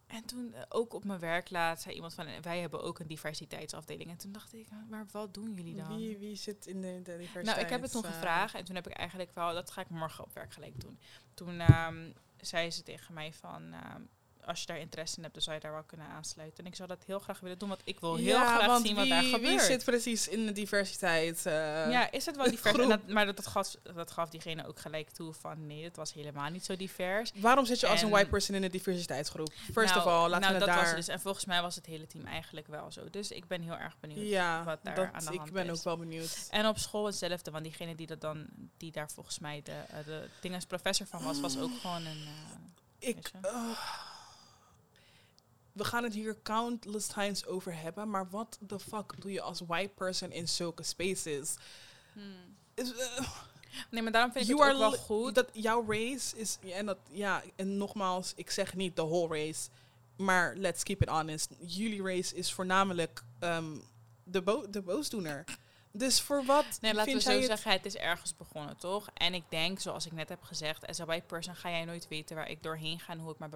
En 0.08 0.26
toen 0.26 0.54
eh, 0.54 0.62
ook 0.70 0.93
op 0.93 1.04
mijn 1.04 1.20
werk 1.20 1.50
laatst 1.50 1.84
zei 1.84 1.96
iemand 1.96 2.13
van 2.13 2.28
wij 2.41 2.60
hebben 2.60 2.82
ook 2.84 3.00
een 3.00 3.08
diversiteitsafdeling. 3.08 4.10
En 4.10 4.17
toen 4.17 4.32
dacht 4.32 4.54
ik, 4.54 4.67
"Ah, 4.72 4.89
maar 4.89 5.06
wat 5.12 5.34
doen 5.34 5.54
jullie 5.54 5.76
dan? 5.76 5.98
Wie, 5.98 6.17
wie 6.17 6.36
zit 6.36 6.67
in 6.67 6.82
de, 6.82 7.02
de 7.04 7.17
diversiteit? 7.17 7.46
Nou, 7.46 7.60
ik 7.60 7.70
heb 7.70 7.82
het 7.82 7.91
toen 7.91 8.04
eh, 8.04 8.12
gevraagd 8.12 8.56
en 8.56 8.65
toen 8.65 8.76
heb 8.76 8.88
ik 8.88 8.93
eigenlijk 8.93 9.32
wel, 9.34 9.54
dat 9.54 9.72
ga 9.72 9.82
ik 9.82 9.89
morgen 9.89 10.24
op 10.24 10.34
werk 10.34 10.54
gelijk 10.54 10.80
doen. 10.82 11.00
Toen 11.34 11.60
ehm, 11.60 12.12
zei 12.38 12.72
ze 12.72 12.84
tegen 12.84 13.13
mij 13.13 13.34
van, 13.34 13.74
ehm, 13.74 14.02
als 14.47 14.60
je 14.60 14.65
daar 14.65 14.79
interesse 14.79 15.15
in 15.17 15.21
hebt, 15.21 15.33
dan 15.33 15.43
zou 15.43 15.55
je 15.55 15.62
daar 15.62 15.71
wel 15.71 15.83
kunnen 15.83 16.07
aansluiten. 16.07 16.63
En 16.63 16.69
ik 16.69 16.75
zou 16.75 16.88
dat 16.88 17.03
heel 17.05 17.19
graag 17.19 17.39
willen 17.39 17.57
doen, 17.60 17.69
want 17.69 17.81
ik 17.83 17.99
wil 17.99 18.15
heel 18.15 18.25
ja, 18.25 18.57
graag 18.57 18.81
zien 18.81 18.95
wat 18.95 19.03
wie, 19.03 19.13
daar 19.13 19.23
gebeurt. 19.23 19.41
Wie 19.41 19.60
zit 19.60 19.83
precies 19.83 20.27
in 20.27 20.45
de 20.45 20.51
diversiteit? 20.51 21.45
eh, 21.45 21.53
ja, 21.91 22.12
is 22.12 22.25
het 22.25 22.36
wel 22.36 22.49
divers? 22.49 22.88
Dat, 22.88 23.07
maar 23.07 23.25
dat, 23.25 23.36
dat, 23.36 23.47
gaf, 23.47 23.75
dat 23.93 24.12
gaf 24.12 24.29
diegene 24.29 24.67
ook 24.67 24.79
gelijk 24.79 25.10
toe 25.10 25.33
van 25.33 25.65
nee, 25.67 25.83
het 25.83 25.95
was 25.95 26.13
helemaal 26.13 26.49
niet 26.49 26.65
zo 26.65 26.75
divers. 26.75 27.31
Waarom 27.36 27.65
zit 27.65 27.79
je 27.79 27.88
als 27.88 27.99
een 28.01 28.07
En- 28.07 28.13
white 28.13 28.29
person 28.29 28.55
in 28.55 28.63
een 28.63 28.71
diversiteitsgroep? 28.71 29.53
First 29.73 29.93
nou, 29.95 30.05
of 30.07 30.13
all, 30.13 30.29
laten 30.29 30.41
nou, 30.49 30.53
we 30.60 30.65
dat 30.65 30.75
was 30.75 30.95
dus. 30.95 31.07
En 31.07 31.19
volgens 31.19 31.45
mij 31.45 31.62
was 31.62 31.75
het 31.75 31.86
hele 31.86 32.07
team 32.07 32.25
eigenlijk 32.25 32.67
wel 32.67 32.91
zo. 32.91 33.10
Dus 33.10 33.31
ik 33.31 33.47
ben 33.47 33.62
heel 33.62 33.77
erg 33.77 33.99
benieuwd 33.99 34.27
ja, 34.27 34.63
wat 34.63 34.79
daar 34.83 34.95
dat, 34.95 35.05
aan 35.05 35.19
de 35.19 35.25
hand 35.38 35.47
ik 35.47 35.53
ben 35.53 35.69
is. 35.69 35.77
ook 35.77 35.83
wel 35.83 35.97
benieuwd. 35.97 36.47
En 36.49 36.67
op 36.67 36.77
school 36.77 37.05
hetzelfde, 37.05 37.51
want 37.51 37.63
diegene 37.63 37.95
die 37.95 38.07
dat 38.07 38.21
dan, 38.21 38.45
die 38.77 38.91
daar 38.91 39.12
volgens 39.12 39.39
mij 39.39 39.62
de, 39.63 39.71
eh, 39.71 40.05
de 40.05 40.27
dinges 40.39 40.65
professor 40.65 41.07
van 41.07 41.23
was, 41.23 41.39
was 41.39 41.57
ook 41.60 41.71
gewoon 41.81 42.05
een. 42.05 42.27
eh, 42.99 43.10
Ik. 43.10 43.31
We 45.78 45.84
gaan 45.84 46.04
het 46.04 46.13
hier 46.13 46.38
countless 46.44 47.08
times 47.08 47.46
over 47.46 47.82
hebben, 47.82 48.10
maar 48.10 48.30
wat 48.30 48.60
the 48.68 48.80
fuck 48.80 49.13
doe 49.22 49.32
je 49.32 49.42
als 49.42 49.62
white 49.68 49.94
person 49.96 50.32
in 50.32 50.48
zulke 50.48 50.84
spaces? 50.84 51.56
Is, 52.74 52.94
eh, 52.94 53.30
Nee, 53.90 54.02
maar 54.02 54.12
daarom 54.12 54.32
vind 54.32 54.50
ik 54.50 54.58
het 54.58 54.72
ook 54.72 54.78
wel 54.78 54.92
goed. 54.92 55.36
Dat 55.36 55.50
jouw 55.54 55.86
race 55.88 56.38
is, 56.38 56.58
en 56.74 56.86
dat, 56.86 56.98
ja, 57.12 57.44
en 57.56 57.78
nogmaals, 57.78 58.34
ik 58.36 58.50
zeg 58.50 58.76
niet 58.76 58.96
de 58.96 59.02
whole 59.02 59.38
race, 59.38 59.70
maar 60.16 60.56
let's 60.56 60.84
keep 60.84 61.02
it 61.02 61.10
honest. 61.10 61.50
Jullie 61.60 62.04
race 62.04 62.36
is 62.36 62.54
voornamelijk 62.54 63.24
ehm, 63.40 63.76
de, 64.24 64.42
bo 64.42 64.70
de 64.70 64.82
boosdoener. 64.82 65.44
Dus 65.97 66.21
voor 66.21 66.43
wat 66.45 66.65
Nee, 66.81 66.93
laten 66.93 67.13
we 67.13 67.21
zo 67.21 67.31
het? 67.31 67.45
zeggen, 67.45 67.71
het 67.71 67.86
is 67.86 67.95
ergens 67.95 68.36
begonnen, 68.36 68.77
toch? 68.77 69.10
En 69.13 69.33
ik 69.33 69.43
denk, 69.49 69.79
zoals 69.79 70.05
ik 70.05 70.12
net 70.12 70.29
heb 70.29 70.43
gezegd, 70.43 70.88
as 70.88 70.99
a 70.99 71.05
white 71.05 71.25
person 71.25 71.55
ga 71.55 71.69
jij 71.69 71.86
nooit 71.86 72.07
weten 72.07 72.36
waar 72.36 72.49
ik 72.49 72.63
doorheen 72.63 72.99
ga 72.99 73.13
en 73.13 73.19
hoe 73.19 73.31
ik 73.31 73.39
me 73.39 73.49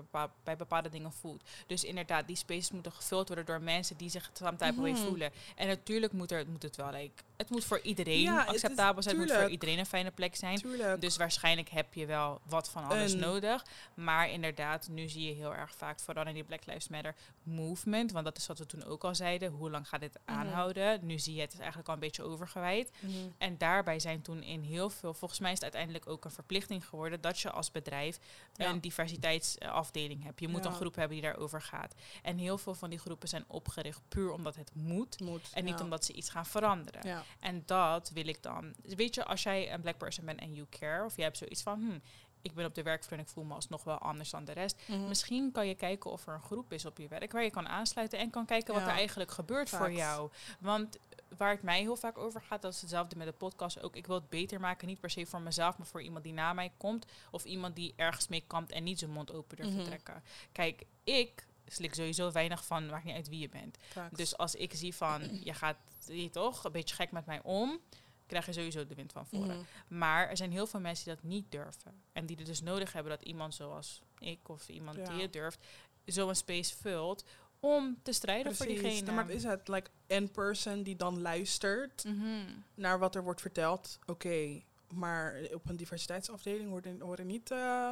bij 0.44 0.58
bepaalde 0.58 0.90
dingen 0.90 1.12
voel. 1.12 1.38
Dus 1.68 1.84
inderdaad, 1.84 2.28
die 2.28 2.36
spaces 2.36 2.72
moeten 2.72 2.92
gevuld 2.92 3.28
worden 3.28 3.46
door 3.46 3.62
mensen 3.62 3.98
die 3.98 4.10
zich 4.10 4.30
some 4.34 4.56
type 4.58 4.82
way 4.82 4.92
Mhm. 4.92 5.02
voelen. 5.02 5.32
En 5.56 5.68
natuurlijk 5.68 6.14
moet, 6.14 6.32
er, 6.32 6.48
moet 6.48 6.64
het 6.64 6.76
wel, 6.76 6.92
like, 6.92 7.24
het 7.38 7.50
moet 7.50 7.66
voor 7.66 7.80
iedereen 7.80 8.22
Ja, 8.22 8.38
het 8.46 8.56
is- 8.56 8.64
acceptabel 8.64 9.04
zijn, 9.04 9.20
het 9.20 9.28
moet 9.28 9.38
voor 9.38 9.50
iedereen 9.50 9.80
een 9.80 9.86
fijne 9.86 10.12
plek 10.12 10.36
zijn. 10.36 10.58
Tuurlijk. 10.58 11.02
Dus 11.02 11.18
waarschijnlijk 11.18 11.70
heb 11.70 11.94
je 11.94 12.06
wel 12.06 12.42
wat 12.46 12.70
van 12.70 12.84
alles 12.86 13.12
Een- 13.14 13.20
nodig. 13.20 13.66
Maar 13.94 14.30
inderdaad, 14.30 14.88
nu 14.88 15.10
zie 15.10 15.26
je 15.28 15.34
heel 15.34 15.54
erg 15.56 15.76
vaak, 15.76 16.00
vooral 16.00 16.28
in 16.28 16.34
die 16.34 16.44
Black 16.44 16.66
Lives 16.66 16.88
Matter 16.88 17.16
movement, 17.44 18.12
want 18.12 18.26
dat 18.26 18.38
is 18.38 18.48
wat 18.48 18.60
we 18.60 18.66
toen 18.66 18.84
ook 18.84 19.04
al 19.04 19.16
zeiden, 19.16 19.52
hoe 19.52 19.70
lang 19.70 19.88
gaat 19.88 20.00
dit 20.00 20.20
Mhm. 20.26 20.38
aanhouden? 20.38 21.00
Nu 21.06 21.20
zie 21.20 21.36
je 21.36 21.42
het 21.42 21.54
is 21.54 21.60
eigenlijk 21.60 21.88
al 21.88 21.94
een 21.94 22.00
beetje 22.00 22.24
overgewijd. 22.32 22.92
Mhm. 23.00 23.12
En 23.38 23.58
daarbij 23.58 24.00
zijn 24.00 24.22
toen 24.22 24.44
in 24.44 24.62
heel 24.62 24.90
veel, 24.90 25.14
volgens 25.14 25.40
mij 25.40 25.50
is 25.52 25.56
het 25.56 25.64
uiteindelijk 25.64 26.08
ook 26.08 26.26
een 26.26 26.32
verplichting 26.32 26.88
geworden 26.88 27.22
dat 27.22 27.40
je 27.40 27.52
als 27.52 27.72
bedrijf 27.72 28.20
Ja. 28.54 28.70
een 28.70 28.82
diversiteitsafdeling 28.82 30.24
hebt. 30.24 30.40
Je 30.40 30.48
moet 30.48 30.64
Ja. 30.64 30.70
een 30.70 30.76
groep 30.76 30.96
hebben 30.96 31.18
die 31.18 31.26
daarover 31.26 31.62
gaat. 31.62 31.94
En 32.22 32.38
heel 32.38 32.58
veel 32.58 32.74
van 32.74 32.90
die 32.90 33.00
groepen 33.00 33.28
zijn 33.28 33.44
opgericht 33.48 34.02
puur 34.08 34.32
omdat 34.32 34.56
het 34.56 34.72
moet. 34.76 35.20
Moet, 35.20 35.50
En 35.54 35.64
niet 35.64 35.78
ja. 35.78 35.84
omdat 35.84 36.06
ze 36.06 36.14
iets 36.14 36.30
gaan 36.30 36.46
veranderen. 36.46 37.24
En 37.40 37.64
dat 37.66 38.10
wil 38.14 38.28
ik 38.28 38.44
dan. 38.44 38.74
Weet 38.82 39.16
je, 39.16 39.26
als 39.26 39.44
jij 39.44 39.74
een 39.74 39.82
black 39.82 39.98
person 39.98 40.26
bent 40.26 40.40
en 40.40 40.54
you 40.54 40.68
care, 40.70 41.06
of 41.06 41.16
jij 41.16 41.26
hebt 41.26 41.38
zoiets 41.38 41.62
van, 41.62 41.80
hm, 41.80 42.00
ik 42.42 42.54
ben 42.54 42.66
op 42.66 42.76
de 42.76 42.84
werkvloer 42.84 43.18
en 43.20 43.24
ik 43.26 43.30
voel 43.32 43.44
me 43.44 43.54
alsnog 43.54 43.84
wel 43.84 43.98
anders 43.98 44.30
dan 44.30 44.46
de 44.46 44.52
rest. 44.52 44.82
Mhm. 44.88 45.08
Misschien 45.08 45.52
kan 45.52 45.68
je 45.68 45.76
kijken 45.76 46.12
of 46.12 46.28
er 46.28 46.34
een 46.34 46.42
groep 46.42 46.74
is 46.74 46.86
op 46.86 46.98
je 46.98 47.08
werk 47.08 47.32
waar 47.32 47.44
je 47.44 47.50
kan 47.52 47.68
aansluiten 47.68 48.20
en 48.20 48.30
kan 48.30 48.46
kijken 48.46 48.74
wat 48.74 48.84
er 48.84 48.90
eigenlijk 48.90 49.32
gebeurt 49.32 49.70
voor 49.70 49.92
jou. 49.92 50.30
Want 50.60 50.98
waar 51.38 51.52
het 51.52 51.62
mij 51.64 51.80
heel 51.80 51.96
vaak 51.96 52.18
over 52.18 52.42
gaat, 52.42 52.62
dat 52.62 52.74
is 52.74 52.82
hetzelfde 52.82 53.16
met 53.16 53.28
de 53.28 53.34
podcast 53.34 53.82
ook. 53.82 53.96
Ik 53.96 54.08
wil 54.08 54.16
het 54.16 54.30
beter 54.30 54.60
maken, 54.60 54.88
niet 54.88 55.00
per 55.00 55.10
se 55.10 55.26
voor 55.26 55.42
mezelf, 55.42 55.78
maar 55.78 55.88
voor 55.88 56.02
iemand 56.02 56.24
die 56.24 56.34
na 56.34 56.54
mij 56.54 56.72
komt. 56.78 57.06
Of 57.32 57.44
iemand 57.46 57.76
die 57.76 57.94
ergens 57.96 58.28
mee 58.28 58.44
kampt 58.48 58.72
en 58.72 58.84
niet 58.84 59.00
zijn 59.00 59.12
mond 59.12 59.32
open 59.34 59.58
durft 59.58 59.72
Mhm. 59.72 59.82
te 59.82 59.88
trekken. 59.88 60.24
Kijk, 60.52 60.84
ik 61.04 61.48
slik 61.66 61.94
sowieso 61.94 62.32
weinig 62.32 62.66
van, 62.66 62.86
maakt 62.86 63.04
niet 63.04 63.16
uit 63.16 63.30
wie 63.30 63.40
je 63.40 63.50
bent. 63.50 63.78
Facts. 63.82 64.18
Dus 64.18 64.38
als 64.38 64.56
ik 64.56 64.74
zie 64.74 64.96
van, 64.96 65.22
je 65.44 65.54
gaat 65.54 65.78
je 66.06 66.30
toch 66.30 66.64
een 66.64 66.72
beetje 66.72 66.96
gek 66.96 67.12
met 67.12 67.26
mij 67.26 67.42
om, 67.44 67.80
krijg 68.26 68.46
je 68.46 68.54
sowieso 68.54 68.86
de 68.88 68.96
wind 68.96 69.12
van 69.12 69.26
voren. 69.28 69.58
Mhm. 69.88 69.98
Maar 69.98 70.30
er 70.30 70.38
zijn 70.38 70.52
heel 70.52 70.68
veel 70.68 70.80
mensen 70.80 71.06
die 71.06 71.14
dat 71.16 71.24
niet 71.24 71.52
durven. 71.52 72.02
En 72.14 72.26
die 72.26 72.38
er 72.38 72.46
dus 72.46 72.62
nodig 72.62 72.94
hebben 72.94 73.12
dat 73.18 73.24
iemand 73.28 73.54
zoals 73.56 74.02
ik 74.20 74.50
of 74.50 74.68
iemand 74.70 74.98
Ja. 74.98 75.04
die 75.14 75.22
het 75.22 75.34
durft, 75.34 75.66
zo'n 76.06 76.36
space 76.36 76.76
vult 76.76 77.24
om 77.64 77.98
te 78.04 78.12
strijden 78.12 78.56
voor 78.56 78.66
diegene. 78.66 79.12
Maar 79.12 79.26
het 79.26 79.34
is 79.36 79.44
het, 79.44 79.68
like, 79.68 79.90
een 80.08 80.32
person 80.32 80.84
die 80.84 80.96
dan 80.96 81.22
luistert 81.22 82.04
Mhm. 82.04 82.46
naar 82.76 83.00
wat 83.00 83.16
er 83.16 83.24
wordt 83.24 83.42
verteld. 83.42 84.00
Oké, 84.06 84.62
maar 84.94 85.36
op 85.54 85.70
een 85.70 85.76
diversiteitsafdeling 85.76 86.70
worden, 86.70 87.00
worden 87.00 87.26
niet... 87.28 87.52
eh, 87.52 87.90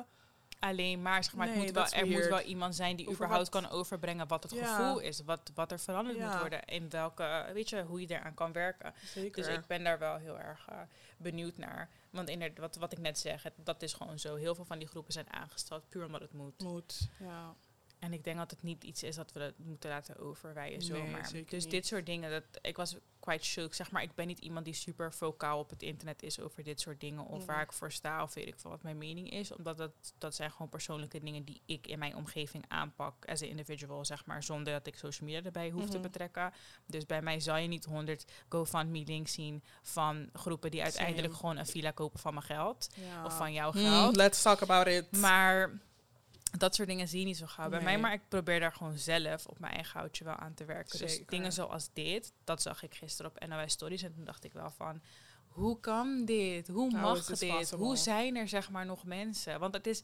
alleen 0.59 1.01
maar, 1.01 1.23
zeg 1.23 1.33
maar, 1.35 1.47
Nee, 1.47 1.57
moet 1.57 1.71
wel, 1.71 1.85
er 1.91 2.07
moet 2.07 2.27
wel 2.27 2.41
iemand 2.41 2.75
zijn 2.75 2.95
die 2.95 3.05
Over 3.07 3.17
überhaupt 3.25 3.49
wat- 3.53 3.61
kan 3.63 3.71
overbrengen 3.71 4.27
wat 4.27 4.43
het 4.43 4.51
Ja. 4.53 4.75
gevoel 4.75 4.99
is, 4.99 5.21
wat, 5.23 5.51
wat 5.55 5.71
er 5.71 5.79
veranderd 5.79 6.19
moet 6.19 6.39
worden, 6.39 6.63
in 6.65 6.89
welke, 6.89 7.49
weet 7.53 7.69
je, 7.69 7.81
hoe 7.83 8.01
je 8.01 8.07
eraan 8.07 8.33
kan 8.33 8.51
werken. 8.51 8.93
Zeker. 9.05 9.43
Dus 9.43 9.53
ik 9.55 9.65
ben 9.67 9.83
daar 9.83 9.99
wel 9.99 10.17
heel 10.17 10.39
erg 10.39 10.65
eh, 10.69 10.77
benieuwd 11.17 11.57
naar. 11.57 11.89
Want 12.09 12.29
inderdaad, 12.29 12.59
wat, 12.59 12.75
wat 12.75 12.91
ik 12.91 12.97
net 12.97 13.19
zeg, 13.19 13.43
het, 13.43 13.53
dat 13.63 13.81
is 13.81 13.93
gewoon 13.93 14.19
zo. 14.19 14.35
Heel 14.35 14.55
veel 14.55 14.65
van 14.65 14.79
die 14.79 14.87
groepen 14.87 15.13
zijn 15.13 15.33
aangesteld 15.33 15.89
puur 15.89 16.05
omdat 16.05 16.21
het 16.21 16.33
moet. 16.33 16.59
moet. 16.63 17.09
Ja. 17.19 17.55
En 17.99 18.13
ik 18.13 18.23
denk 18.23 18.37
dat 18.37 18.51
het 18.51 18.63
niet 18.63 18.83
iets 18.83 19.03
is 19.03 19.15
dat 19.15 19.31
we 19.31 19.39
het 19.39 19.57
moeten 19.57 19.89
laten 19.89 20.17
overwijden 20.19 20.77
Nee, 20.77 20.87
zomaar. 20.87 21.31
Dus 21.49 21.63
niet. 21.63 21.71
dit 21.71 21.85
soort 21.87 22.05
dingen, 22.05 22.31
dat, 22.31 22.43
ik 22.61 22.75
was 22.77 22.95
quite 23.19 23.45
shook. 23.45 23.73
Zeg 23.73 23.91
maar, 23.91 24.01
ik 24.01 24.15
ben 24.15 24.27
niet 24.27 24.39
iemand 24.39 24.65
die 24.65 24.73
super 24.73 25.13
vocaal 25.13 25.59
op 25.59 25.69
het 25.69 25.81
internet 25.83 26.23
is 26.23 26.39
over 26.39 26.63
dit 26.63 26.79
soort 26.79 26.99
dingen. 26.99 27.25
Of 27.25 27.45
waar 27.45 27.61
ik 27.61 27.71
voor 27.73 27.91
sta, 27.91 28.23
of 28.23 28.33
weet 28.33 28.47
ik 28.47 28.59
veel 28.59 28.69
wat 28.69 28.83
mijn 28.83 28.97
mening 28.97 29.29
is. 29.31 29.51
Omdat 29.51 29.77
dat, 29.77 29.91
dat 30.17 30.35
zijn 30.35 30.51
gewoon 30.51 30.69
persoonlijke 30.69 31.19
dingen 31.19 31.43
die 31.43 31.61
ik 31.65 31.87
in 31.87 31.99
mijn 31.99 32.15
omgeving 32.15 32.65
aanpak 32.67 33.25
as 33.25 33.41
an 33.41 33.47
individual, 33.47 34.05
zeg 34.05 34.25
maar. 34.25 34.43
Zonder 34.43 34.73
dat 34.73 34.87
ik 34.87 34.95
social 34.95 35.27
media 35.29 35.43
erbij 35.45 35.69
hoef 35.69 35.85
te 35.89 35.91
Mhm. 35.97 36.01
betrekken. 36.01 36.53
Dus 36.85 37.05
bij 37.05 37.21
mij 37.21 37.39
zal 37.39 37.57
je 37.57 37.67
niet 37.67 37.85
100 37.85 38.25
GoFundMe-links 38.49 39.33
zien 39.33 39.63
van 39.81 40.29
groepen 40.33 40.71
die 40.71 40.83
uiteindelijk 40.83 41.25
Same. 41.27 41.37
gewoon 41.39 41.57
een 41.57 41.65
villa 41.65 41.91
kopen 41.91 42.19
van 42.19 42.33
mijn 42.33 42.45
geld. 42.45 42.87
Ja. 42.95 43.25
Of 43.25 43.37
van 43.37 43.53
jouw 43.53 43.71
Hmm, 43.71 43.81
geld. 43.81 44.15
let's 44.15 44.41
talk 44.41 44.61
about 44.61 44.87
it. 44.87 45.11
Maar 45.17 45.79
dat 46.57 46.75
soort 46.75 46.87
dingen 46.87 47.07
zie 47.07 47.19
je 47.19 47.25
niet 47.25 47.37
zo 47.37 47.45
gauw 47.45 47.69
bij 47.69 47.81
mij. 47.81 47.97
Maar 47.99 48.13
ik 48.13 48.21
probeer 48.27 48.59
daar 48.59 48.71
gewoon 48.73 48.97
zelf 48.97 49.45
op 49.45 49.59
mijn 49.59 49.73
eigen 49.73 49.99
houtje 49.99 50.23
wel 50.23 50.35
aan 50.35 50.53
te 50.53 50.65
werken. 50.65 50.99
Dus 50.99 51.21
dingen 51.25 51.51
zoals 51.53 51.89
dit, 51.93 52.33
dat 52.43 52.61
zag 52.61 52.83
ik 52.83 52.95
gisteren 52.95 53.31
op 53.31 53.47
NOS 53.47 53.71
Stories. 53.71 54.01
En 54.01 54.13
toen 54.13 54.25
dacht 54.25 54.43
ik 54.43 54.53
wel 54.53 54.69
van, 54.71 55.01
hoe 55.47 55.79
kan 55.79 56.25
dit? 56.25 56.67
Hoe 56.67 56.91
How 56.91 57.01
mag 57.01 57.25
dit? 57.25 57.49
possible? 57.49 57.85
Hoe 57.85 57.97
zijn 57.97 58.35
er 58.35 58.47
zeg 58.47 58.69
maar 58.69 58.85
nog 58.85 59.03
mensen? 59.03 59.59
Want 59.59 59.73
het 59.73 59.87
is... 59.87 60.03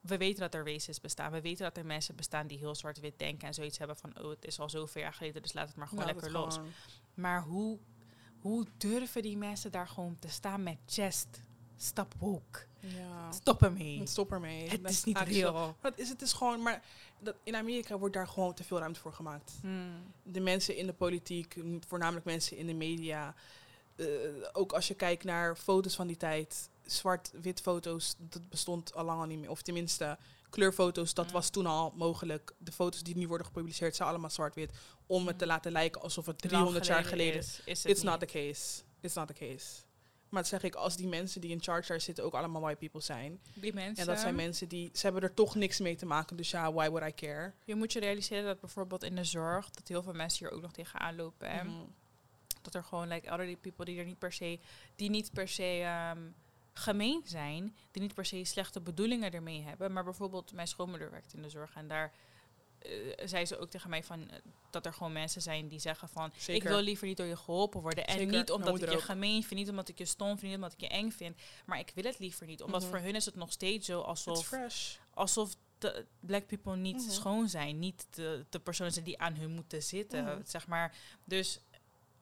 We 0.00 0.16
weten 0.16 0.40
dat 0.40 0.54
er 0.54 0.66
races 0.72 1.00
bestaan. 1.00 1.32
We 1.32 1.40
weten 1.40 1.64
dat 1.64 1.76
er 1.76 1.86
mensen 1.86 2.16
bestaan 2.16 2.46
die 2.46 2.58
heel 2.58 2.74
zwart-wit 2.74 3.18
denken 3.18 3.48
en 3.48 3.54
zoiets 3.54 3.78
hebben 3.78 3.96
van, 3.96 4.18
oh, 4.22 4.30
het 4.30 4.44
is 4.44 4.58
al 4.60 4.70
zoveel 4.70 5.02
jaar 5.02 5.12
geleden, 5.12 5.42
dus 5.42 5.52
laat 5.52 5.68
het 5.68 5.76
maar 5.76 5.88
gewoon 5.88 6.04
Nou, 6.04 6.14
lekker 6.16 6.32
los. 6.40 6.54
gewoon- 6.54 6.70
Maar 7.14 7.42
hoe, 7.42 7.78
hoe 8.38 8.66
durven 8.76 9.22
die 9.22 9.36
mensen 9.36 9.70
daar 9.70 9.88
gewoon 9.88 10.18
te 10.18 10.28
staan 10.28 10.62
met 10.62 10.78
chest? 10.86 11.42
Stop 11.82 12.14
woke. 12.18 12.58
Ja. 12.80 13.32
Stop 13.32 13.62
ermee. 13.62 14.06
Stop 14.06 14.32
ermee. 14.32 14.68
Het 14.68 14.82
Dat 14.82 14.90
is 14.90 15.04
niet 15.04 15.16
actual- 15.16 15.52
real. 15.52 15.76
Wat 15.80 15.92
is 15.98 16.08
het 16.08 16.22
is 16.22 16.32
gewoon, 16.32 16.62
maar 16.62 16.82
dat, 17.18 17.34
in 17.42 17.56
Amerika 17.56 17.98
wordt 17.98 18.14
daar 18.14 18.28
gewoon 18.28 18.54
te 18.54 18.64
veel 18.64 18.78
ruimte 18.78 19.00
voor 19.00 19.12
gemaakt. 19.12 19.52
Hmm. 19.60 20.12
De 20.22 20.40
mensen 20.40 20.76
in 20.76 20.86
de 20.86 20.92
politiek, 20.92 21.56
voornamelijk 21.88 22.24
mensen 22.26 22.56
in 22.56 22.66
de 22.66 22.74
media. 22.74 23.34
eh, 23.96 24.06
ook 24.52 24.72
als 24.72 24.88
je 24.88 24.94
kijkt 24.94 25.24
naar 25.24 25.56
foto's 25.56 25.94
van 25.94 26.06
die 26.06 26.16
tijd, 26.16 26.68
zwart-wit 26.84 27.60
foto's, 27.60 28.14
dat 28.18 28.48
bestond 28.48 28.94
al 28.94 29.04
lang 29.04 29.20
al 29.20 29.26
niet 29.26 29.38
meer. 29.38 29.50
Of 29.50 29.62
tenminste, 29.62 30.18
kleurfoto's, 30.50 31.14
dat 31.14 31.26
Mm. 31.26 31.32
was 31.32 31.50
toen 31.50 31.66
al 31.66 31.92
mogelijk. 31.96 32.52
De 32.58 32.72
foto's 32.72 33.02
die 33.02 33.16
nu 33.16 33.28
worden 33.28 33.46
gepubliceerd 33.46 33.96
zijn 33.96 34.08
allemaal 34.08 34.30
zwart-wit. 34.30 34.70
Om 35.06 35.26
het 35.26 35.38
te 35.38 35.44
Mm. 35.44 35.50
laten 35.50 35.72
lijken 35.72 36.00
alsof 36.02 36.26
het 36.26 36.40
Lang 36.40 36.50
300 36.52 36.86
jaar 36.86 37.04
geleden 37.04 37.38
is, 37.40 37.60
is 37.64 37.82
het 37.82 37.92
It's 37.92 38.02
not 38.02 38.20
the 38.20 38.26
case. 38.26 38.82
It's 39.00 39.14
not 39.14 39.26
the 39.26 39.32
case. 39.34 39.66
Maar 40.30 40.40
dat 40.40 40.50
zeg 40.50 40.62
ik, 40.62 40.74
als 40.74 40.96
die 40.96 41.08
mensen 41.08 41.40
die 41.40 41.50
in 41.50 41.62
charge 41.62 41.88
daar 41.88 42.00
zitten 42.00 42.24
ook 42.24 42.34
allemaal 42.34 42.60
white 42.60 42.78
people 42.78 43.00
zijn. 43.00 43.40
Die 43.54 43.74
mensen. 43.74 43.96
En 43.96 44.06
dat 44.06 44.20
zijn 44.20 44.34
mensen 44.34 44.68
die, 44.68 44.90
ze 44.92 45.00
hebben 45.02 45.22
er 45.22 45.34
toch 45.34 45.54
niks 45.54 45.78
mee 45.80 45.96
te 45.96 46.06
maken. 46.06 46.36
Dus 46.36 46.50
ja, 46.50 46.72
why 46.72 46.88
would 46.88 47.08
I 47.08 47.14
care? 47.14 47.52
Je 47.64 47.74
moet 47.74 47.92
je 47.92 48.00
realiseren 48.00 48.44
dat 48.44 48.60
bijvoorbeeld 48.60 49.02
in 49.02 49.16
de 49.16 49.24
zorg, 49.24 49.70
dat 49.70 49.88
heel 49.88 50.02
veel 50.02 50.12
mensen 50.12 50.46
hier 50.46 50.56
ook 50.56 50.62
nog 50.62 50.72
tegenaan 50.72 51.16
lopen. 51.16 51.50
hè. 51.50 51.64
Mhm. 51.64 51.74
Dat 52.62 52.74
er 52.74 52.84
gewoon 52.84 53.08
like 53.08 53.26
elderly 53.26 53.56
people 53.56 53.84
die 53.84 53.98
er 53.98 54.04
niet 54.04 54.18
per 54.18 54.32
se, 54.32 54.58
die 54.96 55.10
niet 55.10 55.32
per 55.32 55.48
se 55.48 55.80
ehm, 55.82 56.18
gemeen 56.72 57.22
zijn, 57.24 57.76
die 57.90 58.02
niet 58.02 58.14
per 58.14 58.24
se 58.24 58.44
slechte 58.44 58.80
bedoelingen 58.80 59.32
ermee 59.32 59.62
hebben. 59.62 59.92
Maar 59.92 60.04
bijvoorbeeld 60.04 60.52
mijn 60.52 60.68
schoonmoeder 60.68 61.10
werkt 61.10 61.34
in 61.34 61.42
de 61.42 61.48
zorg 61.50 61.74
en 61.74 61.88
daar 61.88 62.12
eh, 62.82 63.26
zei 63.28 63.46
ze 63.46 63.58
ook 63.58 63.70
tegen 63.70 63.90
mij 63.90 64.04
van 64.04 64.30
eh, 64.30 64.36
dat 64.70 64.86
er 64.86 64.92
gewoon 64.92 65.12
mensen 65.12 65.42
zijn 65.42 65.68
die 65.68 65.78
zeggen 65.78 66.08
van 66.08 66.32
ik 66.46 66.62
wil 66.62 66.80
liever 66.80 67.06
niet 67.06 67.16
door 67.16 67.26
je 67.26 67.36
geholpen 67.36 67.80
worden 67.80 68.06
en 68.06 68.18
Zeker, 68.18 68.36
niet 68.38 68.50
omdat 68.50 68.82
ik 68.82 68.90
je 68.90 69.00
gemeen 69.00 69.42
vind, 69.44 69.60
niet 69.60 69.68
omdat 69.70 69.88
ik 69.88 69.98
je 69.98 70.04
stom 70.04 70.28
vind, 70.28 70.42
niet 70.42 70.54
omdat 70.54 70.72
ik 70.72 70.80
je 70.80 70.88
eng 70.88 71.10
vind, 71.10 71.36
maar 71.66 71.78
ik 71.78 71.92
wil 71.94 72.04
het 72.04 72.18
liever 72.18 72.46
niet, 72.46 72.62
omdat 72.62 72.80
Mhm. 72.80 72.90
voor 72.90 72.98
hun 73.00 73.14
is 73.14 73.24
het 73.24 73.34
nog 73.34 73.52
steeds 73.52 73.86
zo 73.86 74.00
alsof 74.00 74.50
alsof 75.14 75.54
de 75.78 76.06
black 76.20 76.46
people 76.46 76.76
niet 76.76 76.96
Mhm. 77.02 77.10
schoon 77.10 77.48
zijn, 77.48 77.78
niet 77.78 78.06
de, 78.10 78.46
de 78.50 78.60
personen 78.60 78.92
zijn 78.92 79.04
die 79.04 79.18
aan 79.18 79.34
hun 79.34 79.50
moeten 79.50 79.82
zitten, 79.82 80.24
Mhm. 80.24 80.40
zeg 80.44 80.66
maar. 80.66 80.96
Dus 81.24 81.60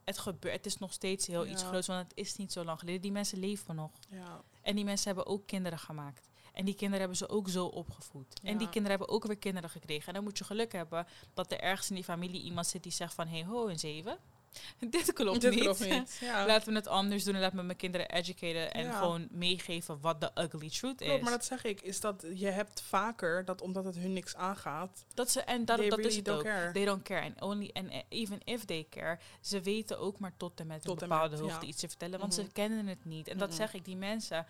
het 0.05 0.19
gebeurt, 0.19 0.55
het 0.55 0.67
is 0.67 0.79
nog 0.79 0.93
steeds 0.93 1.27
heel 1.27 1.47
iets 1.47 1.63
groots, 1.63 1.87
want 1.87 2.09
het 2.09 2.19
is 2.19 2.37
niet 2.37 2.53
zo 2.53 2.65
lang 2.65 2.79
geleden. 2.79 3.01
Die 3.01 3.13
mensen 3.13 3.39
leven 3.39 3.75
nog. 3.75 3.91
Ja. 4.11 4.43
En 4.63 4.75
die 4.77 4.85
mensen 4.85 5.07
hebben 5.07 5.27
ook 5.33 5.47
kinderen 5.47 5.79
gemaakt. 5.79 6.28
En 6.59 6.65
die 6.65 6.75
kinderen 6.75 6.99
hebben 6.99 7.17
ze 7.17 7.29
ook 7.29 7.49
zo 7.49 7.67
opgevoed. 7.67 8.41
En 8.43 8.59
die 8.59 8.69
kinderen 8.69 8.99
hebben 8.99 9.09
ook 9.17 9.25
weer 9.25 9.37
kinderen 9.39 9.71
gekregen. 9.71 10.07
En 10.09 10.15
dan 10.15 10.23
moet 10.25 10.39
je 10.39 10.45
geluk 10.45 10.73
hebben 10.73 11.07
dat 11.35 11.53
er 11.53 11.61
ergens 11.61 11.89
in 11.89 11.95
die 11.95 12.05
familie 12.05 12.43
iemand 12.43 12.67
zit 12.67 12.83
die 12.83 12.93
zegt 12.93 13.15
van... 13.15 13.27
Hé, 13.27 13.37
hey, 13.39 13.45
ho, 13.47 13.69
een 13.69 13.79
zeven. 13.79 14.19
Dit 14.91 15.13
klopt 15.13 15.41
Dit 15.41 15.51
niet. 15.55 15.61
klopt 15.61 15.89
niet. 15.89 16.19
Ja. 16.21 16.47
Laten 16.47 16.69
we 16.69 16.75
het 16.79 16.87
anders 16.87 17.25
doen 17.25 17.35
en 17.35 17.41
laten 17.41 17.57
we 17.59 17.63
mijn 17.65 17.77
kinderen 17.79 18.11
educaten. 18.11 18.73
En 18.75 18.85
Ja. 18.85 18.99
gewoon 18.99 19.29
meegeven 19.31 20.01
wat 20.01 20.21
de 20.21 20.31
ugly 20.35 20.69
truth 20.71 20.97
Klopt, 20.97 21.03
is. 21.03 21.21
maar 21.21 21.31
dat 21.31 21.45
zeg 21.45 21.65
ik, 21.65 21.81
is 21.81 22.01
dat 22.01 22.25
je 22.35 22.47
hebt 22.47 22.81
vaker 22.81 23.45
dat 23.45 23.61
omdat 23.61 23.85
het 23.85 23.97
hun 23.97 24.13
niks 24.13 24.37
aangaat, 24.37 25.05
dat 25.15 25.31
ze, 25.31 25.41
en 25.41 25.65
dat, 25.65 25.77
dat 25.77 25.87
really 25.89 26.05
is 26.05 26.17
het 26.17 26.29
ook. 26.31 26.43
care. 26.43 26.73
They 26.73 26.85
don't 26.85 27.03
care. 27.03 27.23
And 27.23 27.41
only, 27.43 27.71
and 27.73 27.91
eh, 27.91 27.99
even 28.09 28.41
if 28.45 28.65
they 28.65 28.87
care, 28.91 29.19
ze 29.41 29.61
weten 29.61 29.99
ook 29.99 30.19
maar 30.19 30.33
tot 30.37 30.61
en 30.61 30.67
met 30.67 30.83
Tot 30.83 30.97
een 30.97 31.03
en 31.03 31.09
bepaalde 31.09 31.37
hoogte 31.37 31.65
ja. 31.65 31.69
iets 31.73 31.81
te 31.81 31.89
vertellen, 31.89 32.19
want 32.19 32.37
Mhm. 32.37 32.45
ze 32.45 32.53
kennen 32.53 32.87
het 32.87 33.05
niet. 33.05 33.29
En 33.29 33.39
dat 33.39 33.49
Mhm. 33.49 33.57
zeg 33.57 33.75
ik, 33.75 33.85
die 33.85 33.97
mensen 33.97 34.47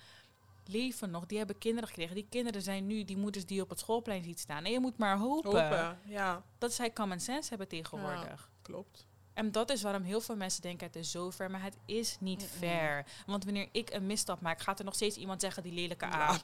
leven 0.69 1.11
nog, 1.11 1.27
die 1.27 1.39
hebben 1.39 1.59
kinderen 1.59 1.89
gekregen. 1.89 2.15
Die 2.15 2.27
kinderen 2.31 2.63
zijn 2.63 2.87
nu 2.87 3.05
die 3.05 3.17
moeders 3.17 3.47
die 3.47 3.57
je 3.57 3.63
op 3.63 3.69
het 3.71 3.79
schoolplein 3.79 4.23
ziet 4.23 4.41
staan. 4.41 4.65
En 4.65 4.73
je 4.73 4.81
moet 4.81 4.99
maar 4.99 5.17
hopen, 5.19 5.51
Hopen, 5.51 5.99
ja, 6.05 6.43
dat 6.59 6.73
zij 6.73 6.93
common 6.93 7.21
sense 7.21 7.49
hebben 7.49 7.69
tegenwoordig. 7.69 8.51
klopt. 8.63 9.07
En 9.35 9.53
dat 9.53 9.71
is 9.71 9.83
waarom 9.83 10.03
heel 10.03 10.21
veel 10.21 10.37
mensen 10.37 10.63
denken 10.63 10.87
het 10.87 10.97
is 10.97 11.11
zo 11.11 11.31
ver, 11.31 11.51
maar 11.51 11.63
het 11.63 11.77
is 11.85 12.17
niet 12.21 12.49
fair. 12.59 13.07
Want 13.27 13.45
wanneer 13.45 13.69
ik 13.73 13.91
een 13.91 14.07
misstap 14.07 14.41
maak, 14.41 14.61
gaat 14.61 14.79
er 14.79 14.85
nog 14.85 14.95
steeds 14.95 15.17
iemand 15.17 15.41
zeggen 15.41 15.63
die 15.63 15.73
lelijke 15.73 16.05
aap. 16.05 16.43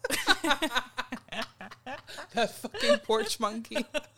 That 2.34 2.50
fucking 2.50 3.00
porch 3.00 3.38
monkey. 3.38 3.86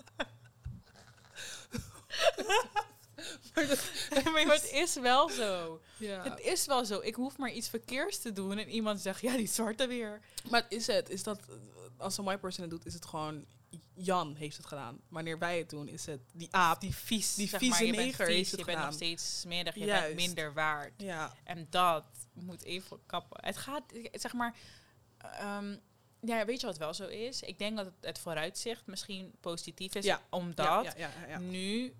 maar 3.67 4.25
dat, 4.25 4.33
maar 4.33 4.55
het 4.55 4.71
is 4.73 4.95
wel 4.95 5.29
zo. 5.29 5.81
ja. 5.99 6.23
Het 6.23 6.41
is 6.41 6.67
wel 6.67 6.85
zo. 6.85 7.01
Ik 7.01 7.15
hoef 7.15 7.37
maar 7.37 7.53
iets 7.53 7.69
verkeers 7.69 8.19
te 8.19 8.33
doen 8.33 8.59
en 8.59 8.69
iemand 8.69 9.01
zegt, 9.01 9.21
ja, 9.21 9.37
die 9.37 9.49
zwarte 9.49 9.87
weer. 9.87 10.21
Maar 10.51 10.67
is 10.69 10.87
het, 10.87 11.09
is 11.09 11.23
dat 11.23 11.41
als 11.97 12.19
een 12.19 12.25
white 12.25 12.41
person 12.41 12.63
het 12.63 12.71
doet, 12.71 12.87
is 12.87 12.95
het 12.95 13.07
gewoon 13.07 13.45
Jan 13.95 14.35
heeft 14.35 14.57
het 14.57 14.67
gedaan. 14.67 15.01
Wanneer 15.09 15.39
wij 15.39 15.59
het 15.59 15.71
doen, 15.71 15.89
is 15.89 16.07
het 16.07 16.21
die 16.33 16.49
aap. 16.51 16.81
Die 16.81 16.95
vies. 16.95 17.35
Die 17.35 17.49
vieze 17.49 17.85
maar, 17.85 17.95
neger 18.05 18.27
vies, 18.27 18.35
heeft 18.35 18.51
het 18.51 18.61
Je 18.61 18.67
bent 18.67 18.79
nog 18.79 18.87
gedaan. 18.87 18.93
steeds 18.93 19.41
smerig, 19.41 19.75
je 19.75 19.85
Juist. 19.85 20.05
bent 20.05 20.17
minder 20.17 20.53
waard. 20.53 20.93
Ja, 20.97 21.33
En 21.45 21.67
dat 21.71 22.05
moet 22.33 22.63
even 22.63 22.99
kappen. 23.07 23.45
Het 23.45 23.57
gaat, 23.57 23.83
zeg 24.13 24.33
maar... 24.33 24.57
ehm, 25.19 25.77
ja, 26.21 26.45
weet 26.45 26.61
je 26.61 26.67
wat 26.67 26.79
wel 26.79 26.95
zo 26.95 27.07
is? 27.07 27.43
Ik 27.43 27.59
denk 27.59 27.77
dat 27.77 27.85
het, 27.87 27.95
het 28.01 28.19
vooruitzicht 28.19 28.87
misschien 28.87 29.35
positief 29.41 29.95
is. 29.95 30.05
Ja. 30.05 30.23
Omdat 30.31 30.95
ja, 30.97 31.11
ja. 31.29 31.39
nu... 31.39 31.95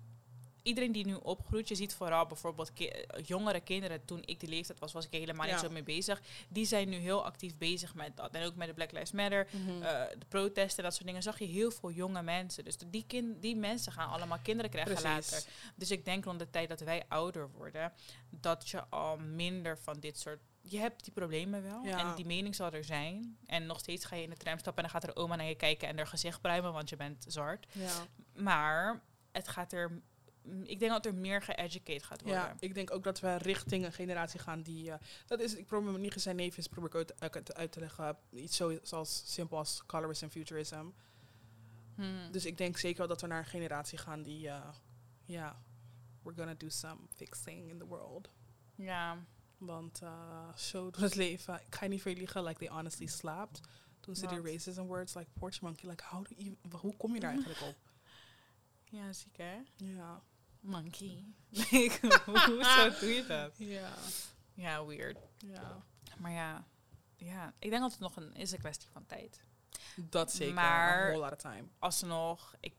Iedereen 0.65 0.91
die 0.91 1.05
nu 1.05 1.13
opgroeit, 1.13 1.67
je 1.67 1.75
ziet 1.75 1.93
vooral 1.93 2.25
bijvoorbeeld 2.25 2.73
ki- 2.73 2.87
eh, 2.87 3.23
jongere 3.25 3.59
kinderen. 3.59 4.05
Toen 4.05 4.21
ik 4.25 4.39
die 4.39 4.49
leeftijd 4.49 4.79
was, 4.79 4.91
was 4.93 5.05
ik 5.05 5.11
helemaal 5.11 5.47
niet 5.47 5.59
zo 5.59 5.69
mee 5.69 5.83
bezig. 5.83 6.21
Die 6.49 6.65
zijn 6.65 6.89
nu 6.89 6.95
heel 6.97 7.25
actief 7.25 7.57
bezig 7.57 7.95
met 7.95 8.17
dat. 8.17 8.33
En 8.35 8.45
ook 8.45 8.55
met 8.55 8.67
de 8.67 8.73
Black 8.73 8.91
Lives 8.91 9.11
Matter. 9.11 9.47
Eh, 9.81 10.03
de 10.19 10.25
protesten, 10.27 10.83
dat 10.83 10.93
soort 10.93 11.05
dingen, 11.05 11.23
zag 11.23 11.39
je 11.39 11.45
heel 11.45 11.71
veel 11.71 11.91
jonge 11.91 12.21
mensen. 12.21 12.63
Dus 12.63 12.77
die, 12.77 13.03
kind, 13.07 13.41
die 13.41 13.55
mensen 13.55 13.91
gaan 13.91 14.09
allemaal 14.09 14.39
kinderen 14.43 14.71
krijgen 14.71 14.93
Precies. 14.95 15.31
later. 15.31 15.49
Dus 15.75 15.91
ik 15.91 16.05
denk 16.05 16.25
rond 16.25 16.39
de 16.39 16.49
tijd 16.49 16.69
dat 16.69 16.79
wij 16.79 17.03
ouder 17.07 17.49
worden, 17.51 17.93
dat 18.29 18.69
je 18.69 18.83
al 18.89 19.17
minder 19.17 19.77
van 19.77 19.99
dit 19.99 20.19
soort. 20.19 20.39
Je 20.61 20.77
hebt 20.79 21.03
die 21.03 21.13
problemen 21.13 21.63
wel. 21.63 21.83
Ja. 21.83 21.99
En 21.99 22.15
die 22.15 22.25
mening 22.25 22.55
zal 22.55 22.71
er 22.71 22.83
zijn. 22.83 23.37
En 23.45 23.65
nog 23.65 23.79
steeds 23.79 24.05
ga 24.05 24.15
je 24.15 24.23
in 24.23 24.29
de 24.29 24.37
tram 24.37 24.57
stappen 24.59 24.83
en 24.83 24.89
dan 24.91 25.01
gaat 25.01 25.09
er 25.09 25.15
oma 25.21 25.35
naar 25.35 25.45
je 25.47 25.55
kijken 25.55 25.87
en 25.87 25.97
er 25.99 26.07
gezicht 26.07 26.41
pruimen, 26.41 26.73
want 26.73 26.89
je 26.89 26.95
bent 26.95 27.25
zwart. 27.27 27.65
Ja. 27.71 27.91
Maar 28.33 29.03
het 29.31 29.47
gaat 29.47 29.73
er. 29.73 30.01
Ik 30.63 30.79
denk 30.79 30.91
dat 30.91 31.05
er 31.05 31.15
meer 31.15 31.41
geëducate 31.41 32.05
gaat 32.05 32.21
worden. 32.21 32.39
ja, 32.39 32.55
ik 32.59 32.73
denk 32.73 32.91
ook 32.91 33.03
dat 33.03 33.19
we 33.19 33.35
richting 33.37 33.85
een 33.85 33.93
generatie 33.93 34.39
gaan 34.39 34.61
die... 34.61 34.91
eh, 34.91 34.97
dat 35.25 35.39
is, 35.39 35.55
ik 35.55 35.65
probeer 35.67 35.91
me 35.91 35.97
niet 35.97 36.13
zijn 36.13 36.35
neef 36.35 36.57
is, 36.57 36.67
probeer 36.67 36.89
ik 36.89 36.95
uit, 37.19 37.35
uit, 37.35 37.53
uit 37.55 37.71
te 37.71 37.79
leggen. 37.79 38.17
Iets 38.31 38.55
zo 38.55 38.79
zoals 38.83 39.23
simpel 39.33 39.57
als 39.57 39.81
colorism 39.85 40.23
en 40.23 40.31
futurism. 40.31 40.85
Hmm. 41.95 42.31
Dus 42.31 42.45
ik 42.45 42.57
denk 42.57 42.77
zeker 42.77 42.97
wel 42.97 43.07
dat 43.07 43.21
we 43.21 43.27
naar 43.27 43.39
een 43.39 43.45
generatie 43.45 43.97
gaan 43.97 44.21
die... 44.21 44.47
eh, 44.49 44.69
Ja, 45.25 45.61
we're 46.23 46.37
gonna 46.37 46.53
do 46.57 46.69
some 46.69 46.99
fixing 47.15 47.69
in 47.69 47.77
the 47.77 47.85
world. 47.85 48.29
ja. 48.75 49.25
Want 49.57 50.01
eh, 50.01 50.55
zo 50.55 50.89
door 50.91 51.01
het 51.01 51.15
leven, 51.15 51.61
ik 51.67 51.75
ga 51.75 51.85
niet 51.87 52.01
voor 52.01 52.11
je 52.11 52.17
liegen, 52.17 52.43
like 52.43 52.59
they 52.65 52.75
honestly 52.75 53.05
slapped. 53.07 53.61
Toen 53.99 54.15
ze 54.15 54.27
die 54.27 54.41
racism 54.41 54.81
words, 54.81 55.13
like 55.13 55.29
porch 55.33 55.61
monkey, 55.61 55.89
like 55.89 56.03
how 56.07 56.25
do 56.25 56.33
you, 56.37 56.57
hoe 56.81 56.97
kom 56.97 57.13
je 57.13 57.19
daar 57.19 57.29
eigenlijk 57.31 57.61
op? 57.61 57.75
ja, 58.97 59.13
ziek 59.13 59.37
hè? 59.37 59.57
Ja. 59.75 60.21
Monkey. 60.65 61.25
Hoezo 62.25 62.89
doe 62.99 63.09
je 63.13 63.25
dat? 63.27 63.53
Ja. 63.57 63.93
Ja, 64.53 64.85
weird. 64.85 65.17
Ja. 65.37 65.83
Maar 66.17 66.31
ja, 66.31 66.67
ja, 67.15 67.53
ik 67.59 67.69
denk 67.69 67.81
dat 67.81 67.91
het 67.91 67.99
nog 67.99 68.15
een, 68.15 68.33
is 68.33 68.51
een 68.51 68.59
kwestie 68.59 68.89
van 68.89 69.05
tijd. 69.05 69.43
Dat 69.95 70.31
zeker. 70.31 70.53
Maar- 70.53 71.03
a 71.03 71.07
whole 71.07 71.23
lot 71.23 71.31
of 71.31 71.37
time. 71.37 71.63
Alsnog, 71.79 72.55
ik, 72.59 72.73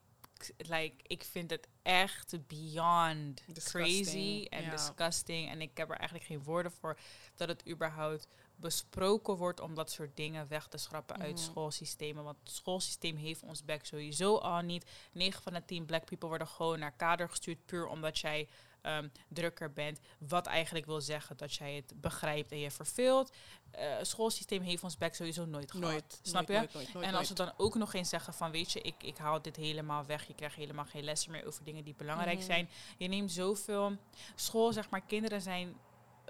like, 0.56 0.96
ik 1.02 1.24
vind 1.24 1.50
het 1.50 1.68
echt 1.82 2.46
beyond 2.46 3.42
Disgusting, 3.46 4.04
crazy 4.04 4.46
en 4.50 4.70
disgusting. 4.70 5.50
En 5.50 5.60
ik 5.60 5.76
heb 5.76 5.90
er 5.90 5.96
eigenlijk 5.96 6.28
geen 6.28 6.42
woorden 6.42 6.72
voor 6.72 6.98
dat 7.34 7.48
het 7.48 7.68
überhaupt 7.68 8.28
besproken 8.56 9.34
wordt 9.36 9.60
om 9.60 9.74
dat 9.74 9.90
soort 9.90 10.16
dingen 10.16 10.48
weg 10.48 10.66
te 10.66 10.78
schrappen 10.78 11.18
uit 11.18 11.34
Mhm. 11.34 11.42
schoolsystemen. 11.44 12.24
Want 12.24 12.36
het 12.44 12.52
schoolsysteem 12.54 13.16
heeft 13.16 13.42
ons 13.42 13.64
back 13.64 13.84
sowieso 13.84 14.36
al 14.36 14.60
niet. 14.60 14.90
9 15.12 15.42
van 15.42 15.52
de 15.52 15.64
10 15.64 15.84
black 15.84 16.04
people 16.04 16.28
worden 16.28 16.46
gewoon 16.46 16.78
naar 16.78 16.92
kader 16.96 17.28
gestuurd 17.28 17.66
puur 17.66 17.86
omdat 17.86 18.18
jij 18.18 18.48
ehm, 18.82 19.08
drukker 19.28 19.72
bent. 19.72 19.98
Wat 20.18 20.46
eigenlijk 20.46 20.86
wil 20.86 21.00
zeggen 21.00 21.36
dat 21.36 21.54
jij 21.54 21.74
het 21.74 21.92
begrijpt 22.00 22.50
en 22.52 22.58
je 22.58 22.70
verveelt. 22.70 23.30
Eh, 23.70 23.96
het 23.98 24.06
schoolsysteem 24.06 24.62
heeft 24.62 24.82
ons 24.82 24.96
back 24.98 25.14
sowieso 25.14 25.44
nooit 25.44 25.70
gehad. 25.70 25.90
Nooit. 25.90 26.18
Snap 26.22 26.48
nooit, 26.48 26.72
je? 26.72 26.78
Nooit, 26.92 27.06
en 27.06 27.14
als 27.14 27.28
we 27.28 27.34
dan 27.34 27.52
ook 27.56 27.74
nog 27.74 27.94
eens 27.94 28.08
zeggen 28.08 28.34
van, 28.34 28.50
weet 28.50 28.72
je, 28.72 28.80
ik, 28.80 28.94
ik 29.02 29.16
haal 29.16 29.42
dit 29.42 29.56
helemaal 29.56 30.04
weg. 30.04 30.26
Je 30.26 30.34
krijgt 30.34 30.56
helemaal 30.56 30.84
geen 30.84 31.04
lessen 31.04 31.30
meer 31.30 31.46
over 31.46 31.64
dingen 31.64 31.84
die 31.84 31.94
belangrijk 31.94 32.36
Mhm. 32.36 32.46
zijn. 32.46 32.68
Je 32.98 33.08
neemt 33.08 33.32
zoveel 33.32 33.96
school, 34.34 34.72
zeg 34.72 34.90
maar, 34.90 35.00
kinderen 35.00 35.40
zijn 35.40 35.68
eh, 35.68 35.74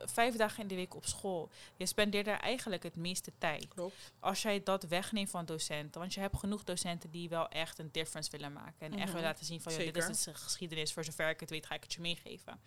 vijf 0.05 0.37
dagen 0.37 0.63
in 0.63 0.69
de 0.69 0.75
week 0.75 0.95
op 0.95 1.07
school. 1.07 1.51
Je 1.77 1.87
spendeert 1.87 2.25
daar 2.25 2.41
eigenlijk 2.41 2.83
het 2.83 2.97
meeste 2.97 3.33
tijd. 3.39 3.69
Klopt. 3.69 4.13
Als 4.21 4.43
jij 4.43 4.63
dat 4.63 4.83
wegneemt 4.85 5.31
van 5.31 5.45
docenten, 5.45 6.01
want 6.01 6.15
je 6.15 6.21
hebt 6.21 6.37
genoeg 6.39 6.65
docenten 6.65 7.11
die 7.11 7.29
wel 7.29 7.49
echt 7.49 7.79
een 7.79 7.89
difference 7.93 8.31
willen 8.31 8.53
maken. 8.53 8.75
En 8.79 8.93
echt 8.93 8.99
Mhm. 9.03 9.07
willen 9.07 9.23
laten 9.23 9.47
zien 9.47 9.61
van, 9.61 9.73
joh, 9.73 9.93
dit 9.93 10.09
is 10.09 10.23
de 10.25 10.35
geschiedenis, 10.35 10.93
voor 10.93 11.05
zover 11.05 11.29
ik 11.29 11.41
het 11.41 11.51
weet, 11.51 11.67
ga 11.67 11.75
ik 11.75 11.83
het 11.83 11.93
je 11.93 12.01
meegeven. 12.01 12.61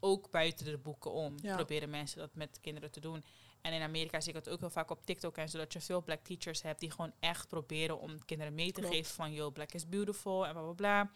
Ook 0.00 0.30
buiten 0.30 0.64
de 0.64 0.78
boeken 0.78 1.12
om 1.12 1.34
Ja. 1.42 1.54
proberen 1.54 1.90
mensen 1.90 2.18
dat 2.18 2.34
met 2.34 2.58
kinderen 2.60 2.90
te 2.90 3.00
doen. 3.00 3.24
En 3.60 3.72
in 3.72 3.82
Amerika 3.82 4.20
zie 4.20 4.28
ik 4.32 4.38
het 4.44 4.48
ook 4.48 4.60
heel 4.60 4.70
vaak 4.70 4.90
op 4.90 5.06
TikTok 5.06 5.36
en 5.36 5.48
zodat 5.48 5.72
je 5.72 5.80
veel 5.80 6.02
black 6.02 6.24
teachers 6.24 6.62
hebt 6.62 6.80
die 6.80 6.90
gewoon 6.90 7.12
echt 7.20 7.48
proberen 7.48 7.98
om 8.00 8.24
kinderen 8.24 8.54
mee 8.54 8.72
te 8.72 8.80
Klopt. 8.80 8.94
geven 8.94 9.14
van, 9.14 9.32
yo, 9.32 9.50
black 9.50 9.72
is 9.72 9.88
beautiful 9.88 10.46
en 10.46 10.52
bla 10.52 10.62
bla 10.62 10.72
bla. 10.72 11.10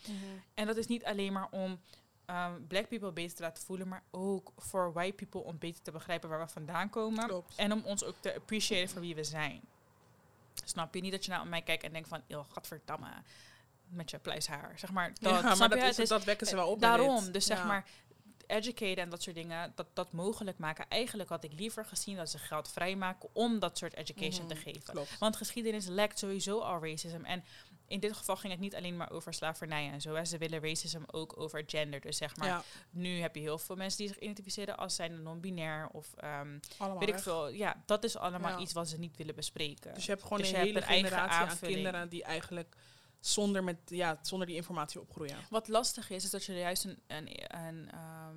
En 0.54 0.66
dat 0.66 0.76
is 0.76 0.86
niet 0.86 1.04
alleen 1.04 1.32
maar 1.32 1.48
om 1.50 1.80
ehm, 2.30 2.66
black 2.68 2.88
people 2.88 3.12
beter 3.12 3.36
te 3.36 3.42
laten 3.42 3.64
voelen, 3.64 3.88
maar 3.88 4.02
ook 4.10 4.52
voor 4.56 4.92
white 4.92 5.12
people 5.14 5.40
om 5.40 5.58
beter 5.58 5.82
te 5.82 5.90
begrijpen 5.90 6.28
waar 6.28 6.40
we 6.46 6.48
vandaan 6.52 6.90
komen. 6.90 7.26
Klopt. 7.26 7.54
En 7.56 7.72
om 7.72 7.82
ons 7.84 8.04
ook 8.04 8.14
te 8.20 8.34
appreciëren 8.34 8.88
voor 8.88 9.00
wie 9.00 9.14
we 9.14 9.24
zijn. 9.24 9.60
Snap 10.64 10.94
je? 10.94 11.00
Niet 11.00 11.12
dat 11.12 11.24
je 11.24 11.30
naar 11.30 11.46
mij 11.46 11.62
kijkt 11.62 11.82
en 11.82 11.92
denkt 11.92 12.08
van, 12.08 12.22
joh, 12.26 12.44
gadverdamme, 12.52 13.08
met 13.88 14.10
je 14.10 14.18
pluishaar. 14.18 14.72
Zeg 14.78 14.90
maar, 14.90 15.12
dat, 15.20 15.32
ja, 15.32 15.40
maar 15.40 15.56
snap 15.56 15.70
dat, 15.70 15.80
je? 15.80 15.86
is, 15.86 15.98
is- 15.98 16.08
dat 16.08 16.24
wekken 16.24 16.46
ze 16.46 16.56
wel 16.56 16.68
op. 16.68 16.80
Daarom, 16.80 17.32
dus 17.32 17.44
zeg 17.46 17.64
maar, 17.64 17.84
educaten 18.46 18.96
en 19.02 19.10
dat 19.10 19.22
soort 19.22 19.36
dingen, 19.36 19.72
dat, 19.74 19.86
dat 19.92 20.12
mogelijk 20.12 20.58
maken. 20.58 20.84
Eigenlijk 20.88 21.28
had 21.28 21.44
ik 21.44 21.52
liever 21.52 21.84
gezien 21.84 22.16
dat 22.16 22.30
ze 22.30 22.38
geld 22.38 22.68
vrijmaken 22.68 23.28
om 23.32 23.58
dat 23.58 23.78
soort 23.78 23.94
education 23.94 24.46
te 24.46 24.54
Mhm, 24.54 24.62
geven. 24.62 24.82
Klopt. 24.92 25.18
Want 25.18 25.36
geschiedenis 25.36 25.86
lekt 25.86 26.18
sowieso 26.18 26.58
al 26.60 26.84
racism. 26.86 27.24
En 27.24 27.44
in 27.90 28.00
dit 28.00 28.12
geval 28.16 28.36
ging 28.36 28.52
het 28.52 28.62
niet 28.62 28.74
alleen 28.74 28.96
maar 28.96 29.10
over 29.10 29.34
slavernij 29.34 29.90
en 29.90 30.00
zo. 30.00 30.14
hè. 30.14 30.24
Ze 30.24 30.38
willen 30.38 30.60
racism 30.62 31.02
ook 31.06 31.40
over 31.40 31.62
gender. 31.66 32.00
Dus 32.00 32.16
zeg 32.16 32.36
maar, 32.36 32.48
ja, 32.48 32.62
nu 32.90 33.20
heb 33.20 33.34
je 33.34 33.40
heel 33.40 33.58
veel 33.58 33.76
mensen 33.76 33.98
die 33.98 34.08
zich 34.08 34.18
identificeren 34.18 34.76
als 34.76 34.94
zijn 34.94 35.22
non-binair 35.22 35.88
of 35.92 36.14
allemaal 36.16 36.98
weet 36.98 37.08
ik 37.08 37.18
veel. 37.18 37.48
Ja, 37.48 37.82
dat 37.86 38.04
is 38.04 38.16
allemaal 38.16 38.50
Ja. 38.50 38.58
iets 38.58 38.72
wat 38.72 38.88
ze 38.88 38.98
niet 38.98 39.16
willen 39.16 39.34
bespreken. 39.34 39.94
Dus 39.94 40.04
je 40.04 40.10
hebt 40.10 40.22
gewoon 40.22 40.38
Dus 40.38 40.50
een 40.50 40.58
je 40.58 40.64
hele 40.64 40.78
een 40.78 40.84
eigen 40.86 41.18
aan 41.30 41.58
kinderen 41.58 42.08
die 42.08 42.22
eigenlijk 42.24 42.76
zonder, 43.20 43.64
met, 43.64 43.76
ja, 43.86 44.18
zonder 44.22 44.46
die 44.46 44.56
informatie 44.56 45.00
opgroeien. 45.00 45.36
Wat 45.50 45.68
lastig 45.68 46.10
is, 46.10 46.24
is 46.24 46.30
dat 46.30 46.44
je 46.44 46.52
juist 46.54 46.84
een. 46.84 46.98
een, 47.06 47.28
een 47.66 47.90
ehm, 47.90 48.36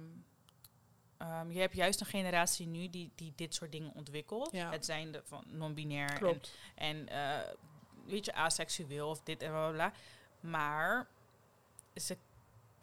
ehm, 1.17 1.51
je 1.51 1.59
hebt 1.59 1.75
juist 1.75 1.99
een 1.99 2.05
generatie 2.05 2.67
nu 2.67 2.89
die, 2.89 3.11
die 3.15 3.33
dit 3.35 3.53
soort 3.55 3.71
dingen 3.71 3.91
ontwikkelt. 3.93 4.51
Ja. 4.51 4.71
Het 4.71 4.85
zijn 4.85 5.11
de 5.11 5.21
van 5.25 5.43
non-binair 5.47 6.09
en, 6.09 6.17
Klopt. 6.17 6.53
en 6.75 7.07
eh, 7.09 7.39
weet 8.05 8.25
je, 8.25 8.33
aseksueel 8.33 9.09
of 9.09 9.21
dit 9.21 9.41
en 9.41 9.71
bla. 9.71 9.91
Maar 10.39 11.07
ze, 11.95 12.17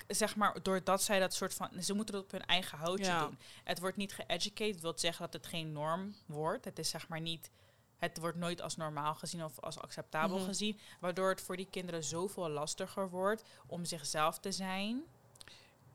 zeg 0.08 0.36
maar, 0.36 0.62
doordat 0.62 1.02
zij 1.02 1.18
dat 1.18 1.34
soort 1.34 1.54
van. 1.54 1.82
Ze 1.82 1.94
moeten 1.94 2.14
het 2.14 2.24
op 2.24 2.30
hun 2.30 2.46
eigen 2.46 2.78
houtje 2.78 3.04
Ja. 3.04 3.20
doen. 3.26 3.38
Het 3.64 3.78
wordt 3.80 3.96
niet 3.96 4.12
geeducated, 4.12 4.80
wil 4.80 4.98
zeggen 4.98 5.24
dat 5.24 5.32
het 5.32 5.46
geen 5.46 5.72
norm 5.72 6.14
wordt. 6.26 6.64
Het 6.64 6.78
is 6.78 6.88
zeg 6.90 7.08
maar 7.08 7.20
niet. 7.20 7.50
Het 7.98 8.18
wordt 8.18 8.36
nooit 8.36 8.60
als 8.60 8.76
normaal 8.76 9.14
gezien 9.14 9.44
of 9.44 9.58
als 9.60 9.78
acceptabel 9.78 10.36
Mhm. 10.36 10.46
gezien. 10.46 10.78
Waardoor 11.00 11.28
het 11.28 11.40
voor 11.40 11.56
die 11.56 11.68
kinderen 11.70 12.04
zoveel 12.04 12.48
lastiger 12.48 13.10
wordt 13.10 13.42
om 13.66 13.84
zichzelf 13.84 14.38
te 14.38 14.52
zijn. 14.52 15.02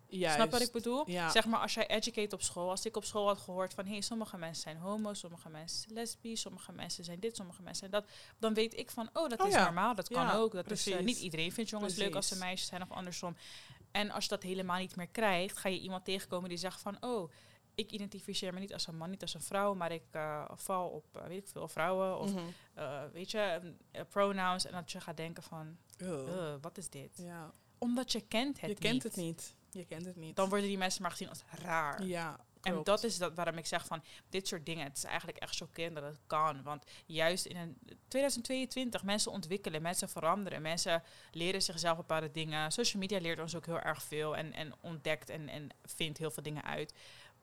Juist. 0.08 0.36
Snap 0.36 0.52
wat 0.52 0.62
ik 0.62 0.72
bedoel? 0.72 1.10
Ja. 1.10 1.30
Zeg 1.30 1.46
maar, 1.46 1.60
als 1.60 1.74
jij 1.74 1.88
educate 1.88 2.36
op 2.36 2.42
school, 2.42 2.70
als 2.70 2.86
ik 2.86 2.98
op 2.98 3.04
school 3.06 3.28
had 3.28 3.38
gehoord 3.38 3.74
van 3.74 3.86
hé, 3.86 3.92
hey, 3.92 4.02
sommige 4.02 4.38
mensen 4.38 4.62
zijn 4.62 4.78
homo, 4.78 5.14
sommige 5.14 5.50
mensen 5.50 5.80
zijn 5.80 5.94
lesbisch, 5.94 6.42
sommige 6.42 6.72
mensen 6.72 7.04
zijn 7.04 7.20
dit, 7.20 7.36
sommige 7.36 7.62
mensen 7.62 7.90
zijn 7.90 8.02
dat, 8.04 8.12
dan 8.40 8.54
weet 8.54 8.78
ik 8.78 8.92
van 8.92 9.10
oh, 9.14 9.30
dat 9.30 9.40
Oh 9.42 9.48
is 9.48 9.54
ja. 9.54 9.64
normaal, 9.64 9.96
dat 9.96 10.08
kan 10.10 10.26
Ja, 10.26 10.36
ook. 10.36 10.52
Dat 10.52 10.72
is, 10.72 10.88
eh, 10.88 11.00
niet 11.00 11.20
iedereen 11.20 11.52
vindt 11.52 11.70
jongens 11.70 11.96
leuk 11.96 12.16
als 12.16 12.28
ze 12.28 12.38
meisjes 12.38 12.68
zijn 12.68 12.82
of 12.82 12.92
andersom. 12.92 13.36
En 13.92 14.12
als 14.12 14.24
je 14.24 14.30
dat 14.30 14.44
helemaal 14.44 14.80
niet 14.80 14.96
meer 14.96 15.08
krijgt, 15.08 15.58
ga 15.58 15.70
je 15.70 15.80
iemand 15.80 16.06
tegenkomen 16.06 16.50
die 16.50 16.58
zegt 16.58 16.82
van 16.82 16.98
oh, 17.04 17.32
ik 17.76 17.92
identificeer 17.92 18.54
me 18.54 18.60
niet 18.60 18.74
als 18.74 18.88
een 18.88 18.98
man, 18.98 19.10
niet 19.10 19.22
als 19.22 19.34
een 19.34 19.42
vrouw, 19.42 19.74
maar 19.74 19.92
ik 19.92 20.04
eh, 20.12 20.46
val 20.54 20.88
op, 20.90 21.06
eh, 21.18 21.28
weet 21.28 21.38
ik 21.38 21.48
veel, 21.48 21.68
vrouwen 21.68 22.20
of 22.20 22.32
Mhm. 22.34 22.44
weet 23.12 23.32
je, 23.32 23.62
pronouns. 24.10 24.66
En 24.66 24.72
dat 24.72 24.92
je 24.92 25.02
gaat 25.02 25.18
denken 25.18 25.44
van. 25.44 25.78
"Ugh, 25.98 26.56
wat 26.62 26.78
is 26.78 26.90
dit? 26.90 27.10
Ja. 27.18 27.54
Omdat 27.78 28.12
je 28.12 28.22
kent 28.22 28.62
het 28.62 28.70
Je 28.70 28.76
kent 28.78 28.94
niet. 28.94 29.04
het 29.04 29.16
niet. 29.16 29.56
Je 29.78 29.86
kent 29.86 30.06
het 30.06 30.16
niet. 30.16 30.36
Dan 30.36 30.50
worden 30.50 30.68
die 30.68 30.78
mensen 30.78 31.02
maar 31.02 31.12
gezien 31.12 31.30
als 31.30 31.44
raar. 31.50 32.04
ja, 32.04 32.40
En 32.62 32.84
dat 32.84 33.04
is 33.04 33.18
dat 33.18 33.34
waarom 33.34 33.58
ik 33.58 33.66
zeg 33.66 33.86
van 33.86 34.04
dit 34.30 34.48
soort 34.48 34.66
dingen. 34.66 34.84
Het 34.84 34.98
is 34.98 35.04
eigenlijk 35.04 35.38
echt 35.38 35.56
chockerend 35.56 35.96
dat 35.96 36.04
het 36.04 36.20
kan. 36.28 36.64
Want 36.64 36.84
juist 37.06 37.46
in 37.46 37.58
een 37.58 37.78
2022, 38.08 39.04
mensen 39.04 39.32
ontwikkelen, 39.32 39.82
mensen 39.82 40.10
veranderen, 40.10 40.62
mensen 40.62 41.04
leren 41.32 41.62
zichzelf 41.62 41.98
bepaalde 41.98 42.32
dingen. 42.32 42.72
Social 42.72 43.02
media 43.02 43.20
leert 43.20 43.40
ons 43.40 43.56
ook 43.56 43.66
heel 43.66 43.80
erg 43.80 44.04
veel 44.04 44.36
en, 44.36 44.54
en 44.54 44.74
ontdekt 44.82 45.30
en, 45.30 45.50
en 45.50 45.70
vindt 45.84 46.18
heel 46.18 46.32
veel 46.32 46.44
dingen 46.44 46.64
uit. 46.64 46.94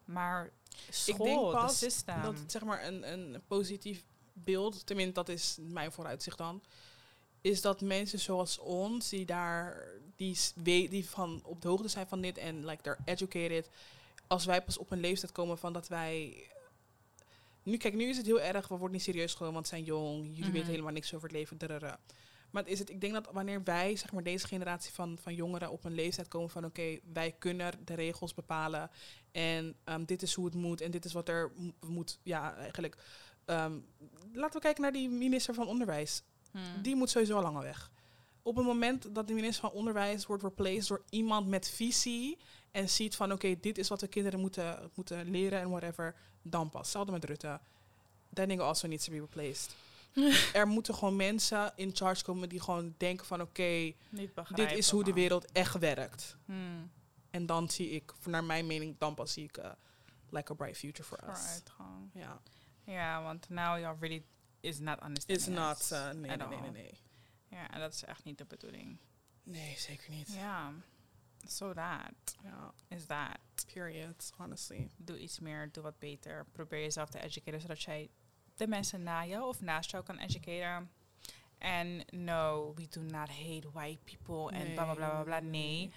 Maar 0.04 0.50
school, 0.88 1.26
denk 1.26 1.38
de 1.40 1.50
pas 1.50 2.04
dat 2.04 2.38
het 2.38 2.52
zeg 2.52 2.64
maar 2.64 2.84
een, 2.84 3.12
een 3.12 3.42
positief 3.46 4.04
beeld, 4.32 4.86
tenminste 4.86 5.14
dat 5.14 5.28
is 5.28 5.58
mijn 5.60 5.92
vooruitzicht 5.92 6.38
dan, 6.38 6.62
is 7.43 7.61
dat 7.61 7.80
mensen 7.80 8.18
zoals 8.18 8.59
ons, 8.59 9.09
die 9.09 9.26
daar, 9.26 9.86
die, 10.16 10.38
die 10.88 11.09
van 11.09 11.40
op 11.45 11.62
de 11.62 11.68
hoogte 11.68 11.88
zijn 11.88 12.07
van 12.07 12.20
dit 12.20 12.38
en 12.38 12.64
like 12.66 12.82
they're 12.82 12.99
educated, 13.05 13.68
als 14.26 14.45
wij 14.45 14.62
pas 14.62 14.78
op 14.78 14.90
een 14.90 15.01
leeftijd 15.01 15.32
komen 15.32 15.59
van 15.59 15.72
dat 15.72 15.88
wij, 15.88 16.47
nu 17.62 17.76
kijk, 17.76 17.95
nu 17.95 18.05
is 18.09 18.16
het 18.16 18.26
heel 18.26 18.40
erg, 18.40 18.68
we 18.68 18.74
worden 18.76 18.93
niet 18.97 19.03
serieus 19.03 19.32
genomen, 19.34 19.55
want 19.55 19.68
we 19.68 19.74
zijn 19.74 19.86
jong, 19.86 20.24
jullie 20.26 20.43
Mhm. 20.43 20.53
weten 20.53 20.70
helemaal 20.70 20.93
niks 20.93 21.14
over 21.14 21.28
het 21.28 21.36
leven, 21.36 21.57
drrrr. 21.57 21.99
Maar 22.51 22.62
het 22.62 22.72
is 22.72 22.78
het, 22.78 22.90
ik 22.90 23.01
denk 23.01 23.12
dat 23.12 23.28
wanneer 23.32 23.62
wij, 23.62 23.97
zeg 23.97 24.12
maar 24.12 24.22
deze 24.22 24.47
generatie 24.47 24.93
van, 24.93 25.18
van 25.22 25.34
jongeren 25.34 25.70
op 25.70 25.84
een 25.84 25.95
leeftijd 25.95 26.28
komen 26.28 26.51
van 26.51 26.64
oké, 26.64 26.99
wij 27.12 27.32
kunnen 27.38 27.72
de 27.84 27.95
regels 27.95 28.34
bepalen 28.34 28.90
en 29.32 29.74
ehm, 29.84 30.05
dit 30.05 30.22
is 30.22 30.34
hoe 30.34 30.45
het 30.45 30.55
moet 30.55 30.80
en 30.80 30.90
dit 30.90 31.05
is 31.05 31.12
wat 31.12 31.28
er 31.28 31.53
mo- 31.57 31.72
moet, 31.86 32.18
ja 32.22 32.55
eigenlijk. 32.57 32.97
ehm, 33.45 33.78
laten 34.32 34.55
we 34.55 34.61
kijken 34.61 34.82
naar 34.82 34.93
die 34.93 35.09
minister 35.09 35.55
van 35.55 35.66
Onderwijs. 35.66 36.22
Hmm. 36.53 36.82
Die 36.82 36.96
moet 36.96 37.11
sowieso 37.11 37.36
al 37.36 37.42
langer 37.42 37.62
weg. 37.62 37.90
Op 38.42 38.57
het 38.57 38.66
moment 38.66 39.14
dat 39.14 39.28
de 39.28 39.34
minister 39.34 39.61
van 39.61 39.78
Onderwijs 39.78 40.26
wordt 40.26 40.42
replaced 40.42 40.88
door 40.88 41.03
iemand 41.11 41.46
met 41.48 41.70
visie 41.70 42.38
en 42.70 42.88
ziet 42.88 43.16
van 43.16 43.32
oké, 43.32 43.61
dit 43.61 43.78
is 43.78 43.88
wat 43.88 44.00
de 44.00 44.09
kinderen 44.09 44.40
moeten, 44.40 44.90
moeten 44.94 45.30
leren 45.30 45.61
en 45.61 45.70
whatever, 45.70 46.14
dan 46.42 46.70
pas. 46.70 46.80
Hetzelfde 46.80 47.12
met 47.12 47.24
Rutte. 47.24 47.61
That 48.32 48.46
nigga 48.46 48.62
also 48.64 48.86
needs 48.86 49.05
to 49.05 49.12
be 49.12 49.20
replaced. 49.20 49.76
er 50.53 50.66
moeten 50.66 50.94
gewoon 50.94 51.16
mensen 51.16 51.72
in 51.76 51.90
charge 51.94 52.24
komen 52.24 52.48
die 52.48 52.61
gewoon 52.61 52.94
denken 52.96 53.26
van 53.26 53.40
oké, 53.40 53.92
dit 54.55 54.72
is 54.72 54.90
hoe 54.90 55.05
de 55.05 55.12
wereld 55.12 55.53
echt 55.53 55.78
werkt. 55.78 56.36
Hmm. 56.44 56.90
En 57.30 57.46
dan 57.46 57.70
zie 57.70 57.90
ik, 57.90 58.12
naar 58.24 58.44
mijn 58.44 58.66
mening, 58.66 58.98
dan 58.98 59.14
pas 59.14 59.32
zie 59.32 59.44
ik 59.44 59.59
uh, 59.59 59.70
like 60.30 60.53
a 60.53 60.55
bright 60.55 60.76
future 60.76 61.09
for 61.09 61.18
us. 61.30 61.62
Ja, 62.14 62.40
Ja, 62.84 63.22
want 63.22 63.48
now 63.48 63.78
you 63.78 63.96
really 64.00 64.24
is 64.62 64.78
not 64.78 65.02
understanding 65.02 65.48
is 65.48 65.54
not, 65.54 65.90
uh, 65.92 66.10
nee, 66.20 66.36
nee, 66.36 66.46
nee, 66.48 66.60
nee, 66.60 66.70
nee. 66.70 67.00
Ja, 67.48 67.70
en 67.70 67.80
dat 67.80 67.92
is 67.94 68.04
echt 68.04 68.24
niet 68.24 68.38
de 68.38 68.44
bedoeling. 68.44 68.98
Nee, 69.42 69.74
zeker 69.78 70.10
niet. 70.10 70.32
Ja, 70.32 70.72
so 71.46 71.72
that 71.72 72.36
Ja, 72.42 72.72
is 72.88 73.06
that. 73.06 73.38
period, 73.72 74.32
honestly. 74.36 74.90
doe 74.96 75.18
iets 75.18 75.38
meer, 75.38 75.72
doe 75.72 75.82
wat 75.82 75.98
beter. 75.98 76.46
Probeer 76.52 76.80
jezelf 76.80 77.10
te 77.10 77.20
educeren, 77.20 77.60
zodat 77.60 77.82
jij 77.82 78.10
de 78.56 78.66
mensen 78.66 79.02
na 79.02 79.26
jou 79.26 79.44
of 79.48 79.60
naast 79.60 79.90
jou 79.90 80.04
kan 80.04 80.18
educeren. 80.18 80.90
En 81.58 82.04
no, 82.10 82.72
we 82.74 82.88
do 82.88 83.00
not 83.00 83.28
hate 83.28 83.70
white 83.72 84.00
people 84.04 84.58
en 84.58 84.72
bla 84.72 84.84
bla 84.84 84.94
bla 84.94 85.08
bla 85.08 85.22
bla. 85.22 85.40
Nee, 85.40 85.92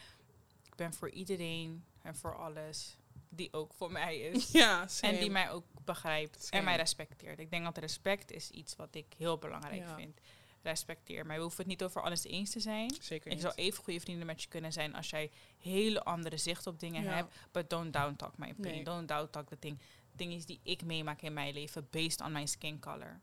ik 0.64 0.76
ben 0.76 0.94
voor 0.94 1.10
iedereen 1.10 1.86
en 2.02 2.16
voor 2.16 2.38
alles 2.38 2.98
die 3.30 3.54
ook 3.54 3.74
voor 3.74 3.92
mij 3.92 4.20
is. 4.20 4.52
Ja, 4.62 4.88
same. 4.88 5.14
En 5.14 5.20
die 5.20 5.30
mij 5.32 5.50
ook 5.52 5.66
begrijpt 5.86 6.50
en 6.50 6.64
mij 6.64 6.76
respecteert. 6.76 7.40
Ik 7.40 7.50
denk 7.50 7.64
dat 7.64 7.78
respect 7.78 8.32
is 8.32 8.50
iets 8.50 8.76
wat 8.76 8.96
ik 8.96 9.14
heel 9.18 9.38
belangrijk 9.38 9.82
Ja. 9.82 9.96
vind. 9.96 10.20
Respecteer 10.62 11.26
mij. 11.26 11.36
We 11.36 11.42
hoeven 11.42 11.60
het 11.60 11.68
niet 11.68 11.84
over 11.84 12.02
alles 12.02 12.24
eens 12.24 12.50
te 12.52 12.60
zijn. 12.60 12.96
Zeker 13.02 13.28
Ik 13.28 13.34
niet. 13.34 13.42
zou 13.42 13.54
even 13.56 13.84
goede 13.84 14.00
vrienden 14.00 14.26
met 14.26 14.42
je 14.42 14.48
kunnen 14.48 14.74
zijn 14.74 14.96
als 14.96 15.10
jij 15.10 15.32
hele 15.58 16.04
andere 16.04 16.38
zicht 16.38 16.68
op 16.68 16.80
dingen 16.80 17.04
Ja. 17.04 17.14
hebt. 17.14 17.36
But 17.52 17.70
don't 17.70 17.94
down 17.94 18.16
talk 18.16 18.38
my 18.38 18.50
opinion. 18.50 18.74
Nee. 18.76 18.84
Don't 18.84 19.08
down 19.08 19.30
talk 19.30 19.48
the 19.48 19.60
thing. 19.60 19.80
Dingen 20.12 20.40
die 20.46 20.60
ik 20.64 20.84
meemaak 20.84 21.22
in 21.22 21.34
mijn 21.34 21.54
leven 21.54 21.88
based 21.92 22.22
on 22.22 22.32
my 22.32 22.46
skin 22.46 22.80
color. 22.80 23.22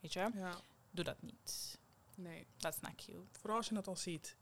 Weet 0.00 0.12
je? 0.12 0.30
Ja, 0.34 0.60
Doe 0.90 1.04
dat 1.04 1.22
niet. 1.22 1.78
Nee. 2.16 2.46
That's 2.56 2.80
not 2.80 2.94
cute. 2.94 3.38
Vooral 3.40 3.56
als 3.56 3.68
je 3.68 3.74
dat 3.74 3.86
al 3.86 3.96
ziet. 3.96 4.36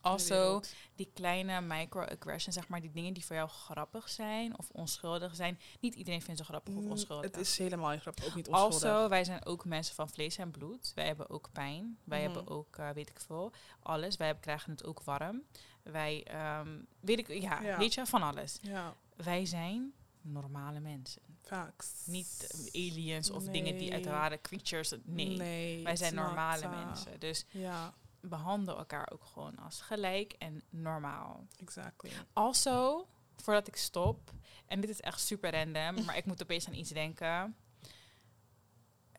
Also, 0.00 0.60
die 0.94 1.10
kleine 1.14 1.60
microaggressions, 1.60 2.54
zeg 2.56 2.68
maar, 2.68 2.80
die 2.80 2.90
dingen 2.90 3.12
die 3.14 3.24
voor 3.24 3.36
jou 3.36 3.48
grappig 3.48 4.08
zijn 4.08 4.58
of 4.58 4.70
onschuldig 4.70 5.34
zijn. 5.34 5.58
Niet 5.80 5.94
iedereen 5.94 6.22
vindt 6.22 6.38
ze 6.40 6.46
grappig 6.46 6.74
of 6.74 6.82
Mm, 6.82 6.90
onschuldig. 6.90 7.30
Het 7.30 7.40
is 7.40 7.58
helemaal 7.58 7.90
niet 7.90 8.00
grappig. 8.00 8.26
Ook 8.26 8.34
niet 8.34 8.48
onschuldig. 8.48 8.82
Also, 8.82 9.08
wij 9.08 9.24
zijn 9.24 9.44
ook 9.46 9.64
mensen 9.64 9.94
van 9.94 10.08
vlees 10.08 10.36
en 10.38 10.50
bloed. 10.50 10.92
Wij 10.94 11.06
hebben 11.06 11.30
ook 11.30 11.48
pijn. 11.52 11.98
Wij 12.04 12.24
Mhm. 12.24 12.34
hebben 12.34 12.52
ook, 12.54 12.76
eh, 12.76 12.90
weet 12.90 13.08
ik 13.10 13.20
veel, 13.20 13.52
alles. 13.82 14.16
Wij 14.16 14.34
krijgen 14.34 14.70
het 14.70 14.84
ook 14.84 15.02
warm. 15.02 15.42
Wij, 15.82 16.22
ehm, 16.24 16.78
weet 17.00 17.18
ik, 17.18 17.28
ja, 17.28 17.60
Ja. 17.62 17.78
weet 17.78 17.94
je, 17.94 18.06
van 18.06 18.22
alles. 18.22 18.58
Ja, 18.62 18.94
Wij 19.16 19.46
zijn 19.46 19.92
normale 20.20 20.80
mensen. 20.80 21.22
facts. 21.42 21.92
Niet 22.06 22.54
aliens 22.72 23.30
of 23.30 23.44
dingen 23.44 23.76
die 23.78 23.92
uit 23.92 24.06
rare 24.06 24.40
creatures. 24.40 24.94
Nee, 25.04 25.36
Nee, 25.36 25.82
wij 25.82 25.96
zijn 25.96 26.14
normale 26.14 26.62
uh, 26.64 26.84
mensen. 26.84 27.20
Dus 27.20 27.44
Ja, 27.50 27.94
behandel 28.28 28.78
elkaar 28.78 29.10
ook 29.12 29.24
gewoon 29.24 29.58
als 29.58 29.80
gelijk 29.80 30.32
en 30.32 30.62
normaal. 30.70 31.46
exactly. 31.60 32.10
Also, 32.32 33.06
voordat 33.36 33.66
ik 33.68 33.76
stop, 33.76 34.30
en 34.66 34.80
dit 34.80 34.90
is 34.90 35.00
echt 35.00 35.20
super 35.20 35.50
random, 35.50 36.04
maar 36.04 36.16
ik 36.16 36.24
moet 36.24 36.42
opeens 36.42 36.66
aan 36.66 36.74
iets 36.74 36.90
denken. 36.90 37.56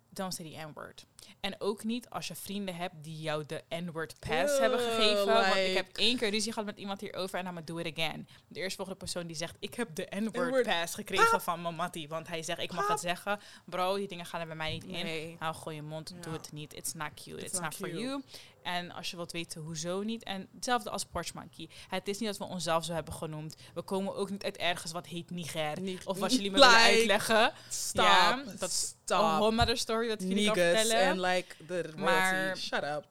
Don't 0.09 0.33
say 0.33 0.51
the 0.51 0.67
N-word. 0.67 1.05
En 1.39 1.55
ook 1.61 1.83
niet 1.83 2.09
als 2.09 2.27
je 2.27 2.35
vrienden 2.35 2.75
hebt 2.75 2.93
die 3.03 3.21
jou 3.21 3.45
de 3.45 3.63
N-word 3.69 4.19
pass 4.19 4.59
hebben 4.59 4.79
gegeven. 4.79 5.25
Want 5.25 5.55
ik 5.55 5.75
heb 5.75 5.97
één 5.97 6.17
keer 6.17 6.29
ruzie 6.29 6.51
gehad 6.51 6.67
met 6.67 6.77
iemand 6.77 7.01
hierover 7.01 7.39
en 7.39 7.45
gonna 7.45 7.61
do 7.61 7.77
it 7.77 7.97
again. 7.97 8.27
De 8.47 8.59
eerstvolgende 8.59 8.99
persoon 8.99 9.27
die 9.27 9.35
zegt, 9.35 9.55
ik 9.59 9.75
heb 9.75 9.95
de 9.95 10.07
N-word 10.09 10.63
pass 10.63 10.93
gekregen 10.93 11.41
van 11.41 11.61
mijn 11.61 11.75
mattie. 11.75 12.07
Want 12.07 12.27
hij 12.27 12.43
zegt, 12.43 12.59
ik 12.59 12.73
mag 12.73 12.87
het 12.87 12.99
zeggen. 12.99 13.39
Bro, 13.65 13.95
die 13.95 14.07
dingen 14.07 14.25
gaan 14.25 14.41
er 14.41 14.47
bij 14.47 14.55
mij 14.55 14.71
niet 14.71 14.85
in. 14.85 15.35
Hou 15.39 15.55
gewoon 15.55 15.75
je 15.75 15.81
mond, 15.81 16.15
doe 16.21 16.33
het 16.33 16.51
niet. 16.51 16.73
It's 16.73 16.93
not 16.93 17.13
cute, 17.13 17.45
it's, 17.45 17.53
not 17.53 17.61
not, 17.61 17.75
for 17.75 17.89
you. 17.89 18.21
En 18.65 18.91
als 18.91 19.09
je 19.09 19.15
wilt 19.15 19.31
weten 19.31 19.61
hoezo 19.61 20.01
niet. 20.01 20.23
En 20.23 20.47
hetzelfde 20.55 20.89
als 20.89 21.05
Porch 21.05 21.33
Monkey. 21.33 21.69
Het 21.87 22.07
is 22.07 22.19
niet 22.19 22.29
dat 22.29 22.37
we 22.37 22.53
onszelf 22.53 22.85
zo 22.85 22.93
hebben 22.93 23.13
genoemd. 23.13 23.55
We 23.73 23.81
komen 23.81 24.15
ook 24.15 24.29
niet 24.29 24.43
uit 24.43 24.57
ergens 24.57 24.91
wat 24.91 25.07
heet 25.07 25.29
Niger. 25.29 25.77
Of 26.05 26.19
wat 26.19 26.31
jullie 26.33 26.51
me 26.51 26.57
willen 26.59 26.75
uitleggen. 26.75 27.53
Stop. 27.69 28.05
Ja, 28.05 28.43
dat 28.59 28.69
is 28.69 28.95
een 29.05 29.17
whole 29.17 29.75
story 29.75 30.07
dat 30.07 30.21
jullie 30.21 30.45
kan 30.45 30.55
vertellen. 30.55 31.14
Like 31.19 31.55
the 31.65 31.81
royalty. 31.81 32.01
Maar- 32.01 32.57
Shut 32.57 32.83
up. 32.83 33.07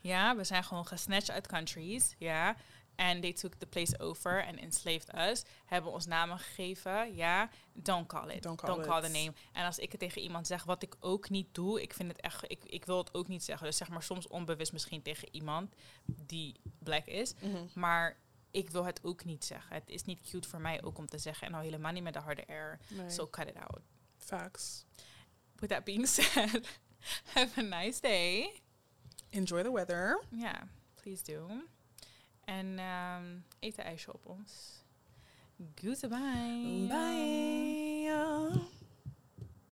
Ja, 0.00 0.36
we 0.36 0.44
zijn 0.44 0.64
gewoon 0.64 0.86
gesnatcht 0.86 1.30
uit 1.30 1.46
countries. 1.46 2.14
Ja. 2.18 2.56
En 2.94 3.20
they 3.20 3.32
took 3.32 3.54
the 3.54 3.66
place 3.66 3.98
over 4.00 4.46
and 4.46 4.58
enslaved 4.58 5.14
us. 5.14 5.42
Hebben 5.66 5.92
ons 5.92 6.06
namen 6.06 6.38
gegeven. 6.38 7.14
Ja, 7.14 7.48
don't 7.72 8.06
call 8.06 8.28
it. 8.30 8.42
Don't 8.42 8.60
Don't 8.66 8.86
call 8.86 8.98
it. 8.98 9.12
the 9.12 9.18
name. 9.18 9.32
En 9.52 9.64
als 9.66 9.78
ik 9.78 9.90
het 9.90 10.00
tegen 10.00 10.22
iemand 10.22 10.46
zeg, 10.46 10.64
wat 10.64 10.82
ik 10.82 10.94
ook 11.00 11.28
niet 11.30 11.54
doe, 11.54 11.82
ik 11.82 11.94
vind 11.94 12.08
het 12.12 12.20
echt, 12.20 12.50
ik, 12.50 12.64
ik 12.64 12.84
wil 12.84 12.98
het 12.98 13.14
ook 13.14 13.28
niet 13.28 13.44
zeggen. 13.44 13.66
Dus 13.66 13.76
zeg 13.76 13.88
maar 13.88 14.02
soms 14.02 14.26
onbewust 14.28 14.72
misschien 14.72 15.02
tegen 15.02 15.28
iemand 15.34 15.74
die 16.04 16.60
black 16.78 17.04
is. 17.06 17.34
Mhm. 17.40 17.56
Maar 17.74 18.16
ik 18.50 18.70
wil 18.70 18.84
het 18.84 19.00
ook 19.04 19.24
niet 19.24 19.44
zeggen. 19.44 19.74
Het 19.74 19.88
is 19.88 20.04
niet 20.04 20.20
cute 20.30 20.48
voor 20.48 20.60
mij 20.60 20.82
ook 20.82 20.98
om 20.98 21.06
te 21.06 21.18
zeggen. 21.18 21.46
En 21.46 21.52
nou 21.52 21.64
helemaal 21.64 21.92
niet 21.92 22.02
met 22.02 22.12
de 22.12 22.18
harde 22.20 22.42
R. 22.52 22.78
Nee. 22.88 23.10
So 23.10 23.28
cut 23.30 23.48
it 23.48 23.56
out. 23.56 23.80
Facts. 24.16 24.84
With 25.56 25.68
that 25.70 25.84
being 25.84 26.08
said, 26.14 26.60
have 27.34 27.58
a 27.58 27.62
nice 27.62 28.00
day. 28.00 28.50
Enjoy 29.30 29.62
the 29.62 29.70
weather. 29.70 30.20
Ja, 30.30 30.68
please 30.94 31.22
do. 31.22 31.62
En 32.44 32.78
ehm 32.78 33.24
eet 33.60 34.06
op 34.06 34.26
ons. 34.26 34.82
Goodbye. 35.74 36.86
Bye. 36.88 38.77